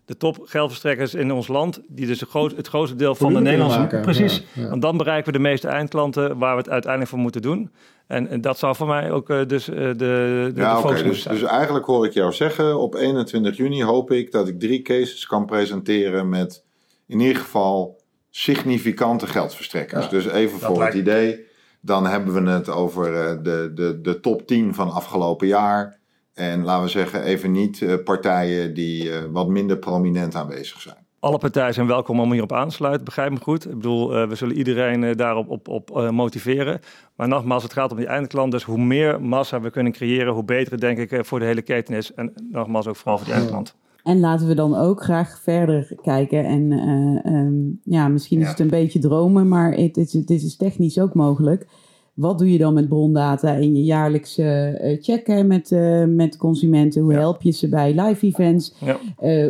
de 0.06 0.18
top 0.18 0.38
geldverstrekkers 0.44 1.14
in 1.14 1.32
ons 1.32 1.48
land. 1.48 1.82
Die 1.88 2.08
dus 2.08 2.20
het, 2.20 2.30
groot, 2.30 2.56
het 2.56 2.68
grootste 2.68 2.96
deel 2.96 3.16
van 3.16 3.34
de 3.34 3.40
Nederlandse... 3.40 3.80
Maken, 3.80 4.02
precies. 4.02 4.44
Ja, 4.54 4.62
ja. 4.62 4.70
Want 4.70 4.82
dan 4.82 4.98
bereiken 4.98 5.32
we 5.32 5.38
de 5.38 5.44
meeste 5.44 5.68
eindklanten 5.68 6.38
waar 6.38 6.56
we 6.56 6.62
het 6.62 6.70
uiteindelijk 6.70 7.12
voor 7.12 7.22
moeten 7.22 7.42
doen. 7.42 7.72
En, 8.08 8.28
en 8.28 8.42
dat 8.42 8.58
zou 8.58 8.76
voor 8.76 8.88
mij 8.88 9.12
ook 9.12 9.30
uh, 9.30 9.46
dus 9.46 9.66
de, 9.66 9.94
de, 9.98 10.52
ja, 10.56 10.76
de 10.76 10.82
focus 10.82 11.04
dus, 11.04 11.22
zijn. 11.22 11.40
Dus 11.40 11.50
eigenlijk 11.50 11.86
hoor 11.86 12.06
ik 12.06 12.14
jou 12.14 12.34
zeggen, 12.34 12.80
op 12.80 12.96
21 12.96 13.58
juni 13.58 13.84
hoop 13.84 14.12
ik 14.12 14.32
dat 14.32 14.48
ik 14.48 14.60
drie 14.60 14.82
cases 14.82 15.26
kan 15.26 15.46
presenteren 15.46 16.30
met 16.30 16.64
in 17.08 17.20
ieder 17.20 17.42
geval 17.42 18.06
significante 18.30 19.28
geldverstrekkers. 19.28 20.04
Ja, 20.04 20.12
dus 20.12 20.26
even 20.26 20.60
voor 20.60 20.84
het 20.84 20.94
idee, 20.94 21.46
dan 21.82 22.06
hebben 22.06 22.44
we 22.44 22.50
het 22.50 22.70
over 22.70 23.14
uh, 23.14 23.44
de, 23.44 23.72
de, 23.76 24.02
de 24.02 24.20
top 24.20 24.48
10 24.48 24.74
van 24.74 24.92
afgelopen 24.92 25.48
jaar. 25.48 26.00
En 26.34 26.64
laten 26.64 26.84
we 26.84 26.90
zeggen, 26.90 27.24
even 27.24 27.52
niet 27.52 27.82
uh, 27.82 27.94
partijen 28.04 28.74
die 28.74 29.04
uh, 29.04 29.18
wat 29.32 29.48
minder 29.48 29.78
prominent 29.78 30.36
aanwezig 30.36 30.82
zijn. 30.82 31.06
Alle 31.20 31.38
partijen 31.38 31.74
zijn 31.74 31.88
welkom 31.88 32.20
om 32.20 32.32
hierop 32.32 32.54
aan 32.54 32.70
te 32.70 32.76
sluiten, 32.76 33.06
begrijp 33.06 33.32
me 33.32 33.40
goed. 33.40 33.66
Ik 33.66 33.76
bedoel, 33.76 34.28
we 34.28 34.36
zullen 34.36 34.58
iedereen 34.58 35.16
daarop 35.16 35.50
op, 35.50 35.68
op, 35.68 36.12
motiveren. 36.12 36.80
Maar 37.16 37.28
nogmaals, 37.28 37.64
het 37.64 37.74
gaat 37.74 37.92
om 37.92 37.98
die 37.98 38.08
eindklant. 38.08 38.52
Dus 38.52 38.64
hoe 38.64 38.78
meer 38.78 39.22
massa 39.22 39.62
we 39.62 39.70
kunnen 39.70 39.92
creëren, 39.92 40.34
hoe 40.34 40.44
beter 40.44 40.72
het 40.72 40.82
denk 40.82 40.98
ik 40.98 41.26
voor 41.26 41.40
de 41.40 41.46
hele 41.46 41.62
keten 41.62 41.96
is. 41.96 42.14
En 42.14 42.34
nogmaals 42.52 42.88
ook 42.88 42.96
vooral 42.96 43.18
voor 43.18 43.26
die 43.26 43.36
eindklant. 43.36 43.76
En 44.08 44.20
laten 44.20 44.48
we 44.48 44.54
dan 44.54 44.76
ook 44.76 45.04
graag 45.04 45.40
verder 45.40 45.92
kijken. 46.02 46.46
En 46.46 46.72
uh, 46.72 47.34
um, 47.34 47.80
ja, 47.84 48.08
misschien 48.08 48.40
is 48.40 48.48
het 48.48 48.60
een 48.60 48.70
beetje 48.70 49.00
dromen, 49.00 49.48
maar 49.48 49.76
dit 49.76 50.14
is, 50.28 50.44
is 50.44 50.56
technisch 50.56 51.00
ook 51.00 51.14
mogelijk. 51.14 51.68
wat 52.14 52.38
doe 52.38 52.52
je 52.52 52.58
dan 52.58 52.74
met 52.74 52.88
brondata 52.88 53.54
in 53.54 53.76
je 53.76 53.84
jaarlijkse 53.84 54.80
uh, 54.84 55.02
checken 55.04 55.48
met, 55.48 55.72
uh, 55.72 56.06
met 56.06 56.38
consumenten? 56.38 57.02
Hoe 57.02 57.14
help 57.14 57.42
je 57.42 57.52
ze 57.52 57.70
bij 57.70 58.02
live 58.02 58.26
events? 58.26 58.76
Ja. 58.80 59.00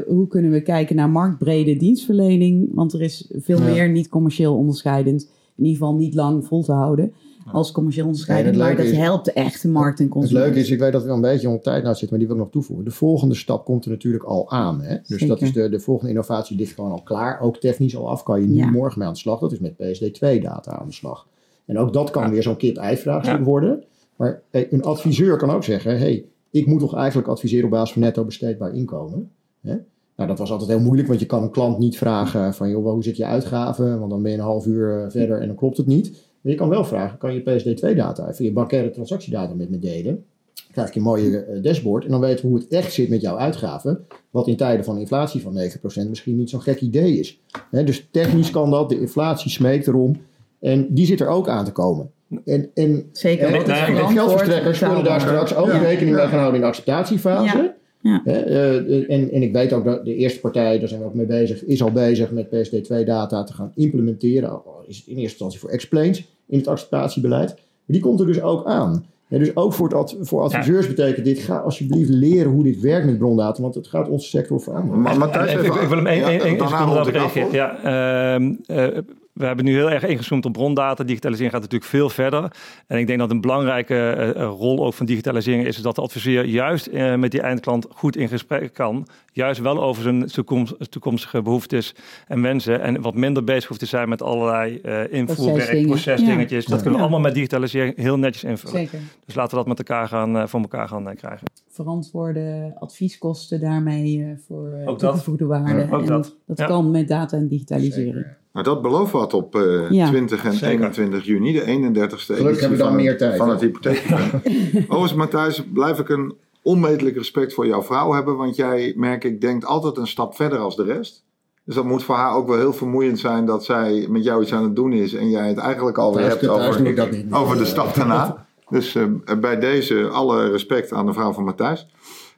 Hoe 0.07 0.27
kunnen 0.27 0.51
we 0.51 0.61
kijken 0.61 0.95
naar 0.95 1.09
marktbrede 1.09 1.75
dienstverlening? 1.75 2.69
Want 2.73 2.93
er 2.93 3.01
is 3.01 3.31
veel 3.35 3.61
meer 3.61 3.89
niet 3.89 4.09
commercieel 4.09 4.55
onderscheidend. 4.55 5.29
In 5.55 5.63
ieder 5.65 5.77
geval 5.77 5.95
niet 5.95 6.13
lang 6.13 6.45
vol 6.45 6.63
te 6.63 6.73
houden 6.73 7.13
als 7.51 7.71
commercieel 7.71 8.07
het 8.07 8.55
maar 8.57 8.75
dat 8.75 8.85
is- 8.85 8.91
helpt 8.97 9.25
de 9.25 9.31
echte 9.31 9.67
markt 9.67 9.97
en 9.99 10.03
Het 10.05 10.13
consument. 10.13 10.45
leuke 10.45 10.59
is, 10.59 10.69
ik 10.69 10.79
weet 10.79 10.91
dat 10.91 11.03
we 11.03 11.09
al 11.09 11.15
een 11.15 11.21
beetje 11.21 11.49
op 11.49 11.63
tijd 11.63 11.83
nou 11.83 11.95
zitten, 11.95 12.09
maar 12.09 12.19
die 12.19 12.27
wil 12.27 12.35
ik 12.37 12.41
nog 12.43 12.51
toevoegen. 12.51 12.85
De 12.85 12.91
volgende 12.91 13.35
stap 13.35 13.65
komt 13.65 13.85
er 13.85 13.91
natuurlijk 13.91 14.23
al 14.23 14.49
aan. 14.51 14.81
Hè? 14.81 14.95
Dus 14.95 15.07
Zeker. 15.07 15.27
dat 15.27 15.41
is 15.41 15.53
de, 15.53 15.69
de 15.69 15.79
volgende 15.79 16.11
innovatie 16.11 16.57
ligt 16.57 16.73
gewoon 16.75 16.91
al 16.91 17.01
klaar. 17.03 17.39
Ook 17.41 17.57
technisch 17.57 17.97
al 17.97 18.09
af, 18.09 18.23
kan 18.23 18.41
je 18.41 18.47
nu 18.47 18.55
Ja. 18.55 18.69
morgen 18.69 18.99
mee 18.99 19.07
aan 19.07 19.13
de 19.13 19.19
slag. 19.19 19.39
Dat 19.39 19.51
is 19.51 19.59
met 19.59 19.73
PSD2-data 19.73 20.71
aan 20.79 20.87
de 20.87 20.93
slag. 20.93 21.27
En 21.65 21.77
ook 21.77 21.93
dat 21.93 22.09
kan 22.09 22.29
weer 22.29 22.43
zo'n 22.43 22.57
kip-ei-vraagstuk 22.57 23.37
Ja. 23.37 23.43
worden. 23.43 23.83
Maar 24.15 24.41
hey, 24.49 24.67
een 24.71 24.83
adviseur 24.83 25.37
kan 25.37 25.49
ook 25.51 25.63
zeggen, 25.63 25.97
hey, 25.99 26.25
ik 26.51 26.65
moet 26.67 26.79
toch 26.79 26.95
eigenlijk 26.95 27.27
adviseren 27.27 27.65
op 27.65 27.71
basis 27.71 27.93
van 27.93 28.01
netto 28.01 28.23
besteedbaar 28.25 28.73
inkomen. 28.73 29.29
Hè? 29.61 29.75
Nou, 30.15 30.29
dat 30.29 30.39
was 30.39 30.51
altijd 30.51 30.69
heel 30.69 30.79
moeilijk, 30.79 31.07
want 31.07 31.19
je 31.19 31.25
kan 31.25 31.43
een 31.43 31.51
klant 31.51 31.77
niet 31.77 31.97
vragen 31.97 32.53
van, 32.53 32.69
joh, 32.69 32.91
hoe 32.91 33.03
zit 33.03 33.17
je 33.17 33.25
uitgaven? 33.25 33.99
Want 33.99 34.11
dan 34.11 34.21
ben 34.21 34.31
je 34.31 34.37
een 34.37 34.43
half 34.43 34.65
uur 34.65 35.03
eh, 35.03 35.09
verder 35.11 35.41
en 35.41 35.47
dan 35.47 35.55
klopt 35.55 35.77
het 35.77 35.85
niet. 35.87 36.25
Maar 36.41 36.51
je 36.51 36.57
kan 36.57 36.69
wel 36.69 36.85
vragen, 36.85 37.17
kan 37.17 37.33
je 37.33 37.41
PSD2-data, 37.41 38.29
even 38.29 38.45
je 38.45 38.51
bankaire 38.51 38.89
transactiedata 38.89 39.53
met 39.53 39.69
me 39.69 39.79
delen? 39.79 40.25
Dan 40.53 40.65
krijg 40.71 40.93
je 40.93 40.99
een 40.99 41.05
mooie 41.05 41.39
eh, 41.39 41.63
dashboard 41.63 42.05
en 42.05 42.11
dan 42.11 42.19
weten 42.19 42.41
we 42.45 42.47
hoe 42.51 42.59
het 42.59 42.67
echt 42.67 42.93
zit 42.93 43.09
met 43.09 43.21
jouw 43.21 43.37
uitgaven. 43.37 44.05
Wat 44.29 44.47
in 44.47 44.55
tijden 44.57 44.85
van 44.85 44.97
inflatie 44.97 45.41
van 45.41 45.59
9% 46.05 46.09
misschien 46.09 46.37
niet 46.37 46.49
zo'n 46.49 46.61
gek 46.61 46.81
idee 46.81 47.19
is. 47.19 47.39
Hè, 47.71 47.83
dus 47.83 48.07
technisch 48.11 48.51
kan 48.51 48.69
dat, 48.71 48.89
de 48.89 48.99
inflatie 48.99 49.51
smeekt 49.51 49.87
erom. 49.87 50.21
En 50.59 50.87
die 50.93 51.05
zit 51.05 51.19
er 51.19 51.27
ook 51.27 51.47
aan 51.49 51.65
te 51.65 51.71
komen. 51.71 52.11
En, 52.45 52.69
en 52.73 53.09
Zeker. 53.11 53.47
en, 53.47 53.53
en 53.53 53.61
verantwoord, 53.65 54.11
geldverstrekkers 54.11 54.77
zullen 54.77 55.03
daar 55.03 55.21
straks 55.21 55.55
ook 55.55 55.67
Ja. 55.67 55.77
rekening 55.77 56.15
mee 56.15 56.25
gaan 56.25 56.37
houden 56.39 56.55
in 56.55 56.61
de 56.61 56.67
acceptatiefase. 56.67 57.57
Ja. 57.57 57.75
Ja. 58.01 58.21
Hè, 58.23 58.39
eh, 58.39 59.15
en, 59.17 59.31
en 59.31 59.41
ik 59.41 59.53
weet 59.53 59.73
ook 59.73 59.85
dat 59.85 60.05
de 60.05 60.15
eerste 60.15 60.39
partij, 60.39 60.79
daar 60.79 60.87
zijn 60.87 60.99
we 61.01 61.05
ook 61.05 61.13
mee 61.13 61.25
bezig, 61.25 61.65
is 61.65 61.81
al 61.83 61.91
bezig 61.91 62.31
met 62.31 62.45
PSD2-data 62.47 63.43
te 63.43 63.53
gaan 63.53 63.71
implementeren. 63.75 64.49
Al 64.49 64.83
is 64.87 64.97
het 64.97 65.05
in 65.07 65.11
eerste 65.11 65.29
instantie 65.29 65.59
voor 65.59 65.69
explains 65.69 66.25
in 66.47 66.57
het 66.57 66.67
acceptatiebeleid. 66.67 67.47
Maar 67.55 67.61
die 67.85 68.01
komt 68.01 68.19
er 68.19 68.25
dus 68.25 68.41
ook 68.41 68.65
aan. 68.65 69.05
Ja, 69.29 69.37
dus 69.37 69.55
ook 69.55 69.73
voor, 69.73 69.97
het 69.99 70.15
voor 70.21 70.41
adviseurs 70.41 70.87
betekent 70.87 71.25
dit, 71.25 71.39
ga 71.39 71.57
alsjeblieft 71.57 72.09
leren 72.09 72.51
hoe 72.51 72.63
dit 72.63 72.79
werkt 72.79 73.05
met 73.05 73.17
brondata, 73.17 73.61
want 73.61 73.75
het 73.75 73.87
gaat 73.87 74.09
onze 74.09 74.27
sector 74.27 74.61
veranderen. 74.61 75.01
Maar 75.01 75.17
Matthijs, 75.17 75.51
ik, 75.51 75.57
ik, 75.59 75.65
even- 75.65 75.81
ik 75.81 75.87
wil 75.87 75.97
hem 75.97 76.07
één 76.07 76.19
Ja, 76.19 76.29
één- 76.29 76.39
één 76.41 76.57
daarna 76.57 76.77
seconde 76.77 77.11
daarop 77.11 77.33
reageren. 77.33 77.51
Ja, 77.51 78.35
ehm, 78.35 78.53
eh, 78.65 78.97
we 79.37 79.45
hebben 79.45 79.65
nu 79.65 79.75
heel 79.75 79.91
erg 79.91 80.03
ingezoomd 80.03 80.45
op 80.45 80.53
brondata. 80.53 81.03
Digitalisering 81.03 81.51
gaat 81.51 81.61
natuurlijk 81.61 81.91
veel 81.91 82.09
verder. 82.09 82.51
En 82.87 82.97
ik 82.97 83.07
denk 83.07 83.19
dat 83.19 83.31
een 83.31 83.41
belangrijke 83.41 83.95
eh, 83.95 84.29
eh, 84.29 84.35
rol 84.35 84.85
ook 84.85 84.93
van 84.93 85.05
digitalisering 85.05 85.65
is, 85.65 85.77
is 85.77 85.81
dat 85.83 85.95
de 85.95 86.01
adviseur 86.01 86.45
juist 86.45 86.87
eh, 86.87 87.15
met 87.15 87.31
die 87.31 87.41
eindklant 87.41 87.87
goed 87.89 88.15
in 88.15 88.27
gesprek 88.27 88.73
kan. 88.73 89.07
Juist 89.31 89.61
wel 89.61 89.81
over 89.83 90.03
zijn 90.03 90.25
toekomst, 90.25 90.91
toekomstige 90.91 91.41
behoeftes 91.41 91.95
en 92.27 92.41
wensen. 92.41 92.81
En 92.81 93.01
wat 93.01 93.15
minder 93.15 93.43
bezig 93.43 93.67
hoeft 93.67 93.79
te 93.79 93.85
zijn 93.85 94.09
met 94.09 94.21
allerlei 94.21 94.79
eh 94.83 95.11
invoerwerk, 95.11 95.85
procesdingetjes. 95.85 96.65
Dat 96.65 96.75
Ja. 96.75 96.81
kunnen 96.81 96.99
we 96.99 97.05
allemaal 97.05 97.25
met 97.25 97.33
digitalisering 97.33 97.95
heel 97.97 98.17
netjes 98.17 98.43
invullen. 98.43 98.77
Zeker. 98.77 98.99
Dus 99.25 99.35
laten 99.35 99.51
we 99.51 99.57
dat 99.57 99.67
met 99.67 99.77
elkaar 99.77 100.07
gaan, 100.07 100.37
eh, 100.37 100.47
voor 100.47 100.59
elkaar 100.59 100.87
gaan 100.87 101.15
krijgen. 101.15 101.47
verantwoorde 101.69 102.73
advieskosten 102.79 103.59
daarmee 103.59 104.23
eh, 104.23 104.29
voor 104.47 104.71
dat. 104.85 104.99
toegevoegde 104.99 105.45
waarde. 105.45 105.79
Ja, 105.81 105.95
ook 105.95 106.01
en 106.01 106.07
dat. 106.07 106.35
Ja. 106.55 106.65
kan 106.65 106.91
met 106.91 107.07
data 107.07 107.37
en 107.37 107.47
digitalisering. 107.47 108.25
Nou, 108.57 108.69
dat 108.69 108.81
belooft 108.81 109.11
wat 109.11 109.33
op 109.33 109.55
eh, 109.55 109.89
Ja. 109.91 110.07
20 110.07 110.43
en 110.45 110.53
Zeker. 110.53 110.69
21 110.69 111.25
juni, 111.25 111.53
de 111.53 111.61
31ste 111.61 111.65
Gelukkig 111.65 112.29
editie 112.39 112.59
hebben 112.59 112.69
we 112.69 112.77
dan 112.77 112.87
van, 112.87 112.95
meer 112.95 113.09
het- 113.09 113.17
tijd, 113.17 113.37
van 113.37 113.49
het 113.49 113.61
hypotheek. 113.61 114.03
Overigens, 114.87 115.13
Matthijs, 115.13 115.63
blijf 115.73 115.99
ik 115.99 116.09
een 116.09 116.35
onmetelijk 116.61 117.15
respect 117.15 117.53
voor 117.53 117.67
jouw 117.67 117.83
vrouw 117.83 118.11
hebben, 118.13 118.37
want 118.37 118.55
jij, 118.55 118.93
merk 118.95 119.23
ik, 119.23 119.41
denkt 119.41 119.65
altijd 119.65 119.97
een 119.97 120.07
stap 120.07 120.35
verder 120.35 120.59
als 120.59 120.75
de 120.75 120.83
rest. 120.83 121.25
Dus 121.65 121.75
dat 121.75 121.85
moet 121.85 122.03
voor 122.03 122.15
haar 122.15 122.35
ook 122.35 122.47
wel 122.47 122.57
heel 122.57 122.73
vermoeiend 122.73 123.19
zijn 123.19 123.45
dat 123.45 123.65
zij 123.65 124.05
met 124.09 124.23
jou 124.23 124.41
iets 124.41 124.53
aan 124.53 124.63
het 124.63 124.75
doen 124.75 124.93
is 124.93 125.13
en 125.13 125.29
jij 125.29 125.47
het 125.47 125.57
eigenlijk 125.57 125.97
alweer 125.97 126.27
hebt 126.27 126.47
over, 126.47 126.95
dat 126.95 127.11
niet. 127.11 127.33
over 127.33 127.57
de 127.57 127.65
stap 127.65 127.95
daarna. 127.95 128.45
Dus 128.69 128.95
eh, 128.95 129.03
bij 129.39 129.59
deze 129.59 130.07
alle 130.07 130.49
respect 130.49 130.93
aan 130.93 131.05
de 131.05 131.13
vrouw 131.13 131.31
van 131.33 131.43
Matthijs. 131.43 131.87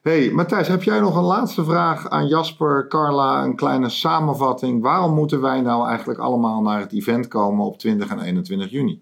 Hey, 0.02 0.32
Matthijs, 0.32 0.68
heb 0.68 0.84
jij 0.84 1.00
nog 1.00 1.16
een 1.16 1.24
laatste 1.24 1.64
vraag 1.64 2.10
aan 2.10 2.28
Jasper, 2.28 2.88
Carla, 2.88 3.44
een 3.44 3.56
kleine 3.56 3.90
samenvatting? 3.90 4.82
Waarom 4.82 5.14
moeten 5.14 5.42
wij 5.42 5.62
nou 5.62 5.88
eigenlijk 5.88 6.20
allemaal 6.20 6.62
naar 6.62 6.80
het 6.80 6.94
event 6.94 7.28
komen 7.28 7.66
op 7.66 7.78
20 7.78 8.10
en 8.10 8.20
21 8.20 8.70
juni? 8.70 9.00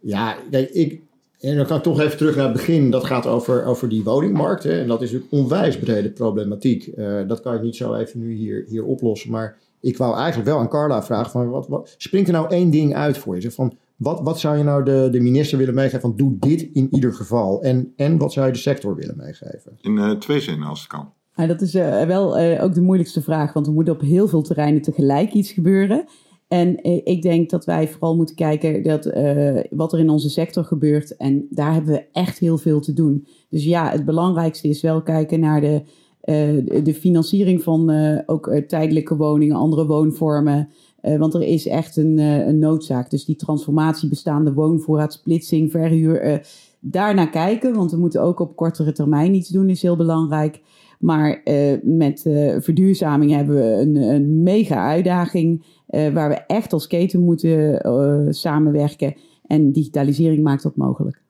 Ja, 0.00 0.36
ik, 0.50 1.02
dan 1.40 1.66
kan 1.66 1.76
ik 1.76 1.82
toch 1.82 2.00
even 2.00 2.16
terug 2.16 2.36
naar 2.36 2.44
het 2.44 2.52
begin. 2.52 2.90
Dat 2.90 3.04
gaat 3.04 3.26
over, 3.26 3.64
over 3.64 3.88
die 3.88 4.04
woningmarkt. 4.04 4.62
Hè. 4.62 4.80
En 4.80 4.88
dat 4.88 5.02
is 5.02 5.12
een 5.12 5.26
onwijs 5.30 5.78
brede 5.78 6.10
problematiek. 6.10 6.86
Eh, 6.86 7.20
dat 7.26 7.40
kan 7.40 7.54
ik 7.54 7.62
niet 7.62 7.76
zo 7.76 7.94
even 7.94 8.20
nu 8.20 8.34
hier, 8.34 8.64
hier 8.68 8.84
oplossen. 8.84 9.30
Maar 9.30 9.56
ik 9.80 9.96
wou 9.96 10.16
eigenlijk 10.16 10.48
wel 10.48 10.58
aan 10.58 10.68
Carla 10.68 11.02
vragen: 11.02 11.30
van 11.30 11.50
wat, 11.50 11.68
wat, 11.68 11.94
springt 11.98 12.28
er 12.28 12.34
nou 12.34 12.50
één 12.50 12.70
ding 12.70 12.94
uit 12.94 13.18
voor 13.18 13.40
je? 13.40 13.50
Van, 13.50 13.76
wat, 13.96 14.20
wat 14.20 14.40
zou 14.40 14.56
je 14.56 14.62
nou 14.64 14.84
de, 14.84 15.08
de 15.10 15.20
minister 15.20 15.58
willen 15.58 15.74
meegeven? 15.74 16.00
Van 16.00 16.16
doe 16.16 16.36
dit 16.38 16.68
in 16.72 16.88
ieder 16.90 17.12
geval. 17.14 17.62
En, 17.62 17.92
en 17.96 18.18
wat 18.18 18.32
zou 18.32 18.46
je 18.46 18.52
de 18.52 18.58
sector 18.58 18.94
willen 18.94 19.16
meegeven? 19.16 19.78
In 19.80 19.98
eh, 19.98 20.10
twee 20.10 20.40
zinnen 20.40 20.68
als 20.68 20.80
het 20.80 20.88
kan. 20.88 21.12
Dat 21.48 21.60
is 21.60 21.74
eh, 21.74 22.02
wel 22.02 22.38
eh, 22.38 22.62
ook 22.64 22.74
de 22.74 22.80
moeilijkste 22.80 23.22
vraag, 23.22 23.52
want 23.52 23.66
er 23.66 23.72
moet 23.72 23.88
op 23.88 24.00
heel 24.00 24.28
veel 24.28 24.42
terreinen 24.42 24.82
tegelijk 24.82 25.32
iets 25.32 25.52
gebeuren. 25.52 26.04
En 26.48 26.84
ik 27.04 27.22
denk 27.22 27.50
dat 27.50 27.64
wij 27.64 27.88
vooral 27.88 28.16
moeten 28.16 28.34
kijken 28.34 28.82
dat, 28.82 29.06
eh, 29.06 29.56
wat 29.70 29.92
er 29.92 29.98
in 29.98 30.10
onze 30.10 30.30
sector 30.30 30.64
gebeurt. 30.64 31.16
En 31.16 31.46
daar 31.50 31.72
hebben 31.72 31.92
we 31.92 32.06
echt 32.12 32.38
heel 32.38 32.58
veel 32.58 32.80
te 32.80 32.92
doen. 32.92 33.26
Dus 33.50 33.64
ja, 33.64 33.90
het 33.90 34.04
belangrijkste 34.04 34.68
is 34.68 34.82
wel 34.82 35.02
kijken 35.02 35.40
naar 35.40 35.60
de, 35.60 35.82
eh, 36.20 36.82
de- 36.84 36.94
financiering 36.94 37.62
van 37.62 37.90
eh, 37.90 38.18
ook 38.26 38.60
tijdelijke 38.66 39.16
woningen, 39.16 39.56
andere 39.56 39.86
woonvormen. 39.86 40.68
Eh, 41.06 41.18
want 41.18 41.34
er 41.34 41.42
is 41.42 41.66
echt 41.66 41.96
een, 41.96 42.18
eh, 42.18 42.46
een 42.46 42.58
noodzaak. 42.58 43.10
Dus 43.10 43.24
die 43.24 43.36
transformatie, 43.36 44.08
bestaande 44.08 44.52
woonvoorraad, 44.52 45.12
splitsing, 45.12 45.70
verhuur. 45.70 46.20
eh 46.20 46.38
daarnaar 46.80 47.30
kijken, 47.30 47.74
want 47.74 47.90
we 47.90 47.96
moeten 47.96 48.22
ook 48.22 48.40
op 48.40 48.56
kortere 48.56 48.92
termijn 48.92 49.34
iets 49.34 49.48
doen, 49.48 49.68
is 49.68 49.82
heel 49.82 49.96
belangrijk. 49.96 50.60
Maar 50.98 51.40
eh, 51.44 51.72
met 51.82 52.26
eh, 52.26 52.56
verduurzaming 52.60 53.30
hebben 53.32 53.54
we 53.56 53.62
een, 53.62 53.96
een 53.96 54.42
mega 54.42 54.88
uitdaging. 54.88 55.64
eh, 55.86 56.08
waar 56.12 56.28
we 56.28 56.34
echt 56.34 56.72
als 56.72 56.86
keten 56.86 57.20
moeten 57.20 57.80
eh, 57.82 58.26
samenwerken. 58.28 59.14
En 59.46 59.72
digitalisering 59.72 60.42
maakt 60.42 60.62
dat 60.62 60.76
mogelijk. 60.76 61.22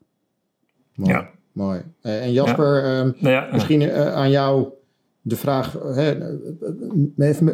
Mooi. 0.95 1.11
Ja. 1.13 1.29
mooi. 1.53 1.81
Eh, 2.01 2.23
en 2.25 2.33
Jasper, 2.33 2.85
ehm, 2.85 3.11
Nou 3.19 3.35
ja, 3.35 3.49
Misschien 3.53 3.83
eh, 3.83 4.15
aan 4.15 4.31
jou 4.31 4.67
de 5.29 5.37
vraag, 5.37 5.73
hè, 5.73 6.15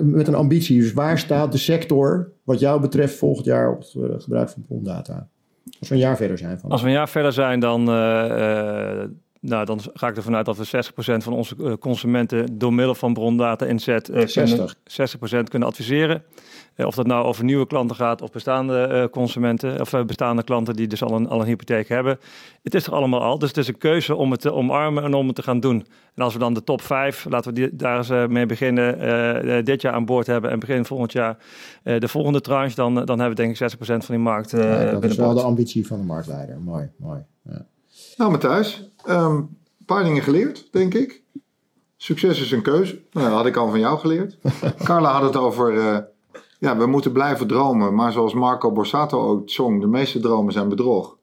met 0.02 0.28
een 0.28 0.35
ambitie. 0.35 0.80
Dus 0.80 0.92
waar 0.92 1.18
staat 1.18 1.52
de 1.52 1.58
sector 1.58 2.32
wat 2.44 2.61
jou 2.61 2.80
betreft 2.80 3.14
volgend 3.14 3.46
jaar 3.46 3.70
op 3.70 3.78
het 3.78 3.94
eh, 3.94 4.20
gebruik 4.20 4.48
van 4.48 4.64
brondata? 4.66 5.28
Als 5.80 5.88
we 5.88 5.94
een 5.94 6.00
jaar 6.00 6.16
verder 6.16 6.38
zijn 6.38 6.58
van. 6.58 6.70
Als 6.70 6.80
we 6.80 6.87
een 6.87 6.92
jaar 6.92 7.08
verder 7.08 7.32
zijn, 7.32 7.61
dan, 7.61 7.88
eh, 7.88 9.00
eh, 9.00 9.08
nou, 9.42 9.64
dan 9.64 9.81
ga 9.94 10.09
ik 10.09 10.16
ervan 10.16 10.37
uit 10.37 10.46
dat 10.46 10.57
we 10.57 10.85
60% 10.92 10.92
van 11.16 11.33
onze 11.33 11.57
eh, 11.59 11.72
consumenten 11.72 12.59
door 12.59 12.72
middel 12.72 12.94
van 12.94 13.12
brondata 13.12 13.66
inzet 13.66 14.09
eh, 14.09 14.26
60. 14.26 14.76
Kunnen, 14.85 15.44
60% 15.44 15.48
kunnen 15.48 15.68
adviseren. 15.68 16.22
Eh, 16.74 16.87
of 16.87 16.94
dat 16.94 17.07
nou 17.07 17.24
over 17.24 17.44
nieuwe 17.44 17.66
klanten 17.66 17.96
gaat 17.96 18.22
of 18.22 18.31
bestaande 18.31 18.83
eh, 18.83 19.09
consumenten 19.09 19.81
of 19.81 20.05
bestaande 20.07 20.42
klanten 20.42 20.76
die 20.76 20.87
dus 20.87 21.02
al 21.02 21.14
een, 21.14 21.28
al 21.28 21.40
een 21.40 21.46
hypotheek 21.46 21.88
hebben. 21.88 22.18
Het 22.62 22.74
is 22.74 22.87
er 22.87 22.92
allemaal 22.92 23.22
al, 23.22 23.38
dus 23.38 23.48
het 23.48 23.59
is 23.59 23.68
een 23.68 23.78
keuze 23.78 24.14
om 24.14 24.31
het 24.31 24.40
te 24.40 24.52
omarmen 24.52 25.05
en 25.05 25.14
om 25.14 25.26
het 25.26 25.37
te 25.37 25.42
gaan 25.42 25.61
doen. 25.61 25.87
En 26.14 26.22
als 26.22 26.33
we 26.33 26.38
dan 26.38 26.55
de 26.55 26.64
top 26.64 26.83
5, 26.83 27.26
laten 27.28 27.55
we 27.55 27.61
die, 27.61 27.76
daar 27.76 27.96
eens 27.96 28.28
mee 28.28 28.46
beginnen, 28.46 29.64
dit 29.64 29.83
jaar 29.83 29.92
aan 29.92 30.05
boord 30.05 30.26
hebben 30.26 30.50
en 30.50 30.59
begin 30.59 30.85
volgend 30.85 31.12
jaar 31.12 31.37
eh, 31.83 32.00
de 32.00 32.09
volgende 32.09 32.40
tranche, 32.40 32.74
dan, 32.74 32.94
dan 32.94 33.18
hebben 33.18 33.28
we 33.28 33.42
denk 33.42 33.61
ik 33.61 33.72
60% 33.72 33.78
van 33.85 34.00
die 34.09 34.18
markt 34.18 34.52
eh 34.52 34.61
Ja, 34.61 34.90
dat 34.90 35.05
is 35.05 35.16
wel 35.16 35.35
de 35.35 35.42
ambitie 35.42 35.87
van 35.87 35.98
de 35.98 36.05
marktleider. 36.05 36.61
Mooi, 36.61 36.90
mooi. 36.96 37.24
Ja. 37.42 37.66
Nou, 38.16 38.31
Matthijs, 38.31 38.91
ehm, 39.05 39.35
een 39.37 39.87
paar 39.87 40.05
dingen 40.05 40.23
geleerd, 40.23 40.69
denk 40.71 40.95
ik. 40.95 41.23
Succes 41.97 42.41
is 42.41 42.51
een 42.51 42.62
keuze. 42.62 43.01
Nou, 43.12 43.27
dat 43.27 43.37
had 43.37 43.47
ik 43.47 43.57
al 43.57 43.71
van 43.71 43.81
jou 43.81 43.99
geleerd. 43.99 44.37
Carla 44.85 45.12
had 45.12 45.23
het 45.23 45.37
over, 45.37 45.79
eh, 45.79 45.99
ja, 46.59 46.77
we 46.77 46.87
moeten 46.87 47.12
blijven 47.12 47.47
dromen. 47.47 47.95
Maar 47.95 48.12
zoals 48.12 48.35
Marco 48.35 48.73
Borsato 48.73 49.29
ook 49.29 49.51
zong, 49.51 49.81
de 49.81 49.87
meeste 49.87 50.21
dromen 50.21 50.53
zijn 50.53 50.69
bedrog. 50.69 51.17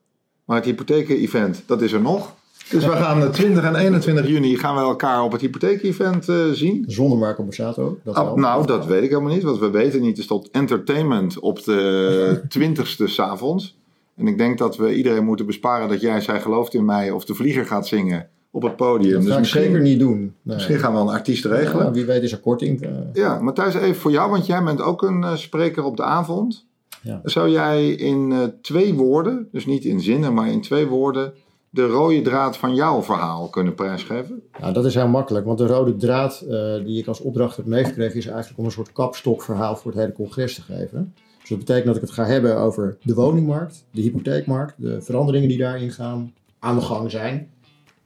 Maar 0.44 0.56
het 0.56 0.64
hypotheken-event, 0.64 1.62
dat 1.66 1.82
is 1.82 1.92
er 1.92 2.00
nog. 2.00 2.32
Dus 2.70 2.84
we 2.84 2.90
gaan 2.90 3.22
eh, 3.22 3.28
20 3.28 3.64
en 3.64 3.74
21 3.74 4.26
juni 4.28 4.56
gaan 4.56 4.74
we 4.74 4.80
elkaar 4.80 5.22
op 5.22 5.32
het 5.32 5.40
hypotheken-event 5.40 6.28
eh, 6.28 6.36
zien. 6.52 6.84
Zonder 6.86 7.18
Marco 7.18 7.42
Borsato. 7.42 7.98
Dat 8.04 8.14
Ah, 8.14 8.34
nou, 8.34 8.66
dat 8.66 8.86
weet 8.86 9.02
ik 9.02 9.08
helemaal 9.08 9.32
niet. 9.32 9.42
Wat 9.42 9.58
we 9.58 9.70
weten 9.70 10.00
niet 10.00 10.18
is 10.18 10.26
tot 10.26 10.50
entertainment 10.50 11.38
op 11.38 11.64
de 11.64 12.42
20ste 12.58 13.04
s'avonds. 13.04 13.78
En 14.20 14.26
ik 14.26 14.38
denk 14.38 14.58
dat 14.58 14.76
we 14.76 14.94
iedereen 14.94 15.24
moeten 15.24 15.46
besparen 15.46 15.88
dat 15.88 16.00
jij 16.00 16.20
zij 16.20 16.40
gelooft 16.40 16.74
in 16.74 16.84
mij 16.84 17.10
of 17.10 17.24
de 17.24 17.34
vlieger 17.34 17.66
gaat 17.66 17.86
zingen 17.86 18.28
op 18.50 18.62
het 18.62 18.76
podium. 18.76 19.12
Dat 19.12 19.22
dus 19.22 19.32
ga 19.32 19.38
ik 19.38 19.44
zeker 19.44 19.80
niet 19.80 19.98
doen. 19.98 20.18
Nee. 20.18 20.32
misschien 20.42 20.78
gaan 20.78 20.92
we 20.92 20.98
wel 20.98 21.08
een 21.08 21.14
artiest 21.14 21.44
regelen. 21.44 21.84
Ja, 21.84 21.90
wie 21.92 22.04
weet 22.04 22.22
is 22.22 22.32
er 22.32 22.38
korting. 22.38 22.82
eh. 22.82 22.90
Ja, 23.12 23.40
Matthijs, 23.40 23.74
even 23.74 24.00
voor 24.00 24.10
jou, 24.10 24.30
want 24.30 24.46
jij 24.46 24.62
bent 24.62 24.80
ook 24.80 25.02
een 25.02 25.24
eh, 25.24 25.36
spreker 25.36 25.84
op 25.84 25.96
de 25.96 26.02
avond. 26.02 26.66
Ja. 27.02 27.20
Zou 27.24 27.48
jij 27.50 27.90
in 27.90 28.32
eh, 28.32 28.38
twee 28.62 28.94
woorden, 28.94 29.48
dus 29.52 29.66
niet 29.66 29.84
in 29.84 30.00
zinnen, 30.00 30.34
maar 30.34 30.50
in 30.50 30.60
twee 30.60 30.86
woorden, 30.86 31.32
de 31.70 31.86
rode 31.86 32.22
draad 32.22 32.56
van 32.56 32.74
jouw 32.74 33.02
verhaal 33.02 33.48
kunnen 33.48 33.74
prijsgeven? 33.74 34.42
Nou, 34.60 34.72
dat 34.72 34.84
is 34.84 34.94
heel 34.94 35.08
makkelijk, 35.08 35.46
want 35.46 35.58
de 35.58 35.66
rode 35.66 35.96
draad 35.96 36.44
die 36.84 36.98
ik 37.00 37.06
als 37.06 37.20
opdracht 37.20 37.56
heb 37.56 37.66
meegekregen 37.66 38.16
is 38.16 38.26
eigenlijk 38.26 38.58
om 38.58 38.64
een 38.64 38.70
soort 38.70 38.92
kapstokverhaal 38.92 39.76
voor 39.76 39.90
het 39.90 40.00
hele 40.00 40.12
congres 40.12 40.54
te 40.54 40.62
geven. 40.62 41.14
Dus 41.50 41.58
dat 41.58 41.68
betekent 41.68 41.94
dat 41.94 42.02
ik 42.02 42.08
het 42.08 42.18
ga 42.18 42.32
hebben 42.32 42.56
over 42.56 42.96
de 43.02 43.14
woningmarkt, 43.14 43.84
de 43.90 44.00
hypotheekmarkt, 44.00 44.74
de 44.76 45.02
veranderingen 45.02 45.48
die 45.48 45.58
daarin 45.58 45.90
gaan, 45.90 46.32
aan 46.58 46.74
de 46.74 46.80
gang 46.80 47.10
zijn. 47.10 47.48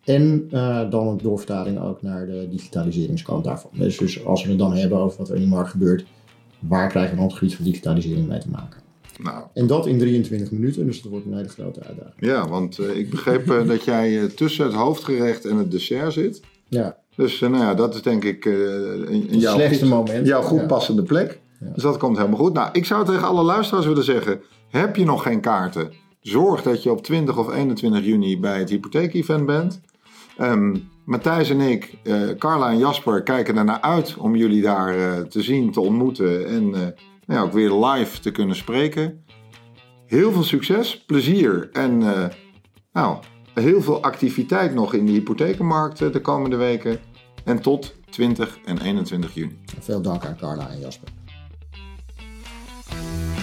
En 0.05 0.47
eh, 0.51 0.91
dan 0.91 1.09
een 1.09 1.19
doorvertaling 1.23 1.81
ook 1.81 2.03
naar 2.03 2.27
de 2.27 2.47
digitaliseringskant 2.51 3.45
daarvan. 3.45 3.71
Dus, 3.75 3.97
dus 3.97 4.25
als 4.25 4.43
we 4.43 4.49
het 4.49 4.59
dan 4.59 4.75
hebben 4.75 4.99
over 4.99 5.19
wat 5.19 5.29
er 5.29 5.35
in 5.35 5.41
die 5.41 5.51
markt 5.51 5.71
gebeurt, 5.71 6.05
waar 6.59 6.89
krijgen 6.89 7.11
we 7.11 7.17
dan 7.17 7.25
op 7.25 7.31
het 7.31 7.39
gebied 7.39 7.57
van 7.57 7.65
digitalisering 7.65 8.29
mee 8.29 8.39
te 8.39 8.49
maken? 8.49 8.81
Nou, 9.19 9.45
En 9.55 9.67
dat 9.67 9.87
in 9.87 9.99
23 9.99 10.51
minuten, 10.51 10.87
dus 10.87 11.03
dat 11.03 11.11
wordt 11.11 11.27
een 11.27 11.37
hele 11.37 11.49
grote 11.49 11.81
uitdaging. 11.81 12.15
ja, 12.17 12.49
want 12.49 12.79
eh, 12.79 12.97
ik 12.97 13.11
begreep 13.11 13.51
eh, 13.51 13.67
dat 13.67 13.85
jij 13.85 14.29
tussen 14.29 14.65
het 14.65 14.75
hoofdgerecht 14.75 15.45
en 15.45 15.57
het 15.57 15.71
dessert 15.71 16.13
zit. 16.13 16.41
Ja, 16.69 16.97
Dus 17.17 17.41
nou 17.41 17.57
ja, 17.57 17.75
dat 17.75 17.95
is 17.95 18.03
denk 18.03 18.25
ik 18.25 18.45
jouw 19.31 19.69
goed, 19.69 19.89
moment. 19.89 20.27
jouw 20.27 20.43
goed 20.43 20.67
passende 20.67 21.03
plek. 21.03 21.43
Dus 21.73 21.83
dat 21.83 21.97
komt 21.97 22.17
helemaal 22.17 22.39
goed. 22.39 22.53
Nou, 22.53 22.69
ik 22.73 22.85
zou 22.85 23.05
tegen 23.05 23.27
alle 23.27 23.43
luisteraars 23.43 23.87
willen 23.87 24.05
zeggen: 24.05 24.41
heb 24.69 24.97
je 24.97 25.05
nog 25.05 25.23
geen 25.23 25.41
kaarten? 25.41 25.93
Zorg 26.21 26.63
dat 26.63 26.83
je 26.83 26.91
op 26.91 27.03
20 27.03 27.39
of 27.39 27.55
21 27.55 28.05
juni 28.05 28.41
bij 28.41 28.59
het 28.59 28.71
hypotheek-event 28.71 29.47
bent. 29.47 29.81
Ehm, 30.37 30.77
Matthijs 31.05 31.51
en 31.51 31.61
ik, 31.61 31.95
eh, 32.03 32.29
Carla 32.39 32.71
en 32.71 32.79
Jasper, 32.79 33.23
kijken 33.23 33.57
ernaar 33.57 33.81
uit 33.81 34.17
om 34.17 34.37
jullie 34.37 34.63
daar 34.63 34.99
eh, 34.99 35.21
te 35.21 35.43
zien, 35.43 35.73
te 35.73 35.81
ontmoeten 35.81 36.47
en 36.47 36.75
eh, 36.75 36.81
nou 37.27 37.41
ja, 37.41 37.41
ook 37.41 37.53
weer 37.53 37.73
live 37.73 38.21
te 38.21 38.31
kunnen 38.31 38.57
spreken. 38.57 39.25
Heel 40.07 40.33
veel 40.33 40.43
succes, 40.43 41.05
plezier 41.05 41.69
en 41.73 41.99
nou, 42.93 43.19
heel 43.55 43.83
veel 43.83 44.03
activiteit 44.03 44.75
nog 44.75 44.95
in 44.95 45.07
de 45.07 45.13
hypothekenmarkt 45.13 45.99
de 46.13 46.21
komende 46.21 46.57
weken. 46.57 46.99
En 47.45 47.61
tot 47.61 47.95
20 48.11 48.59
en 48.65 48.81
21 48.81 49.35
juni. 49.35 49.59
Veel 49.81 50.03
dank 50.03 50.25
aan 50.25 50.37
Carla 50.37 50.69
en 50.69 50.79
Jasper. 50.79 51.09
Thank 52.95 53.29
you. 53.29 53.34